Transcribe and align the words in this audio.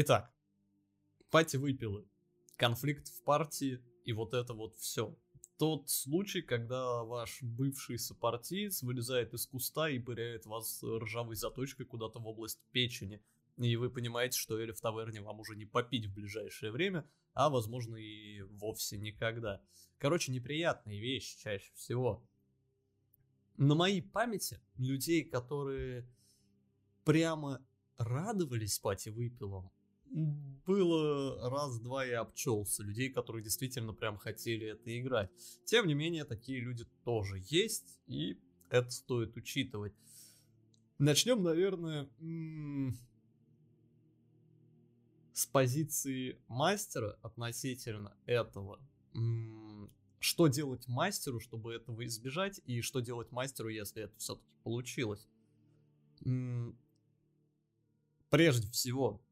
Итак, 0.00 0.32
пати 1.28 1.56
выпилы, 1.56 2.06
конфликт 2.56 3.08
в 3.08 3.20
партии 3.24 3.82
и 4.04 4.12
вот 4.12 4.32
это 4.32 4.54
вот 4.54 4.76
все. 4.76 5.18
Тот 5.56 5.90
случай, 5.90 6.40
когда 6.40 7.02
ваш 7.02 7.42
бывший 7.42 7.98
сопартиец 7.98 8.84
вылезает 8.84 9.34
из 9.34 9.44
куста 9.48 9.88
и 9.88 9.98
пыряет 9.98 10.46
вас 10.46 10.84
ржавой 10.84 11.34
заточкой 11.34 11.84
куда-то 11.84 12.20
в 12.20 12.28
область 12.28 12.62
печени. 12.70 13.20
И 13.56 13.74
вы 13.74 13.90
понимаете, 13.90 14.38
что 14.38 14.62
Эли 14.62 14.70
в 14.70 14.80
таверне 14.80 15.20
вам 15.20 15.40
уже 15.40 15.56
не 15.56 15.64
попить 15.64 16.06
в 16.06 16.14
ближайшее 16.14 16.70
время, 16.70 17.04
а 17.34 17.50
возможно 17.50 17.96
и 17.96 18.42
вовсе 18.42 18.98
никогда. 18.98 19.60
Короче, 19.98 20.30
неприятные 20.30 21.00
вещи 21.00 21.40
чаще 21.40 21.72
всего. 21.74 22.24
На 23.56 23.74
моей 23.74 24.02
памяти 24.02 24.60
людей, 24.76 25.24
которые 25.24 26.08
прямо 27.02 27.66
радовались 27.96 28.78
пати 28.78 29.08
выпилам, 29.08 29.72
было 30.10 31.50
раз-два 31.50 32.06
и 32.06 32.10
обчелся 32.10 32.82
людей, 32.82 33.10
которые 33.10 33.42
действительно 33.42 33.92
прям 33.92 34.16
хотели 34.16 34.66
это 34.66 34.98
играть. 35.00 35.30
Тем 35.64 35.86
не 35.86 35.94
менее, 35.94 36.24
такие 36.24 36.60
люди 36.60 36.84
тоже 37.04 37.42
есть, 37.46 37.98
и 38.06 38.38
это 38.70 38.90
стоит 38.90 39.36
учитывать. 39.36 39.94
Начнем, 40.98 41.42
наверное, 41.42 42.08
с 45.32 45.46
позиции 45.46 46.40
мастера 46.48 47.18
относительно 47.22 48.16
этого. 48.26 48.80
Что 50.20 50.48
делать 50.48 50.88
мастеру, 50.88 51.38
чтобы 51.38 51.72
этого 51.72 52.04
избежать, 52.04 52.60
и 52.66 52.80
что 52.80 53.00
делать 53.00 53.30
мастеру, 53.30 53.68
если 53.68 54.02
это 54.02 54.18
все-таки 54.18 54.52
получилось? 54.64 55.28
Прежде 58.28 58.68
всего, 58.72 59.22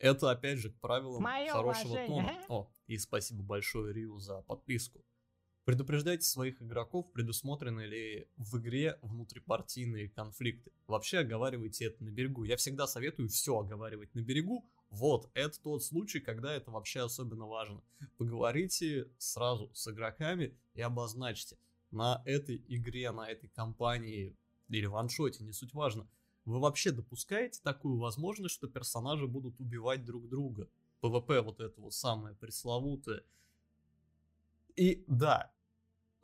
это, 0.00 0.30
опять 0.30 0.58
же, 0.58 0.70
к 0.70 0.80
правилам 0.80 1.22
Мое 1.22 1.52
хорошего 1.52 1.92
уважение. 1.92 2.22
тона. 2.22 2.44
О, 2.48 2.70
и 2.86 2.98
спасибо 2.98 3.42
большое 3.42 3.92
Риу 3.92 4.18
за 4.18 4.40
подписку. 4.42 5.04
Предупреждайте 5.64 6.24
своих 6.24 6.60
игроков, 6.62 7.12
предусмотрены 7.12 7.82
ли 7.82 8.26
в 8.36 8.58
игре 8.58 8.98
внутрипартийные 9.02 10.08
конфликты. 10.08 10.72
Вообще 10.86 11.18
оговаривайте 11.18 11.84
это 11.84 12.02
на 12.02 12.08
берегу. 12.08 12.44
Я 12.44 12.56
всегда 12.56 12.86
советую 12.86 13.28
все 13.28 13.58
оговаривать 13.58 14.12
на 14.14 14.20
берегу. 14.20 14.66
Вот, 14.88 15.30
это 15.34 15.60
тот 15.60 15.84
случай, 15.84 16.18
когда 16.18 16.54
это 16.54 16.70
вообще 16.70 17.02
особенно 17.02 17.46
важно. 17.46 17.82
Поговорите 18.16 19.06
сразу 19.18 19.70
с 19.74 19.86
игроками 19.86 20.58
и 20.74 20.80
обозначьте. 20.80 21.58
На 21.90 22.22
этой 22.24 22.64
игре, 22.68 23.10
на 23.12 23.30
этой 23.30 23.50
кампании 23.50 24.34
или 24.68 24.86
ваншоте, 24.86 25.44
не 25.44 25.52
суть 25.52 25.74
важно– 25.74 26.08
вы 26.44 26.58
вообще 26.58 26.90
допускаете 26.90 27.60
такую 27.62 27.98
возможность, 27.98 28.54
что 28.54 28.68
персонажи 28.68 29.26
будут 29.26 29.60
убивать 29.60 30.04
друг 30.04 30.28
друга? 30.28 30.68
ПВП 31.00 31.40
вот 31.40 31.60
это 31.60 31.80
вот 31.80 31.94
самое 31.94 32.34
пресловутое. 32.34 33.24
И 34.76 35.04
да, 35.06 35.52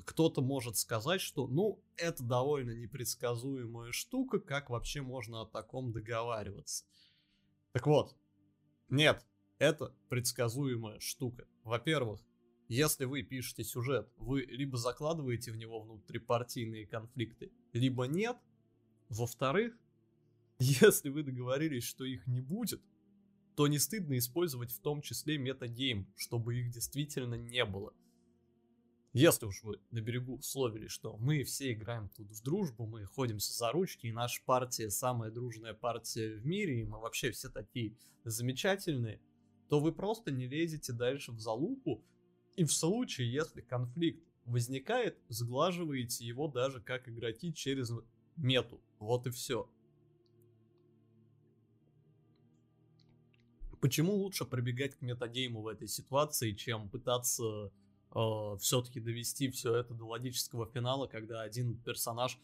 кто-то 0.04 0.42
может 0.42 0.76
сказать, 0.76 1.20
что 1.20 1.46
ну, 1.46 1.82
это 1.96 2.22
довольно 2.22 2.72
непредсказуемая 2.72 3.92
штука, 3.92 4.38
как 4.38 4.70
вообще 4.70 5.02
можно 5.02 5.42
о 5.42 5.46
таком 5.46 5.92
договариваться. 5.92 6.84
Так 7.72 7.86
вот, 7.86 8.16
нет, 8.88 9.26
это 9.58 9.94
предсказуемая 10.08 11.00
штука. 11.00 11.46
Во-первых, 11.64 12.20
если 12.68 13.04
вы 13.04 13.22
пишете 13.22 13.64
сюжет, 13.64 14.08
вы 14.16 14.42
либо 14.42 14.76
закладываете 14.76 15.52
в 15.52 15.56
него 15.56 15.80
внутрипартийные 15.80 16.86
конфликты, 16.86 17.52
либо 17.72 18.04
нет. 18.04 18.36
Во-вторых, 19.08 19.78
если 20.58 21.10
вы 21.10 21.22
договорились, 21.22 21.84
что 21.84 22.04
их 22.04 22.26
не 22.26 22.40
будет, 22.40 22.82
то 23.56 23.66
не 23.66 23.78
стыдно 23.78 24.16
использовать 24.18 24.72
в 24.72 24.80
том 24.80 25.02
числе 25.02 25.38
метагейм, 25.38 26.06
чтобы 26.16 26.58
их 26.58 26.70
действительно 26.70 27.34
не 27.34 27.64
было. 27.64 27.94
Если 29.12 29.46
уж 29.46 29.62
вы 29.62 29.80
на 29.90 30.02
берегу 30.02 30.36
условили, 30.36 30.88
что 30.88 31.16
мы 31.16 31.42
все 31.42 31.72
играем 31.72 32.10
тут 32.10 32.30
в 32.30 32.42
дружбу, 32.42 32.86
мы 32.86 33.06
ходимся 33.06 33.50
за 33.54 33.72
ручки, 33.72 34.06
и 34.06 34.12
наша 34.12 34.42
партия 34.44 34.90
самая 34.90 35.30
дружная 35.30 35.72
партия 35.72 36.34
в 36.34 36.44
мире, 36.44 36.82
и 36.82 36.84
мы 36.84 37.00
вообще 37.00 37.30
все 37.30 37.48
такие 37.48 37.96
замечательные, 38.24 39.20
то 39.70 39.80
вы 39.80 39.92
просто 39.92 40.30
не 40.30 40.46
лезете 40.46 40.92
дальше 40.92 41.32
в 41.32 41.40
залупу, 41.40 42.04
и 42.56 42.64
в 42.64 42.72
случае, 42.72 43.32
если 43.32 43.62
конфликт 43.62 44.22
возникает, 44.44 45.18
сглаживаете 45.28 46.26
его 46.26 46.48
даже 46.48 46.80
как 46.80 47.08
игроки 47.08 47.54
через 47.54 47.90
мету. 48.36 48.82
Вот 48.98 49.26
и 49.26 49.30
все. 49.30 49.68
Почему 53.86 54.14
лучше 54.16 54.44
пробегать 54.44 54.96
к 54.96 55.00
метагейму 55.00 55.62
в 55.62 55.68
этой 55.68 55.86
ситуации, 55.86 56.50
чем 56.50 56.88
пытаться 56.88 57.70
э, 58.16 58.56
все-таки 58.58 58.98
довести 58.98 59.48
все 59.48 59.76
это 59.76 59.94
до 59.94 60.06
логического 60.06 60.66
финала, 60.66 61.06
когда 61.06 61.42
один 61.42 61.80
персонаж 61.84 62.36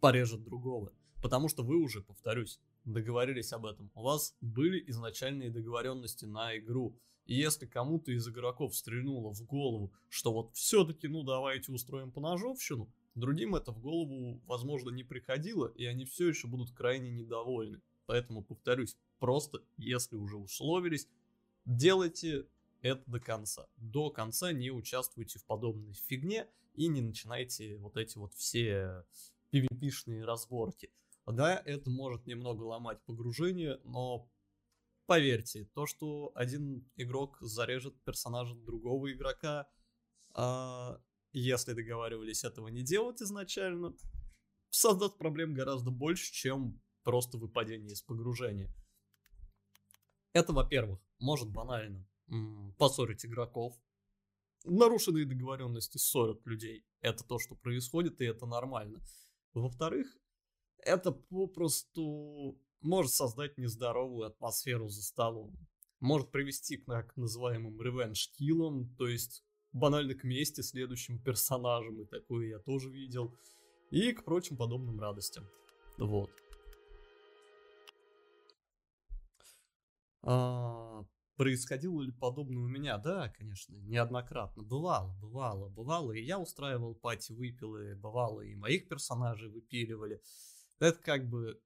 порежет 0.00 0.44
другого? 0.44 0.92
Потому 1.22 1.48
что 1.48 1.62
вы 1.62 1.76
уже, 1.76 2.02
повторюсь, 2.02 2.60
договорились 2.84 3.54
об 3.54 3.64
этом. 3.64 3.90
У 3.94 4.02
вас 4.02 4.36
были 4.42 4.84
изначальные 4.90 5.48
договоренности 5.48 6.26
на 6.26 6.54
игру. 6.58 6.94
И 7.24 7.34
если 7.34 7.64
кому-то 7.64 8.12
из 8.12 8.28
игроков 8.28 8.76
стрельнуло 8.76 9.32
в 9.32 9.42
голову, 9.46 9.94
что 10.10 10.30
вот 10.30 10.52
все-таки, 10.52 11.08
ну 11.08 11.22
давайте 11.22 11.72
устроим 11.72 12.12
поножовщину, 12.12 12.92
другим 13.14 13.54
это 13.54 13.72
в 13.72 13.80
голову, 13.80 14.42
возможно, 14.44 14.90
не 14.90 15.04
приходило, 15.04 15.68
и 15.68 15.86
они 15.86 16.04
все 16.04 16.28
еще 16.28 16.48
будут 16.48 16.70
крайне 16.72 17.10
недовольны. 17.10 17.80
Поэтому, 18.04 18.42
повторюсь, 18.42 18.98
Просто, 19.20 19.62
если 19.76 20.16
уже 20.16 20.36
условились, 20.36 21.06
делайте 21.64 22.48
это 22.80 23.02
до 23.06 23.20
конца. 23.20 23.68
До 23.76 24.10
конца 24.10 24.52
не 24.52 24.70
участвуйте 24.70 25.38
в 25.38 25.44
подобной 25.44 25.92
фигне 25.94 26.48
и 26.74 26.88
не 26.88 27.02
начинайте 27.02 27.76
вот 27.76 27.96
эти 27.96 28.16
вот 28.16 28.34
все 28.34 29.04
PvP-шные 29.52 30.24
разборки. 30.24 30.90
Да, 31.26 31.62
это 31.64 31.90
может 31.90 32.26
немного 32.26 32.62
ломать 32.64 33.00
погружение, 33.04 33.78
но 33.84 34.28
поверьте, 35.06 35.66
то, 35.74 35.86
что 35.86 36.32
один 36.34 36.90
игрок 36.96 37.36
зарежет 37.40 37.94
персонажа 38.02 38.54
другого 38.54 39.12
игрока, 39.12 39.68
а 40.32 41.00
если 41.32 41.74
договаривались 41.74 42.42
этого 42.42 42.68
не 42.68 42.82
делать 42.82 43.20
изначально, 43.22 43.94
создаст 44.70 45.18
проблем 45.18 45.52
гораздо 45.52 45.90
больше, 45.90 46.32
чем 46.32 46.80
просто 47.04 47.38
выпадение 47.38 47.92
из 47.92 48.02
погружения. 48.02 48.72
Это, 50.32 50.52
во-первых, 50.52 51.00
может 51.18 51.48
банально 51.50 52.06
поссорить 52.78 53.24
игроков. 53.24 53.76
Нарушенные 54.64 55.24
договоренности 55.24 55.98
ссорят 55.98 56.46
людей. 56.46 56.84
Это 57.00 57.24
то, 57.24 57.38
что 57.38 57.54
происходит, 57.56 58.20
и 58.20 58.24
это 58.24 58.46
нормально. 58.46 59.00
Во-вторых, 59.54 60.06
это 60.78 61.12
попросту 61.12 62.58
может 62.80 63.12
создать 63.12 63.58
нездоровую 63.58 64.26
атмосферу 64.26 64.88
за 64.88 65.02
столом. 65.02 65.56
Может 65.98 66.30
привести 66.30 66.76
к 66.78 66.86
так 66.86 67.16
называемым 67.16 67.80
ревенж-киллам, 67.80 68.94
то 68.96 69.06
есть 69.06 69.44
банально 69.72 70.14
к 70.14 70.24
мести 70.24 70.62
следующим 70.62 71.18
персонажам, 71.18 72.00
и 72.00 72.06
такое 72.06 72.48
я 72.48 72.58
тоже 72.58 72.90
видел, 72.90 73.36
и 73.90 74.12
к 74.12 74.24
прочим 74.24 74.56
подобным 74.56 74.98
радостям. 74.98 75.46
Вот. 75.98 76.30
А, 80.22 81.04
происходило 81.36 82.02
ли 82.02 82.12
подобное 82.12 82.62
у 82.62 82.68
меня? 82.68 82.98
Да, 82.98 83.28
конечно, 83.30 83.74
неоднократно. 83.74 84.62
Бывало, 84.62 85.14
бывало, 85.20 85.68
бывало. 85.68 86.12
И 86.12 86.22
я 86.22 86.38
устраивал 86.38 86.94
пати 86.94 87.32
выпилы, 87.32 87.94
бывало, 87.94 88.42
и 88.42 88.54
моих 88.54 88.88
персонажей 88.88 89.48
выпиливали. 89.48 90.20
Это 90.78 90.98
как 91.02 91.28
бы 91.28 91.60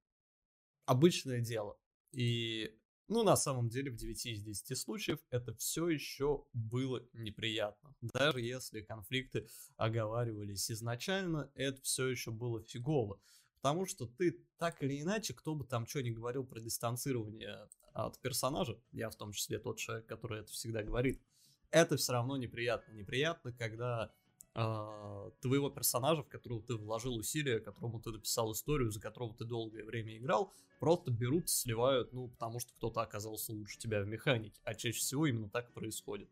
обычное 0.86 1.40
дело. 1.40 1.76
И, 2.12 2.72
ну, 3.08 3.24
на 3.24 3.36
самом 3.36 3.68
деле, 3.68 3.90
в 3.90 3.96
9 3.96 4.26
из 4.26 4.42
10 4.42 4.78
случаев 4.78 5.18
это 5.30 5.54
все 5.54 5.88
еще 5.88 6.44
было 6.52 7.02
неприятно. 7.12 7.94
Даже 8.00 8.40
если 8.40 8.82
конфликты 8.82 9.46
оговаривались 9.76 10.70
изначально, 10.70 11.50
это 11.54 11.82
все 11.82 12.06
еще 12.06 12.30
было 12.30 12.62
фигово. 12.62 13.20
Потому 13.56 13.86
что 13.86 14.06
ты 14.06 14.44
так 14.58 14.82
или 14.82 15.00
иначе, 15.00 15.32
кто 15.34 15.54
бы 15.54 15.64
там 15.64 15.86
что 15.86 16.02
ни 16.02 16.10
говорил 16.10 16.44
про 16.44 16.60
дистанцирование 16.60 17.68
от 17.94 18.18
персонажа, 18.20 18.78
я 18.92 19.08
в 19.08 19.16
том 19.16 19.32
числе 19.32 19.58
тот 19.58 19.78
человек, 19.78 20.06
который 20.06 20.40
это 20.40 20.50
всегда 20.52 20.82
говорит, 20.82 21.22
это 21.70 21.96
все 21.96 22.12
равно 22.12 22.36
неприятно. 22.36 22.92
Неприятно, 22.92 23.52
когда 23.52 24.12
э, 24.54 25.30
твоего 25.40 25.70
персонажа, 25.70 26.22
в 26.22 26.28
которого 26.28 26.62
ты 26.62 26.74
вложил 26.74 27.16
усилия, 27.16 27.60
которому 27.60 28.00
ты 28.00 28.10
написал 28.10 28.52
историю, 28.52 28.90
за 28.90 29.00
которого 29.00 29.34
ты 29.34 29.44
долгое 29.44 29.84
время 29.84 30.16
играл, 30.16 30.52
просто 30.80 31.10
берут, 31.10 31.48
сливают, 31.48 32.12
ну, 32.12 32.28
потому 32.28 32.60
что 32.60 32.72
кто-то 32.74 33.00
оказался 33.00 33.52
лучше 33.52 33.78
тебя 33.78 34.02
в 34.02 34.06
механике. 34.06 34.60
А 34.64 34.74
чаще 34.74 34.98
всего 34.98 35.26
именно 35.26 35.48
так 35.48 35.72
происходит. 35.72 36.28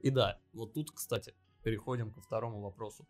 И 0.00 0.10
да, 0.10 0.40
вот 0.52 0.74
тут, 0.74 0.90
кстати, 0.90 1.34
переходим 1.62 2.12
ко 2.12 2.20
второму 2.20 2.60
вопросу. 2.60 3.06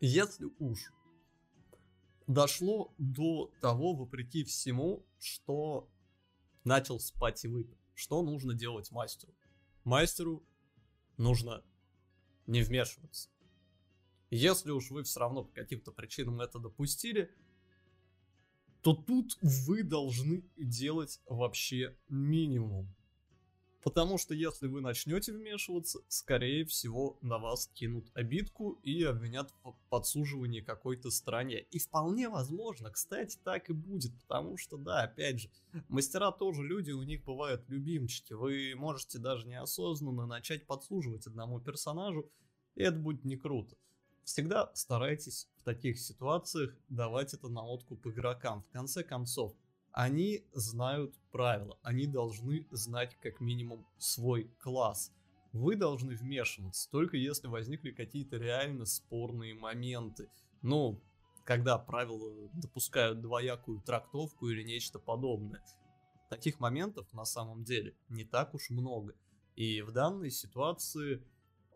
Если 0.00 0.46
уж 0.58 0.92
дошло 2.26 2.94
до 2.96 3.52
того, 3.60 3.94
вопреки 3.94 4.44
всему, 4.44 5.06
что 5.18 5.90
начал 6.64 6.98
спать 6.98 7.44
и 7.44 7.48
выпить, 7.48 7.78
что 7.94 8.22
нужно 8.22 8.54
делать 8.54 8.90
мастеру? 8.92 9.34
Мастеру 9.84 10.42
нужно 11.18 11.62
не 12.46 12.62
вмешиваться. 12.62 13.28
Если 14.30 14.70
уж 14.70 14.90
вы 14.90 15.02
все 15.02 15.20
равно 15.20 15.44
по 15.44 15.52
каким-то 15.52 15.92
причинам 15.92 16.40
это 16.40 16.58
допустили, 16.58 17.30
то 18.80 18.94
тут 18.94 19.36
вы 19.42 19.82
должны 19.82 20.48
делать 20.56 21.20
вообще 21.26 21.98
минимум. 22.08 22.94
Потому 23.82 24.18
что 24.18 24.34
если 24.34 24.66
вы 24.66 24.80
начнете 24.82 25.32
вмешиваться, 25.32 26.00
скорее 26.08 26.66
всего 26.66 27.18
на 27.22 27.38
вас 27.38 27.68
кинут 27.72 28.10
обидку 28.14 28.78
и 28.82 29.02
обвинят 29.04 29.54
в 29.64 29.74
подсуживании 29.88 30.60
какой-то 30.60 31.10
стране. 31.10 31.60
И 31.70 31.78
вполне 31.78 32.28
возможно, 32.28 32.90
кстати, 32.90 33.38
так 33.42 33.70
и 33.70 33.72
будет. 33.72 34.12
Потому 34.20 34.58
что, 34.58 34.76
да, 34.76 35.04
опять 35.04 35.40
же, 35.40 35.50
мастера 35.88 36.30
тоже 36.30 36.62
люди, 36.62 36.90
у 36.90 37.02
них 37.02 37.24
бывают 37.24 37.68
любимчики. 37.68 38.34
Вы 38.34 38.74
можете 38.76 39.18
даже 39.18 39.46
неосознанно 39.46 40.26
начать 40.26 40.66
подсуживать 40.66 41.26
одному 41.26 41.58
персонажу, 41.60 42.30
и 42.74 42.82
это 42.82 42.98
будет 42.98 43.24
не 43.24 43.36
круто. 43.36 43.76
Всегда 44.24 44.70
старайтесь 44.74 45.48
в 45.56 45.64
таких 45.64 45.98
ситуациях 45.98 46.76
давать 46.88 47.34
это 47.34 47.48
на 47.48 47.64
откуп 47.66 48.06
игрокам. 48.06 48.62
В 48.62 48.70
конце 48.70 49.02
концов, 49.02 49.54
они 49.92 50.44
знают 50.52 51.14
правила, 51.32 51.78
они 51.82 52.06
должны 52.06 52.66
знать 52.70 53.16
как 53.20 53.40
минимум 53.40 53.86
свой 53.98 54.50
класс. 54.60 55.12
Вы 55.52 55.76
должны 55.76 56.14
вмешиваться 56.14 56.88
только 56.90 57.16
если 57.16 57.48
возникли 57.48 57.90
какие-то 57.90 58.36
реально 58.36 58.86
спорные 58.86 59.54
моменты. 59.54 60.28
Ну, 60.62 61.00
когда 61.44 61.78
правила 61.78 62.48
допускают 62.52 63.20
двоякую 63.20 63.80
трактовку 63.80 64.48
или 64.48 64.62
нечто 64.62 64.98
подобное. 64.98 65.64
Таких 66.28 66.60
моментов 66.60 67.12
на 67.12 67.24
самом 67.24 67.64
деле 67.64 67.96
не 68.08 68.24
так 68.24 68.54
уж 68.54 68.70
много. 68.70 69.14
И 69.56 69.82
в 69.82 69.90
данной 69.90 70.30
ситуации 70.30 71.20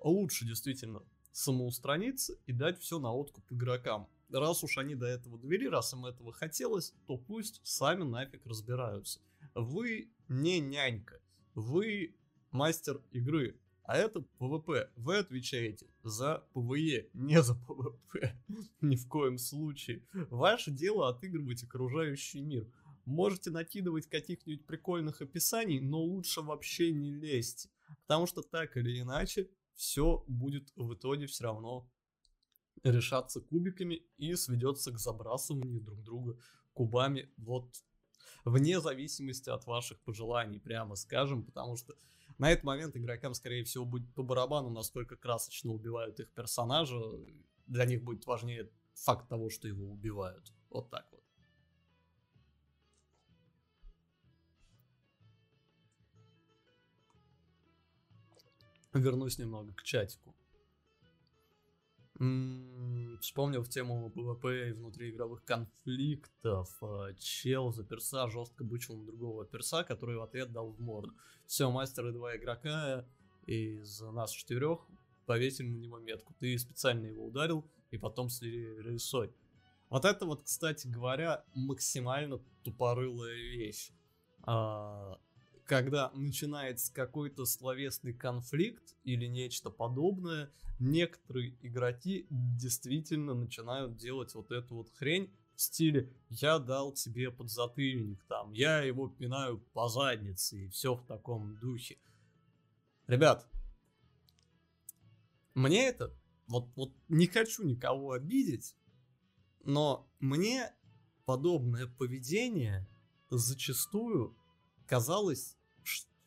лучше 0.00 0.46
действительно 0.46 1.02
самоустраниться 1.32 2.38
и 2.46 2.52
дать 2.52 2.78
все 2.78 3.00
на 3.00 3.12
откуп 3.12 3.44
игрокам. 3.50 4.08
Раз 4.34 4.64
уж 4.64 4.78
они 4.78 4.96
до 4.96 5.06
этого 5.06 5.38
довели, 5.38 5.68
раз 5.68 5.92
им 5.92 6.06
этого 6.06 6.32
хотелось, 6.32 6.92
то 7.06 7.16
пусть 7.16 7.60
сами 7.62 8.02
нафиг 8.02 8.44
разбираются. 8.46 9.20
Вы 9.54 10.10
не 10.28 10.58
нянька, 10.58 11.20
вы 11.54 12.16
мастер 12.50 13.00
игры, 13.12 13.56
а 13.84 13.96
это 13.96 14.22
ПВП. 14.38 14.90
Вы 14.96 15.18
отвечаете 15.18 15.86
за 16.02 16.44
ПВЕ, 16.52 17.10
не 17.12 17.42
за 17.42 17.54
ПВП. 17.54 18.34
Ни 18.80 18.96
в 18.96 19.06
коем 19.08 19.38
случае. 19.38 20.02
Ваше 20.30 20.70
дело 20.70 21.08
отыгрывать 21.10 21.62
окружающий 21.62 22.40
мир. 22.40 22.66
Можете 23.04 23.50
накидывать 23.50 24.08
каких-нибудь 24.08 24.66
прикольных 24.66 25.20
описаний, 25.20 25.80
но 25.80 26.00
лучше 26.00 26.40
вообще 26.40 26.92
не 26.92 27.12
лезьте. 27.12 27.68
Потому 28.06 28.26
что 28.26 28.42
так 28.42 28.76
или 28.76 29.00
иначе, 29.00 29.50
все 29.74 30.24
будет 30.26 30.72
в 30.76 30.94
итоге 30.94 31.26
все 31.26 31.44
равно 31.44 31.88
решаться 32.90 33.40
кубиками 33.40 34.02
и 34.18 34.34
сведется 34.36 34.92
к 34.92 34.98
забрасыванию 34.98 35.80
друг 35.80 36.02
друга 36.02 36.38
кубами 36.74 37.30
вот 37.36 37.74
вне 38.44 38.80
зависимости 38.80 39.48
от 39.48 39.66
ваших 39.66 39.98
пожеланий, 40.00 40.60
прямо 40.60 40.96
скажем, 40.96 41.44
потому 41.44 41.76
что 41.76 41.94
на 42.38 42.50
этот 42.50 42.64
момент 42.64 42.96
игрокам, 42.96 43.34
скорее 43.34 43.64
всего, 43.64 43.84
будет 43.84 44.12
по 44.14 44.22
барабану, 44.22 44.70
насколько 44.70 45.16
красочно 45.16 45.72
убивают 45.72 46.20
их 46.20 46.30
персонажа. 46.32 47.00
Для 47.66 47.86
них 47.86 48.02
будет 48.02 48.26
важнее 48.26 48.70
факт 48.94 49.28
того, 49.28 49.50
что 49.50 49.68
его 49.68 49.90
убивают. 49.90 50.52
Вот 50.68 50.90
так 50.90 51.06
вот. 51.10 51.20
вернусь 58.92 59.38
немного 59.38 59.72
к 59.72 59.82
чатику. 59.82 60.36
Вспомнил 62.14 63.62
в 63.64 63.68
тему 63.68 64.10
ПВП 64.10 64.68
и 64.68 64.72
внутриигровых 64.72 65.44
конфликтов. 65.44 66.76
А, 66.80 67.12
чел 67.14 67.72
за 67.72 67.84
перса 67.84 68.28
жестко 68.28 68.62
бычил 68.62 68.96
на 68.96 69.04
другого 69.04 69.44
перса, 69.44 69.82
который 69.82 70.16
в 70.16 70.22
ответ 70.22 70.52
дал 70.52 70.70
в 70.70 70.80
морду. 70.80 71.12
Все, 71.46 71.70
мастер 71.70 72.06
и 72.08 72.12
два 72.12 72.36
игрока 72.36 73.04
из 73.46 74.00
нас 74.00 74.30
четырех 74.30 74.86
повесили 75.26 75.68
на 75.68 75.76
него 75.76 75.98
метку. 75.98 76.34
Ты 76.38 76.56
специально 76.58 77.06
его 77.06 77.26
ударил 77.26 77.68
и 77.90 77.98
потом 77.98 78.28
слили 78.28 78.80
крысой. 78.82 79.34
Вот 79.90 80.04
это 80.04 80.24
вот, 80.24 80.44
кстати 80.44 80.86
говоря, 80.86 81.44
максимально 81.54 82.40
тупорылая 82.62 83.34
вещь. 83.34 83.90
А, 84.42 85.18
когда 85.64 86.10
начинается 86.14 86.92
какой-то 86.92 87.46
словесный 87.46 88.12
конфликт 88.12 88.96
или 89.02 89.26
нечто 89.26 89.70
подобное, 89.70 90.52
некоторые 90.78 91.56
игроки 91.62 92.26
действительно 92.30 93.34
начинают 93.34 93.96
делать 93.96 94.34
вот 94.34 94.52
эту 94.52 94.76
вот 94.76 94.90
хрень 94.94 95.32
в 95.54 95.62
стиле 95.62 96.12
«я 96.28 96.58
дал 96.58 96.92
тебе 96.92 97.30
подзатыльник», 97.30 98.22
там 98.24 98.52
«я 98.52 98.82
его 98.82 99.08
пинаю 99.08 99.58
по 99.72 99.88
заднице» 99.88 100.64
и 100.64 100.68
все 100.68 100.94
в 100.94 101.06
таком 101.06 101.56
духе. 101.58 101.96
Ребят, 103.06 103.48
мне 105.54 105.88
это, 105.88 106.12
вот, 106.48 106.68
вот 106.74 106.92
не 107.08 107.26
хочу 107.26 107.64
никого 107.64 108.12
обидеть, 108.12 108.74
но 109.62 110.10
мне 110.18 110.74
подобное 111.24 111.86
поведение 111.86 112.86
зачастую 113.30 114.36
казалось 114.86 115.56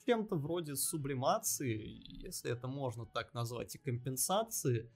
чем-то 0.07 0.37
вроде 0.37 0.75
сублимации, 0.77 2.01
если 2.23 2.49
это 2.49 2.67
можно 2.67 3.05
так 3.05 3.33
назвать, 3.33 3.75
и 3.75 3.77
компенсации. 3.77 4.89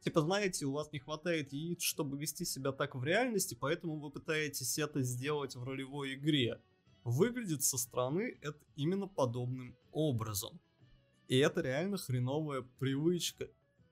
Типа, 0.00 0.20
знаете, 0.20 0.66
у 0.66 0.72
вас 0.72 0.92
не 0.92 1.00
хватает 1.00 1.52
яиц, 1.52 1.82
чтобы 1.82 2.16
вести 2.16 2.44
себя 2.44 2.70
так 2.70 2.94
в 2.94 3.02
реальности, 3.02 3.56
поэтому 3.58 3.98
вы 3.98 4.10
пытаетесь 4.10 4.78
это 4.78 5.02
сделать 5.02 5.56
в 5.56 5.64
ролевой 5.64 6.14
игре. 6.14 6.60
Выглядит 7.02 7.64
со 7.64 7.76
стороны 7.76 8.38
это 8.40 8.58
именно 8.76 9.08
подобным 9.08 9.76
образом. 9.90 10.60
И 11.26 11.36
это 11.38 11.60
реально 11.60 11.96
хреновая 11.96 12.62
привычка. 12.78 13.48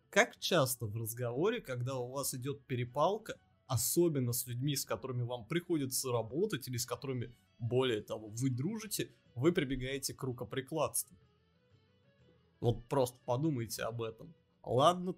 Как 0.09 0.39
часто 0.39 0.87
в 0.87 0.97
разговоре, 0.97 1.61
когда 1.61 1.97
у 1.97 2.13
вас 2.13 2.33
идет 2.35 2.65
перепалка, 2.67 3.41
особенно 3.67 4.33
с 4.33 4.47
людьми, 4.47 4.77
с 4.77 4.85
которыми 4.85 5.23
вам 5.23 5.47
приходится 5.47 6.13
работать 6.13 6.69
или 6.69 6.77
с 6.77 6.87
которыми 6.87 7.35
более 7.61 8.03
того, 8.03 8.29
вы 8.29 8.51
дружите, 8.51 9.13
вы 9.35 9.53
прибегаете 9.53 10.15
к 10.15 10.23
рукоприкладству. 10.23 11.17
Вот 12.61 12.85
просто 12.89 13.19
подумайте 13.25 13.83
об 13.83 14.03
этом. 14.03 14.35
Ладно, 14.63 15.15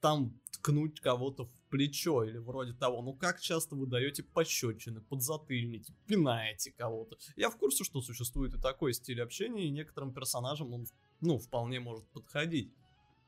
там 0.00 0.38
ткнуть 0.52 1.00
кого-то 1.00 1.44
в 1.44 1.50
плечо 1.68 2.24
или 2.24 2.38
вроде 2.38 2.72
того. 2.72 3.02
Ну 3.02 3.12
как 3.12 3.40
часто 3.40 3.74
вы 3.76 3.86
даете 3.86 4.22
пощечины, 4.22 5.00
подзатыльники, 5.00 5.92
пинаете 6.06 6.72
кого-то. 6.72 7.16
Я 7.36 7.50
в 7.50 7.56
курсе, 7.56 7.84
что 7.84 8.00
существует 8.00 8.54
и 8.54 8.60
такой 8.60 8.94
стиль 8.94 9.22
общения, 9.22 9.66
и 9.66 9.70
некоторым 9.70 10.12
персонажам 10.12 10.72
он, 10.72 10.86
ну, 11.20 11.38
вполне 11.38 11.80
может 11.80 12.06
подходить. 12.08 12.72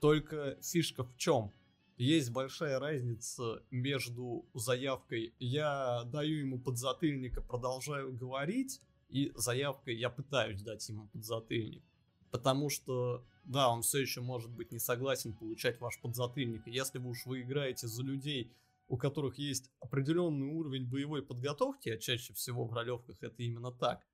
Только 0.00 0.56
фишка 0.62 1.04
в 1.04 1.16
чем? 1.16 1.52
Есть 1.98 2.30
большая 2.30 2.78
разница 2.78 3.62
между 3.70 4.46
заявкой 4.54 5.34
«я 5.38 6.04
даю 6.04 6.38
ему 6.38 6.60
подзатыльника, 6.60 7.42
продолжаю 7.42 8.12
говорить» 8.12 8.80
и 9.08 9.32
заявкой 9.34 9.96
«я 9.96 10.08
пытаюсь 10.08 10.62
дать 10.62 10.88
ему 10.88 11.08
подзатыльник». 11.08 11.82
Потому 12.30 12.70
что, 12.70 13.24
да, 13.44 13.68
он 13.68 13.82
все 13.82 13.98
еще 13.98 14.20
может 14.20 14.50
быть 14.50 14.70
не 14.70 14.78
согласен 14.78 15.32
получать 15.32 15.80
ваш 15.80 16.00
подзатыльник. 16.00 16.66
И 16.68 16.70
если 16.70 16.98
вы 16.98 17.10
уж 17.10 17.26
вы 17.26 17.40
играете 17.40 17.88
за 17.88 18.02
людей, 18.02 18.52
у 18.86 18.96
которых 18.96 19.38
есть 19.38 19.70
определенный 19.80 20.46
уровень 20.46 20.88
боевой 20.88 21.22
подготовки, 21.22 21.88
а 21.88 21.98
чаще 21.98 22.32
всего 22.32 22.64
в 22.64 22.72
ролевках 22.72 23.16
это 23.22 23.42
именно 23.42 23.72
так, 23.72 24.06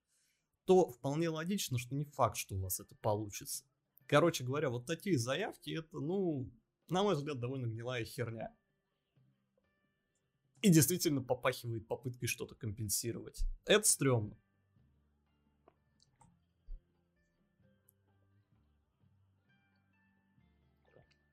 то 0.64 0.88
вполне 0.88 1.28
логично, 1.28 1.78
что 1.78 1.94
не 1.94 2.04
факт, 2.04 2.36
что 2.36 2.54
у 2.54 2.60
вас 2.60 2.80
это 2.80 2.94
получится. 2.96 3.64
Короче 4.06 4.44
говоря, 4.44 4.70
вот 4.70 4.86
такие 4.86 5.18
заявки, 5.18 5.70
это, 5.70 5.98
ну, 5.98 6.50
на 6.88 7.02
мой 7.02 7.14
взгляд, 7.14 7.38
довольно 7.40 7.66
гнилая 7.66 8.04
херня. 8.04 8.54
И 10.60 10.70
действительно 10.70 11.22
попахивает 11.22 11.86
попыткой 11.86 12.26
что-то 12.26 12.54
компенсировать. 12.54 13.44
Это 13.66 13.86
стрёмно. 13.86 14.38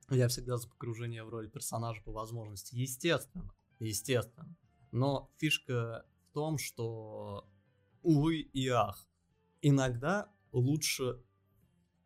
Я 0.10 0.28
всегда 0.28 0.58
за 0.58 0.68
погружение 0.68 1.24
в 1.24 1.30
роль 1.30 1.50
персонажа 1.50 2.02
по 2.04 2.12
возможности. 2.12 2.76
Естественно. 2.76 3.54
Естественно. 3.80 4.54
Но 4.92 5.32
фишка 5.38 6.06
в 6.28 6.34
том, 6.34 6.58
что, 6.58 7.50
увы 8.02 8.42
и 8.42 8.68
ах, 8.68 9.08
иногда 9.62 10.30
лучше 10.52 11.24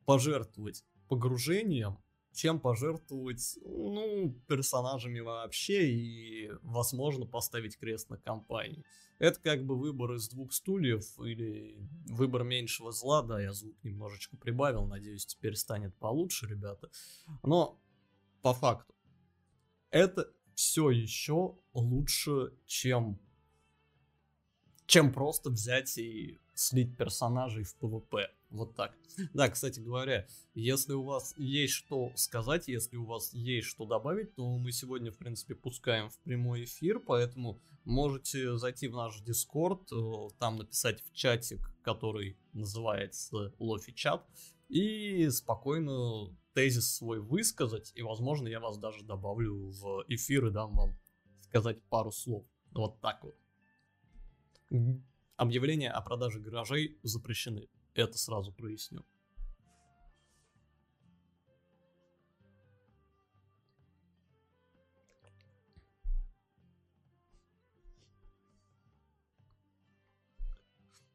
пожертвовать 0.06 0.86
погружением 1.08 1.98
чем 2.36 2.60
пожертвовать, 2.60 3.58
ну, 3.64 4.36
персонажами 4.48 5.20
вообще 5.20 5.88
и, 5.88 6.52
возможно, 6.62 7.26
поставить 7.26 7.78
крест 7.78 8.10
на 8.10 8.18
компании. 8.18 8.84
Это 9.18 9.40
как 9.40 9.66
бы 9.66 9.78
выбор 9.78 10.14
из 10.14 10.28
двух 10.28 10.52
стульев 10.52 11.20
или 11.20 11.78
выбор 12.10 12.44
меньшего 12.44 12.92
зла, 12.92 13.22
да, 13.22 13.42
я 13.42 13.54
звук 13.54 13.76
немножечко 13.84 14.36
прибавил, 14.36 14.86
надеюсь, 14.86 15.26
теперь 15.26 15.56
станет 15.56 15.96
получше, 15.96 16.48
ребята. 16.48 16.90
Но 17.44 17.82
по 18.42 18.54
факту, 18.54 18.94
это 19.90 20.30
все 20.54 20.90
еще 20.90 21.58
лучше, 21.74 22.54
чем 22.66 23.20
чем 24.86 25.12
просто 25.12 25.50
взять 25.50 25.98
и 25.98 26.40
слить 26.54 26.96
персонажей 26.96 27.64
в 27.64 27.76
PvP. 27.82 28.28
Вот 28.56 28.76
так. 28.76 28.96
Да, 29.34 29.50
кстати 29.50 29.80
говоря, 29.80 30.28
если 30.54 30.94
у 30.94 31.04
вас 31.04 31.34
есть 31.38 31.74
что 31.74 32.12
сказать, 32.16 32.68
если 32.68 32.96
у 32.98 33.06
вас 33.06 33.34
есть 33.34 33.68
что 33.68 33.86
добавить, 33.86 34.34
то 34.36 34.58
мы 34.58 34.72
сегодня, 34.72 35.12
в 35.12 35.18
принципе, 35.18 35.56
пускаем 35.56 36.10
в 36.10 36.18
прямой 36.20 36.64
эфир, 36.64 37.00
поэтому 37.00 37.62
можете 37.84 38.58
зайти 38.58 38.88
в 38.88 38.96
наш 38.96 39.20
Дискорд, 39.22 39.92
э, 39.92 40.30
там 40.40 40.58
написать 40.58 41.02
в 41.02 41.14
чатик, 41.14 41.60
который 41.84 42.38
называется 42.54 43.54
Лофи 43.60 43.92
Чат, 43.94 44.26
и 44.70 45.30
спокойно 45.30 46.36
тезис 46.54 46.96
свой 46.96 47.20
высказать, 47.20 47.92
и, 47.96 48.02
возможно, 48.02 48.48
я 48.48 48.60
вас 48.60 48.78
даже 48.78 49.04
добавлю 49.04 49.70
в 49.70 50.06
эфир 50.08 50.48
и 50.48 50.52
дам 50.52 50.74
вам 50.76 50.98
сказать 51.42 51.82
пару 51.90 52.12
слов. 52.12 52.46
Вот 52.72 53.00
так 53.02 53.24
вот. 53.24 53.36
Объявления 55.38 55.92
о 55.92 56.02
продаже 56.02 56.40
гаражей 56.40 56.98
запрещены. 57.04 57.68
Это 57.96 58.18
сразу 58.18 58.52
проясню. 58.52 59.06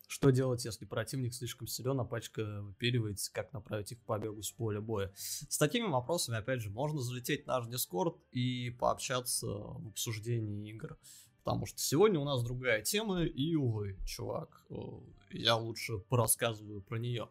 Что 0.09 0.31
делать, 0.31 0.65
если 0.65 0.85
противник 0.85 1.33
слишком 1.35 1.67
силен, 1.67 2.01
а 2.01 2.05
пачка 2.05 2.63
выпиливается, 2.63 3.33
как 3.33 3.53
направить 3.53 3.93
их 3.93 4.01
к 4.01 4.05
побегу 4.05 4.43
с 4.43 4.51
поля 4.51 4.81
боя? 4.81 5.13
С 5.17 5.57
такими 5.57 5.87
вопросами, 5.87 6.37
опять 6.37 6.61
же, 6.61 6.69
можно 6.69 7.01
залететь 7.01 7.45
в 7.45 7.47
наш 7.47 7.67
Дискорд 7.69 8.17
и 8.31 8.71
пообщаться 8.71 9.47
в 9.47 9.89
обсуждении 9.89 10.71
игр. 10.71 10.99
Потому 11.43 11.67
что 11.67 11.79
сегодня 11.79 12.21
у 12.21 12.25
нас 12.25 12.43
другая 12.43 12.83
тема, 12.83 13.25
и, 13.25 13.55
увы, 13.55 13.99
чувак, 14.05 14.65
э, 14.71 14.75
я 15.33 15.57
лучше 15.57 15.99
порассказываю 15.99 16.83
про 16.83 16.99
нее. 16.99 17.29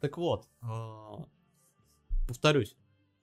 Так 0.00 0.18
вот, 0.18 0.48
э, 0.62 0.66
повторюсь, 2.26 2.76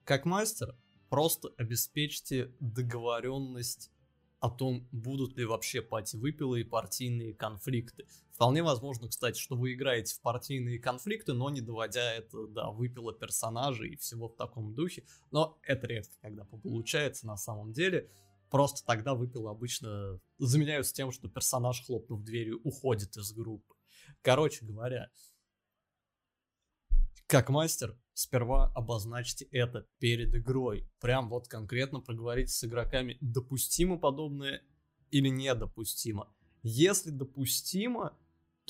как 0.03 0.25
мастер, 0.25 0.75
просто 1.09 1.49
обеспечьте 1.57 2.53
договоренность 2.59 3.91
о 4.39 4.49
том, 4.49 4.87
будут 4.91 5.37
ли 5.37 5.45
вообще 5.45 5.81
пати-выпилы 5.81 6.61
и 6.61 6.63
партийные 6.63 7.33
конфликты. 7.33 8.07
Вполне 8.33 8.63
возможно, 8.63 9.07
кстати, 9.07 9.39
что 9.39 9.55
вы 9.55 9.73
играете 9.73 10.15
в 10.15 10.21
партийные 10.21 10.79
конфликты, 10.79 11.33
но 11.33 11.51
не 11.51 11.61
доводя 11.61 12.13
это 12.13 12.47
до 12.47 12.71
выпила 12.71 13.13
персонажей 13.13 13.91
и 13.91 13.97
всего 13.97 14.29
в 14.29 14.35
таком 14.35 14.73
духе. 14.73 15.03
Но 15.29 15.59
это 15.61 15.85
редко, 15.85 16.15
когда 16.21 16.43
получается 16.45 17.27
на 17.27 17.37
самом 17.37 17.71
деле. 17.71 18.09
Просто 18.51 18.85
тогда 18.85 19.15
выпил 19.15 19.47
обычно 19.47 20.19
заменяются 20.37 20.93
тем, 20.93 21.13
что 21.13 21.29
персонаж, 21.29 21.85
хлопнув 21.85 22.21
дверью, 22.21 22.59
уходит 22.65 23.15
из 23.15 23.31
группы. 23.31 23.73
Короче 24.21 24.65
говоря, 24.65 25.09
как 27.27 27.49
мастер, 27.49 27.97
сперва 28.13 28.65
обозначьте 28.75 29.45
это 29.45 29.87
перед 29.99 30.35
игрой. 30.35 30.85
Прям 30.99 31.29
вот 31.29 31.47
конкретно 31.47 32.01
проговорите 32.01 32.51
с 32.51 32.61
игроками, 32.65 33.17
допустимо 33.21 33.97
подобное 33.97 34.61
или 35.11 35.29
недопустимо. 35.29 36.29
Если 36.61 37.09
допустимо, 37.09 38.17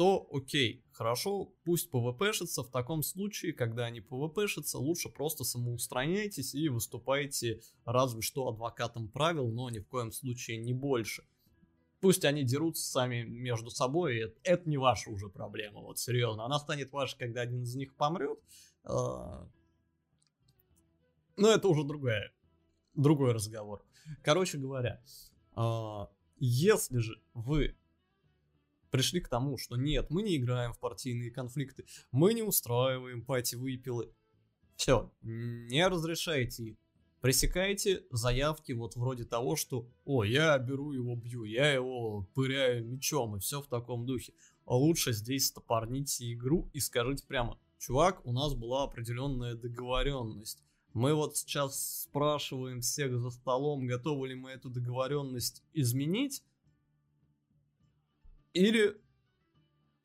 то 0.01 0.27
окей, 0.31 0.83
хорошо, 0.93 1.53
пусть 1.63 1.91
ПВПшится. 1.91 2.63
В 2.63 2.71
таком 2.71 3.03
случае, 3.03 3.53
когда 3.53 3.85
они 3.85 4.01
ПВПшатся, 4.01 4.79
лучше 4.79 5.09
просто 5.09 5.43
самоустраняйтесь 5.43 6.55
и 6.55 6.69
выступайте 6.69 7.61
разве 7.85 8.23
что 8.23 8.47
адвокатом 8.47 9.09
правил, 9.09 9.51
но 9.51 9.69
ни 9.69 9.77
в 9.77 9.87
коем 9.87 10.11
случае 10.11 10.57
не 10.57 10.73
больше. 10.73 11.23
Пусть 11.99 12.25
они 12.25 12.43
дерутся 12.43 12.83
сами 12.83 13.21
между 13.21 13.69
собой, 13.69 14.21
это, 14.21 14.39
это 14.41 14.67
не 14.67 14.79
ваша 14.79 15.11
уже 15.11 15.29
проблема, 15.29 15.81
вот 15.81 15.99
серьезно. 15.99 16.45
Она 16.45 16.57
станет 16.57 16.91
вашей, 16.91 17.19
когда 17.19 17.41
один 17.41 17.61
из 17.61 17.75
них 17.75 17.93
помрет. 17.93 18.39
Э, 18.85 19.45
но 21.37 21.47
это 21.47 21.67
уже 21.67 21.83
другая, 21.83 22.33
другой 22.95 23.33
разговор. 23.33 23.85
Короче 24.23 24.57
говоря, 24.57 24.99
э, 25.55 26.05
если 26.39 26.97
же 26.97 27.21
вы 27.35 27.77
пришли 28.91 29.21
к 29.21 29.27
тому, 29.27 29.57
что 29.57 29.77
нет, 29.77 30.09
мы 30.09 30.21
не 30.21 30.37
играем 30.37 30.73
в 30.73 30.79
партийные 30.79 31.31
конфликты, 31.31 31.85
мы 32.11 32.33
не 32.33 32.43
устраиваем 32.43 33.23
пати-выпилы. 33.23 34.13
Все, 34.75 35.11
не 35.21 35.87
разрешайте 35.87 36.63
их. 36.63 36.77
Пресекайте 37.21 38.03
заявки 38.09 38.71
вот 38.71 38.95
вроде 38.95 39.25
того, 39.25 39.55
что 39.55 39.87
«О, 40.05 40.23
я 40.23 40.57
беру 40.57 40.91
его, 40.91 41.15
бью, 41.15 41.43
я 41.43 41.71
его 41.71 42.27
пыряю 42.33 42.83
мечом» 42.83 43.35
и 43.35 43.39
все 43.39 43.61
в 43.61 43.67
таком 43.67 44.07
духе. 44.07 44.33
А 44.65 44.75
лучше 44.75 45.13
здесь 45.13 45.47
стопорните 45.47 46.33
игру 46.33 46.69
и 46.73 46.79
скажите 46.79 47.23
прямо 47.27 47.59
«Чувак, 47.77 48.25
у 48.25 48.33
нас 48.33 48.55
была 48.55 48.83
определенная 48.83 49.53
договоренность. 49.53 50.63
Мы 50.93 51.13
вот 51.13 51.37
сейчас 51.37 52.01
спрашиваем 52.01 52.81
всех 52.81 53.17
за 53.19 53.29
столом, 53.29 53.85
готовы 53.85 54.29
ли 54.29 54.35
мы 54.35 54.49
эту 54.49 54.71
договоренность 54.71 55.63
изменить, 55.73 56.43
или, 58.53 58.99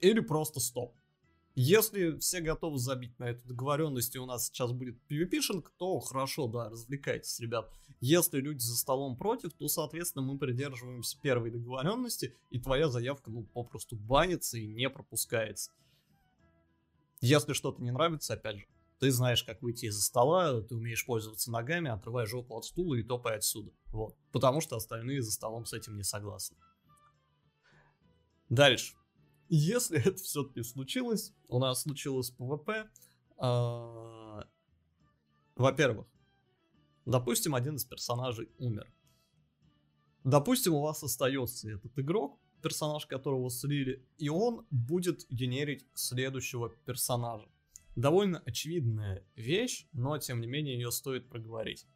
или 0.01 0.21
просто 0.21 0.61
стоп. 0.61 0.95
Если 1.59 2.19
все 2.19 2.43
готовы 2.43 2.79
забить 2.79 3.19
на 3.19 3.31
эту 3.31 3.49
договоренность, 3.49 4.15
и 4.15 4.19
у 4.19 4.27
нас 4.27 4.47
сейчас 4.47 4.73
будет 4.73 4.99
PvP-шинг, 5.09 5.73
то 5.79 5.99
хорошо, 6.01 6.49
да, 6.49 6.69
развлекайтесь, 6.69 7.41
ребят. 7.41 7.73
Если 8.01 8.41
люди 8.41 8.61
за 8.61 8.77
столом 8.77 9.17
против, 9.17 9.55
то, 9.55 9.67
соответственно, 9.67 10.23
мы 10.23 10.39
придерживаемся 10.39 11.19
первой 11.23 11.51
договоренности, 11.51 12.35
и 12.51 12.61
твоя 12.61 12.91
заявка, 12.91 13.31
ну, 13.31 13.45
попросту 13.45 13.97
банится 13.97 14.59
и 14.59 14.67
не 14.67 14.91
пропускается. 14.91 15.71
Если 17.23 17.55
что-то 17.55 17.83
не 17.83 17.91
нравится, 17.91 18.35
опять 18.35 18.59
же, 18.59 18.67
ты 18.99 19.11
знаешь, 19.11 19.43
как 19.43 19.63
выйти 19.63 19.87
из-за 19.87 20.03
стола, 20.03 20.61
ты 20.61 20.75
умеешь 20.75 21.07
пользоваться 21.07 21.51
ногами, 21.51 21.91
отрывай 21.91 22.27
жопу 22.27 22.55
от 22.57 22.67
стула 22.67 22.97
и 22.97 23.03
топай 23.03 23.37
отсюда. 23.37 23.73
Вот. 23.87 24.15
Потому 24.31 24.61
что 24.61 24.77
остальные 24.77 25.23
за 25.23 25.33
столом 25.33 25.65
с 25.65 25.73
этим 25.73 25.97
не 25.97 26.03
согласны. 26.03 26.59
Дальше. 28.49 28.95
Если 29.49 29.99
это 30.05 30.17
все-таки 30.17 30.63
случилось, 30.63 31.33
у 31.49 31.59
нас 31.59 31.83
случилось 31.83 32.31
ПВП, 32.31 32.91
э, 33.39 34.43
во-первых, 35.57 36.07
допустим, 37.05 37.55
один 37.55 37.77
из 37.77 37.85
персонажей 37.85 38.51
умер. 38.59 38.93
Допустим, 40.25 40.75
у 40.75 40.83
вас 40.83 41.03
остается 41.03 41.71
этот 41.71 41.97
игрок, 41.99 42.41
персонаж 42.63 43.07
которого 43.07 43.49
слили, 43.49 44.05
и 44.19 44.29
он 44.29 44.67
будет 44.71 45.25
генерить 45.31 45.87
следующего 45.95 46.71
персонажа. 46.85 47.49
Довольно 47.95 48.41
очевидная 48.41 49.25
вещь, 49.37 49.87
но 49.93 50.19
тем 50.19 50.41
не 50.41 50.47
менее 50.47 50.75
ее 50.75 50.91
стоит 50.91 51.29
проговорить. 51.29 51.87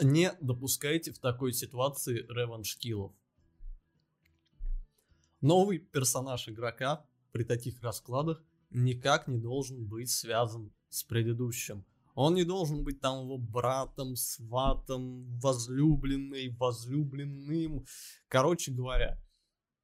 Не 0.00 0.32
допускайте 0.40 1.12
в 1.12 1.18
такой 1.18 1.52
ситуации 1.52 2.24
реванш-киллов. 2.28 3.12
Новый 5.42 5.80
персонаж 5.80 6.48
игрока 6.48 7.04
при 7.32 7.42
таких 7.42 7.82
раскладах 7.82 8.40
никак 8.70 9.26
не 9.26 9.38
должен 9.38 9.84
быть 9.84 10.08
связан 10.08 10.72
с 10.88 11.02
предыдущим. 11.02 11.84
Он 12.14 12.34
не 12.34 12.44
должен 12.44 12.84
быть 12.84 13.00
там 13.00 13.24
его 13.24 13.38
братом, 13.38 14.14
сватом, 14.14 15.24
возлюбленной, 15.40 16.50
возлюбленным. 16.50 17.84
Короче 18.28 18.70
говоря, 18.70 19.18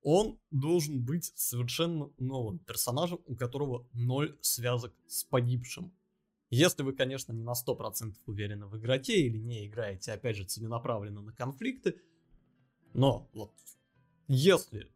он 0.03 0.39
должен 0.53 1.05
быть 1.05 1.33
совершенно 1.35 2.09
новым 2.19 2.61
персонажем, 2.61 3.19
у 3.27 3.35
которого 3.35 3.89
ноль 3.93 4.39
связок 4.41 4.95
с 5.09 5.25
погибшим. 5.25 5.93
Если 6.51 6.85
вы, 6.85 6.93
конечно, 6.93 7.33
не 7.33 7.43
на 7.43 7.55
100% 7.55 8.15
уверены 8.27 8.67
в 8.67 8.79
игроке 8.79 9.27
или 9.27 9.39
не 9.39 9.67
играете, 9.67 10.13
опять 10.13 10.37
же, 10.37 10.45
целенаправленно 10.45 11.21
на 11.21 11.33
конфликты, 11.33 12.01
но 12.95 13.29
вот 13.33 13.53
если 14.29 14.89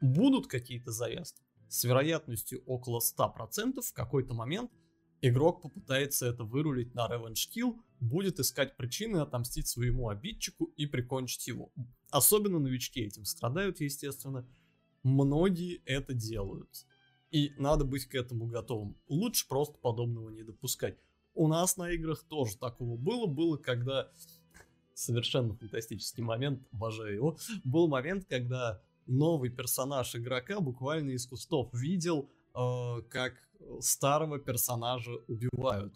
будут 0.00 0.46
какие-то 0.46 0.92
заезды. 0.92 1.40
С 1.68 1.84
вероятностью 1.84 2.62
около 2.66 3.00
100% 3.00 3.80
в 3.80 3.92
какой-то 3.92 4.34
момент 4.34 4.70
игрок 5.22 5.62
попытается 5.62 6.26
это 6.26 6.44
вырулить 6.44 6.94
на 6.94 7.08
Revenge 7.08 7.48
Kill, 7.54 7.78
будет 8.00 8.40
искать 8.40 8.76
причины 8.76 9.18
отомстить 9.18 9.68
своему 9.68 10.08
обидчику 10.08 10.66
и 10.76 10.86
прикончить 10.86 11.46
его. 11.46 11.72
Особенно 12.10 12.58
новички 12.58 13.00
этим 13.00 13.24
страдают, 13.24 13.80
естественно. 13.80 14.46
Многие 15.02 15.82
это 15.84 16.14
делают. 16.14 16.86
И 17.30 17.52
надо 17.58 17.84
быть 17.84 18.06
к 18.06 18.14
этому 18.14 18.46
готовым. 18.46 18.96
Лучше 19.08 19.46
просто 19.48 19.78
подобного 19.78 20.30
не 20.30 20.42
допускать. 20.42 20.98
У 21.34 21.46
нас 21.46 21.76
на 21.76 21.90
играх 21.90 22.24
тоже 22.24 22.56
такого 22.56 22.96
было. 22.96 23.26
Было, 23.26 23.56
когда... 23.56 24.10
Совершенно 24.94 25.54
фантастический 25.54 26.22
момент, 26.22 26.66
обожаю 26.72 27.14
его. 27.14 27.38
Был 27.64 27.88
момент, 27.88 28.26
когда 28.26 28.82
новый 29.10 29.50
персонаж 29.50 30.14
игрока 30.14 30.60
буквально 30.60 31.10
из 31.10 31.26
кустов 31.26 31.68
видел, 31.72 32.30
э, 32.54 33.02
как 33.10 33.34
старого 33.80 34.38
персонажа 34.38 35.12
убивают. 35.28 35.94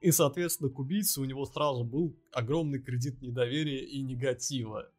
И, 0.00 0.12
соответственно, 0.12 0.70
к 0.70 0.78
убийце 0.78 1.20
у 1.20 1.24
него 1.24 1.44
сразу 1.44 1.82
был 1.84 2.16
огромный 2.32 2.78
кредит 2.78 3.20
недоверия 3.20 3.84
и 3.84 4.00
негатива. 4.02 4.90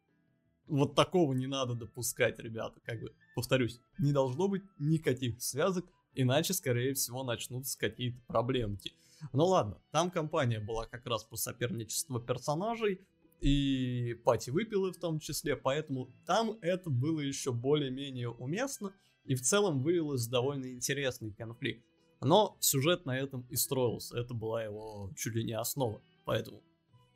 Вот 0.66 0.94
такого 0.94 1.32
не 1.32 1.46
надо 1.46 1.74
допускать, 1.74 2.38
ребята. 2.38 2.78
Как 2.84 3.00
бы, 3.00 3.14
повторюсь, 3.34 3.80
не 3.98 4.12
должно 4.12 4.46
быть 4.48 4.62
никаких 4.78 5.40
связок, 5.42 5.86
иначе, 6.14 6.52
скорее 6.52 6.94
всего, 6.94 7.24
начнутся 7.24 7.78
какие-то 7.78 8.20
проблемки. 8.26 8.92
Ну 9.32 9.46
ладно, 9.46 9.78
там 9.90 10.10
компания 10.10 10.60
была 10.60 10.86
как 10.86 11.06
раз 11.06 11.24
по 11.24 11.36
соперничеству 11.36 12.20
персонажей, 12.20 13.00
и 13.40 14.14
пати 14.24 14.50
выпилы 14.50 14.92
в 14.92 14.98
том 14.98 15.18
числе, 15.18 15.56
поэтому 15.56 16.10
там 16.26 16.58
это 16.60 16.90
было 16.90 17.20
еще 17.20 17.52
более-менее 17.52 18.30
уместно, 18.30 18.92
и 19.24 19.34
в 19.34 19.42
целом 19.42 19.82
вылилось 19.82 20.26
довольно 20.26 20.72
интересный 20.72 21.32
конфликт. 21.32 21.84
Но 22.20 22.56
сюжет 22.60 23.06
на 23.06 23.16
этом 23.16 23.46
и 23.48 23.56
строился, 23.56 24.18
это 24.18 24.34
была 24.34 24.62
его 24.62 25.10
чуть 25.16 25.34
ли 25.34 25.44
не 25.44 25.54
основа, 25.54 26.02
поэтому 26.26 26.62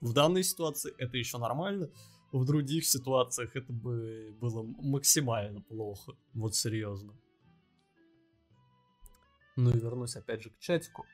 в 0.01 0.13
данной 0.13 0.43
ситуации 0.43 0.95
это 0.99 1.17
еще 1.19 1.39
нормально, 1.39 1.91
в 2.33 2.45
других 2.45 2.87
ситуациях 2.87 3.55
это 3.55 3.73
бы 3.73 4.35
было 4.41 4.63
максимально 4.63 5.61
плохо, 5.61 6.13
вот 6.33 6.55
серьезно. 6.55 7.15
Ну 9.57 9.71
и 9.71 9.79
вернусь 9.79 10.17
опять 10.17 10.43
же 10.43 10.51
к 10.51 10.59
чатику. 10.59 11.07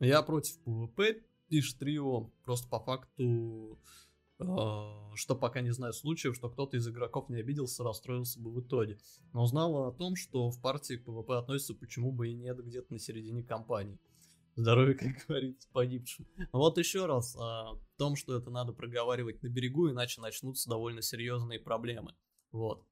Я 0.00 0.22
против 0.22 0.58
ПВП, 0.60 1.22
пишет 1.48 1.82
Рио, 1.82 2.30
просто 2.44 2.68
по 2.68 2.80
факту, 2.80 3.78
э, 4.38 4.44
что 5.14 5.34
пока 5.34 5.60
не 5.60 5.70
знаю 5.70 5.92
случаев, 5.92 6.36
что 6.36 6.50
кто-то 6.50 6.76
из 6.76 6.86
игроков 6.88 7.28
не 7.28 7.36
обиделся, 7.36 7.82
расстроился 7.82 8.40
бы 8.40 8.50
в 8.50 8.60
итоге. 8.60 8.98
Но 9.32 9.42
узнала 9.44 9.88
о 9.88 9.92
том, 9.92 10.16
что 10.16 10.50
в 10.50 10.60
партии 10.60 10.94
к 10.94 11.04
ПВП 11.04 11.38
относится, 11.38 11.74
почему 11.74 12.12
бы 12.12 12.28
и 12.28 12.34
нет, 12.34 12.58
где-то 12.58 12.92
на 12.92 12.98
середине 12.98 13.42
кампании. 13.42 13.98
Здоровье, 14.56 14.94
как 14.94 15.08
говорится, 15.28 15.68
погибшим. 15.72 16.26
Вот 16.52 16.78
еще 16.78 17.06
раз 17.06 17.36
о 17.36 17.78
том, 17.98 18.16
что 18.16 18.36
это 18.36 18.50
надо 18.50 18.72
проговаривать 18.72 19.42
на 19.42 19.48
берегу, 19.48 19.90
иначе 19.90 20.20
начнутся 20.20 20.68
довольно 20.68 21.02
серьезные 21.02 21.60
проблемы. 21.60 22.14
Вот. 22.52 22.84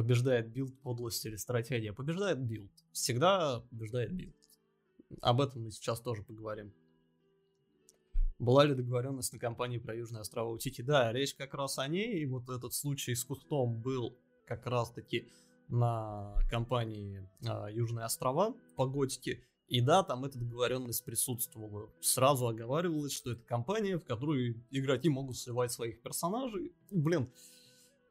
Побеждает 0.00 0.48
build, 0.48 0.80
подлость 0.80 1.26
или 1.26 1.36
стратегия. 1.36 1.92
Побеждает 1.92 2.38
build. 2.38 2.70
Всегда 2.92 3.60
побеждает 3.70 4.10
build. 4.12 4.34
Об 5.20 5.42
этом 5.42 5.64
мы 5.64 5.70
сейчас 5.72 6.00
тоже 6.00 6.22
поговорим. 6.22 6.72
Была 8.38 8.64
ли 8.64 8.74
договоренность 8.74 9.34
на 9.34 9.38
компании 9.38 9.76
про 9.76 9.94
Южные 9.94 10.22
острова 10.22 10.48
Утики? 10.48 10.80
Да, 10.80 11.12
речь 11.12 11.34
как 11.34 11.52
раз 11.52 11.78
о 11.78 11.86
ней. 11.86 12.22
И 12.22 12.24
вот 12.24 12.48
этот 12.48 12.72
случай 12.72 13.14
с 13.14 13.24
кустом 13.24 13.78
был 13.78 14.16
как 14.46 14.66
раз-таки 14.66 15.28
на 15.68 16.34
компании 16.48 17.28
а, 17.46 17.68
Южные 17.70 18.06
острова 18.06 18.54
по 18.76 18.86
готике. 18.86 19.44
И 19.68 19.82
да, 19.82 20.02
там 20.02 20.24
эта 20.24 20.38
договоренность 20.38 21.04
присутствовала. 21.04 21.90
Сразу 22.00 22.48
оговаривалось, 22.48 23.12
что 23.12 23.32
это 23.32 23.42
компания, 23.42 23.98
в 23.98 24.04
которую 24.04 24.64
игроки 24.70 25.10
могут 25.10 25.36
сливать 25.36 25.72
своих 25.72 26.00
персонажей. 26.00 26.72
Блин, 26.90 27.28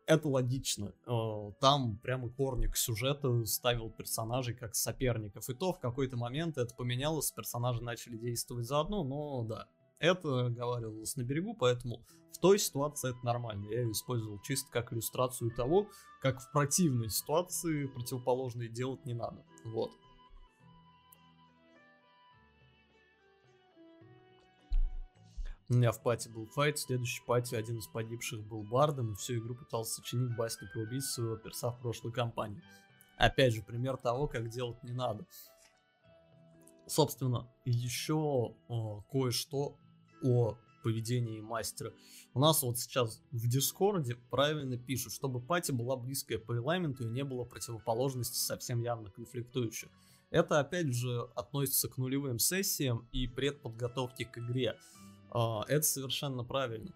это 0.10 0.28
логично. 0.28 0.92
Э, 1.06 1.52
там 1.62 1.98
прямо 1.98 2.30
корник 2.30 2.76
сюжета 2.76 3.46
ставил 3.46 3.92
персонажей 3.92 4.56
как 4.56 4.74
соперников. 4.76 5.48
И 5.50 5.54
то 5.54 5.72
в 5.72 5.80
какой-то 5.80 6.18
момент 6.18 6.58
это 6.58 6.74
поменялось, 6.74 7.32
персонажи 7.32 7.84
начали 7.84 8.18
действовать 8.18 8.66
заодно, 8.66 9.04
но 9.04 9.44
да, 9.44 9.68
это 10.00 10.50
говорилось 10.50 11.16
на 11.16 11.22
берегу, 11.22 11.54
поэтому 11.54 12.02
в 12.34 12.40
той 12.40 12.58
ситуации 12.58 13.12
это 13.12 13.24
нормально. 13.24 13.68
Я 13.70 13.82
ее 13.82 13.92
использовал 13.92 14.40
чисто 14.42 14.72
как 14.72 14.92
иллюстрацию 14.92 15.52
того, 15.52 15.88
как 16.22 16.42
в 16.42 16.52
противной 16.52 17.10
ситуации 17.10 17.86
противоположные 17.86 18.68
делать 18.68 19.06
не 19.06 19.14
надо. 19.14 19.46
Вот. 19.64 19.92
У 25.72 25.76
меня 25.76 25.92
в 25.92 26.02
пати 26.02 26.30
был 26.30 26.48
файт, 26.48 26.80
в 26.80 26.82
следующей 26.82 27.24
пати 27.26 27.54
один 27.54 27.78
из 27.78 27.86
погибших 27.86 28.44
был 28.48 28.64
бардом, 28.64 29.12
и 29.14 29.16
всю 29.16 29.36
игру 29.38 29.54
пытался 29.54 30.02
сочинить 30.02 30.36
басню 30.36 30.68
про 30.74 30.82
убийцу 30.82 31.08
своего 31.08 31.38
перса 31.38 31.70
в 31.70 31.80
прошлой 31.80 32.12
кампании. 32.12 32.64
Опять 33.18 33.54
же, 33.54 33.62
пример 33.62 33.98
того, 33.98 34.28
как 34.28 34.50
делать 34.50 34.82
не 34.84 34.94
надо. 34.94 35.28
Собственно, 36.88 37.48
еще 37.66 38.56
кое-что 39.12 39.78
о 40.24 40.58
поведении 40.84 41.40
мастера. 41.40 41.94
У 42.34 42.40
нас 42.40 42.64
вот 42.64 42.80
сейчас 42.80 43.22
в 43.32 43.48
Дискорде 43.48 44.16
правильно 44.16 44.76
пишут, 44.76 45.14
чтобы 45.14 45.40
пати 45.40 45.72
была 45.72 45.98
близкая 45.98 46.40
по 46.40 46.54
элементу 46.54 47.04
и 47.04 47.12
не 47.12 47.24
было 47.24 47.44
противоположности 47.44 48.38
совсем 48.38 48.82
явно 48.82 49.12
конфликтующих. 49.12 49.90
Это 50.32 50.60
опять 50.60 50.94
же 50.94 51.30
относится 51.36 51.90
к 51.90 51.98
нулевым 51.98 52.40
сессиям 52.40 53.08
и 53.12 53.28
предподготовке 53.28 54.26
к 54.26 54.38
игре. 54.38 54.76
А, 55.32 55.64
это 55.68 55.84
совершенно 55.84 56.44
правильно. 56.44 56.92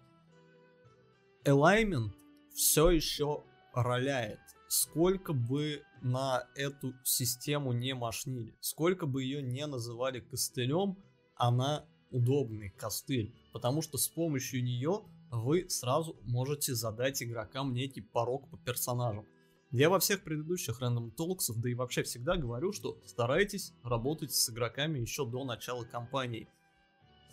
Alignment 1.45 2.11
все 2.53 2.89
еще 2.89 3.43
роляет. 3.73 4.39
Сколько 4.67 5.33
бы 5.33 5.83
на 6.01 6.47
эту 6.55 6.93
систему 7.03 7.73
не 7.73 7.93
мошнили, 7.93 8.55
сколько 8.59 9.05
бы 9.05 9.23
ее 9.23 9.43
не 9.43 9.67
называли 9.67 10.19
костылем, 10.19 10.97
она 11.35 11.85
удобный 12.09 12.69
костыль, 12.71 13.35
потому 13.51 13.81
что 13.81 13.97
с 13.97 14.07
помощью 14.07 14.63
нее 14.63 15.03
вы 15.29 15.69
сразу 15.69 16.17
можете 16.23 16.73
задать 16.73 17.21
игрокам 17.21 17.73
некий 17.73 18.01
порог 18.01 18.49
по 18.49 18.57
персонажам. 18.57 19.27
Я 19.69 19.89
во 19.89 19.99
всех 19.99 20.23
предыдущих 20.23 20.79
рандом 20.79 21.11
толксах, 21.11 21.57
да 21.57 21.69
и 21.69 21.73
вообще 21.73 22.03
всегда 22.03 22.35
говорю, 22.35 22.71
что 22.71 22.99
старайтесь 23.05 23.73
работать 23.83 24.31
с 24.31 24.49
игроками 24.49 24.99
еще 24.99 25.25
до 25.29 25.43
начала 25.43 25.83
кампании– 25.83 26.47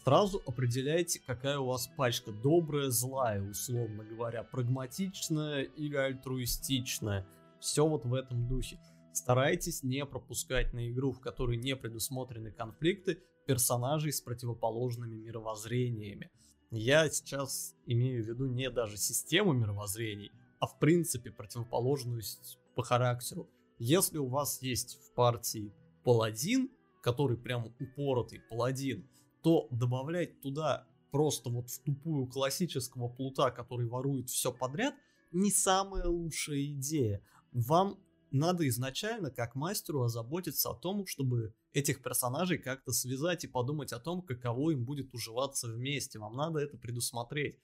Сразу 0.04 0.42
определяйте, 0.46 1.20
какая 1.26 1.58
у 1.58 1.66
вас 1.66 1.86
пачка. 1.88 2.32
Добрая, 2.32 2.88
злая, 2.88 3.42
условно 3.42 4.02
говоря. 4.02 4.42
Прагматичная 4.44 5.62
или 5.62 5.94
альтруистичная. 5.94 7.26
Все 7.60 7.86
вот 7.86 8.06
в 8.06 8.14
этом 8.14 8.48
духе. 8.48 8.80
Старайтесь 9.12 9.82
не 9.82 10.06
пропускать 10.06 10.72
на 10.72 10.90
игру, 10.90 11.12
в 11.12 11.20
которой 11.20 11.58
не 11.58 11.76
предусмотрены 11.76 12.50
конфликты, 12.50 13.18
персонажей 13.46 14.12
с 14.12 14.22
противоположными 14.22 15.16
мировоззрениями. 15.16 16.30
Я 16.70 17.10
сейчас 17.10 17.74
имею 17.84 18.24
в 18.24 18.28
виду 18.28 18.46
не 18.46 18.70
даже 18.70 18.96
систему 18.96 19.52
мировоззрений, 19.52 20.30
а 20.60 20.66
в 20.66 20.78
принципе 20.78 21.30
противоположность 21.30 22.58
по 22.74 22.82
характеру. 22.82 23.50
Если 23.78 24.16
у 24.16 24.28
вас 24.28 24.62
есть 24.62 24.98
в 25.02 25.14
партии 25.14 25.74
паладин, 26.04 26.70
который 27.02 27.36
прям 27.36 27.74
упоротый 27.80 28.40
паладин, 28.48 29.06
то 29.42 29.68
добавлять 29.70 30.40
туда 30.40 30.86
просто 31.10 31.50
вот 31.50 31.68
в 31.68 31.82
тупую 31.82 32.26
классического 32.26 33.08
плута, 33.08 33.50
который 33.50 33.86
ворует 33.86 34.30
все 34.30 34.52
подряд, 34.52 34.94
не 35.32 35.50
самая 35.50 36.06
лучшая 36.06 36.64
идея. 36.66 37.22
Вам 37.52 37.98
надо 38.30 38.68
изначально, 38.68 39.30
как 39.30 39.54
мастеру, 39.54 40.02
озаботиться 40.02 40.70
о 40.70 40.74
том, 40.74 41.06
чтобы 41.06 41.54
этих 41.72 42.02
персонажей 42.02 42.58
как-то 42.58 42.92
связать 42.92 43.44
и 43.44 43.48
подумать 43.48 43.92
о 43.92 43.98
том, 43.98 44.22
каково 44.22 44.70
им 44.70 44.84
будет 44.84 45.12
уживаться 45.14 45.68
вместе. 45.68 46.18
Вам 46.18 46.36
надо 46.36 46.60
это 46.60 46.76
предусмотреть. 46.76 47.58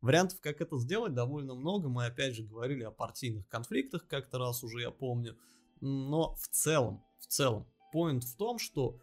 Вариантов, 0.00 0.40
как 0.40 0.60
это 0.60 0.78
сделать, 0.78 1.14
довольно 1.14 1.54
много. 1.54 1.88
Мы 1.88 2.06
опять 2.06 2.34
же 2.34 2.44
говорили 2.44 2.84
о 2.84 2.90
партийных 2.90 3.48
конфликтах 3.48 4.06
как-то 4.06 4.38
раз 4.38 4.62
уже, 4.62 4.80
я 4.80 4.90
помню. 4.90 5.36
Но 5.80 6.34
в 6.34 6.48
целом, 6.48 7.04
в 7.20 7.26
целом, 7.26 7.66
поинт 7.92 8.24
в 8.24 8.36
том, 8.36 8.58
что, 8.58 9.00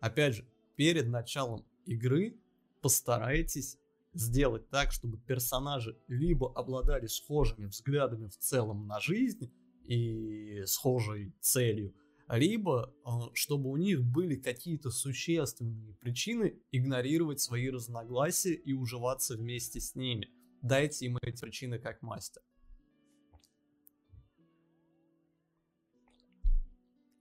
опять 0.00 0.36
же, 0.36 0.48
перед 0.78 1.08
началом 1.08 1.66
игры 1.86 2.38
постарайтесь 2.80 3.78
сделать 4.14 4.70
так, 4.70 4.92
чтобы 4.92 5.18
персонажи 5.18 5.98
либо 6.06 6.52
обладали 6.54 7.06
схожими 7.06 7.66
взглядами 7.66 8.28
в 8.28 8.38
целом 8.38 8.86
на 8.86 9.00
жизнь 9.00 9.52
и 9.82 10.62
схожей 10.66 11.34
целью, 11.40 11.96
либо 12.28 12.94
э, 13.04 13.10
чтобы 13.34 13.70
у 13.70 13.76
них 13.76 14.04
были 14.04 14.36
какие-то 14.36 14.90
существенные 14.90 15.94
причины 15.94 16.62
игнорировать 16.70 17.40
свои 17.40 17.70
разногласия 17.70 18.54
и 18.54 18.72
уживаться 18.72 19.36
вместе 19.36 19.80
с 19.80 19.96
ними. 19.96 20.30
Дайте 20.62 21.06
им 21.06 21.18
эти 21.22 21.40
причины 21.40 21.80
как 21.80 22.02
мастер. 22.02 22.42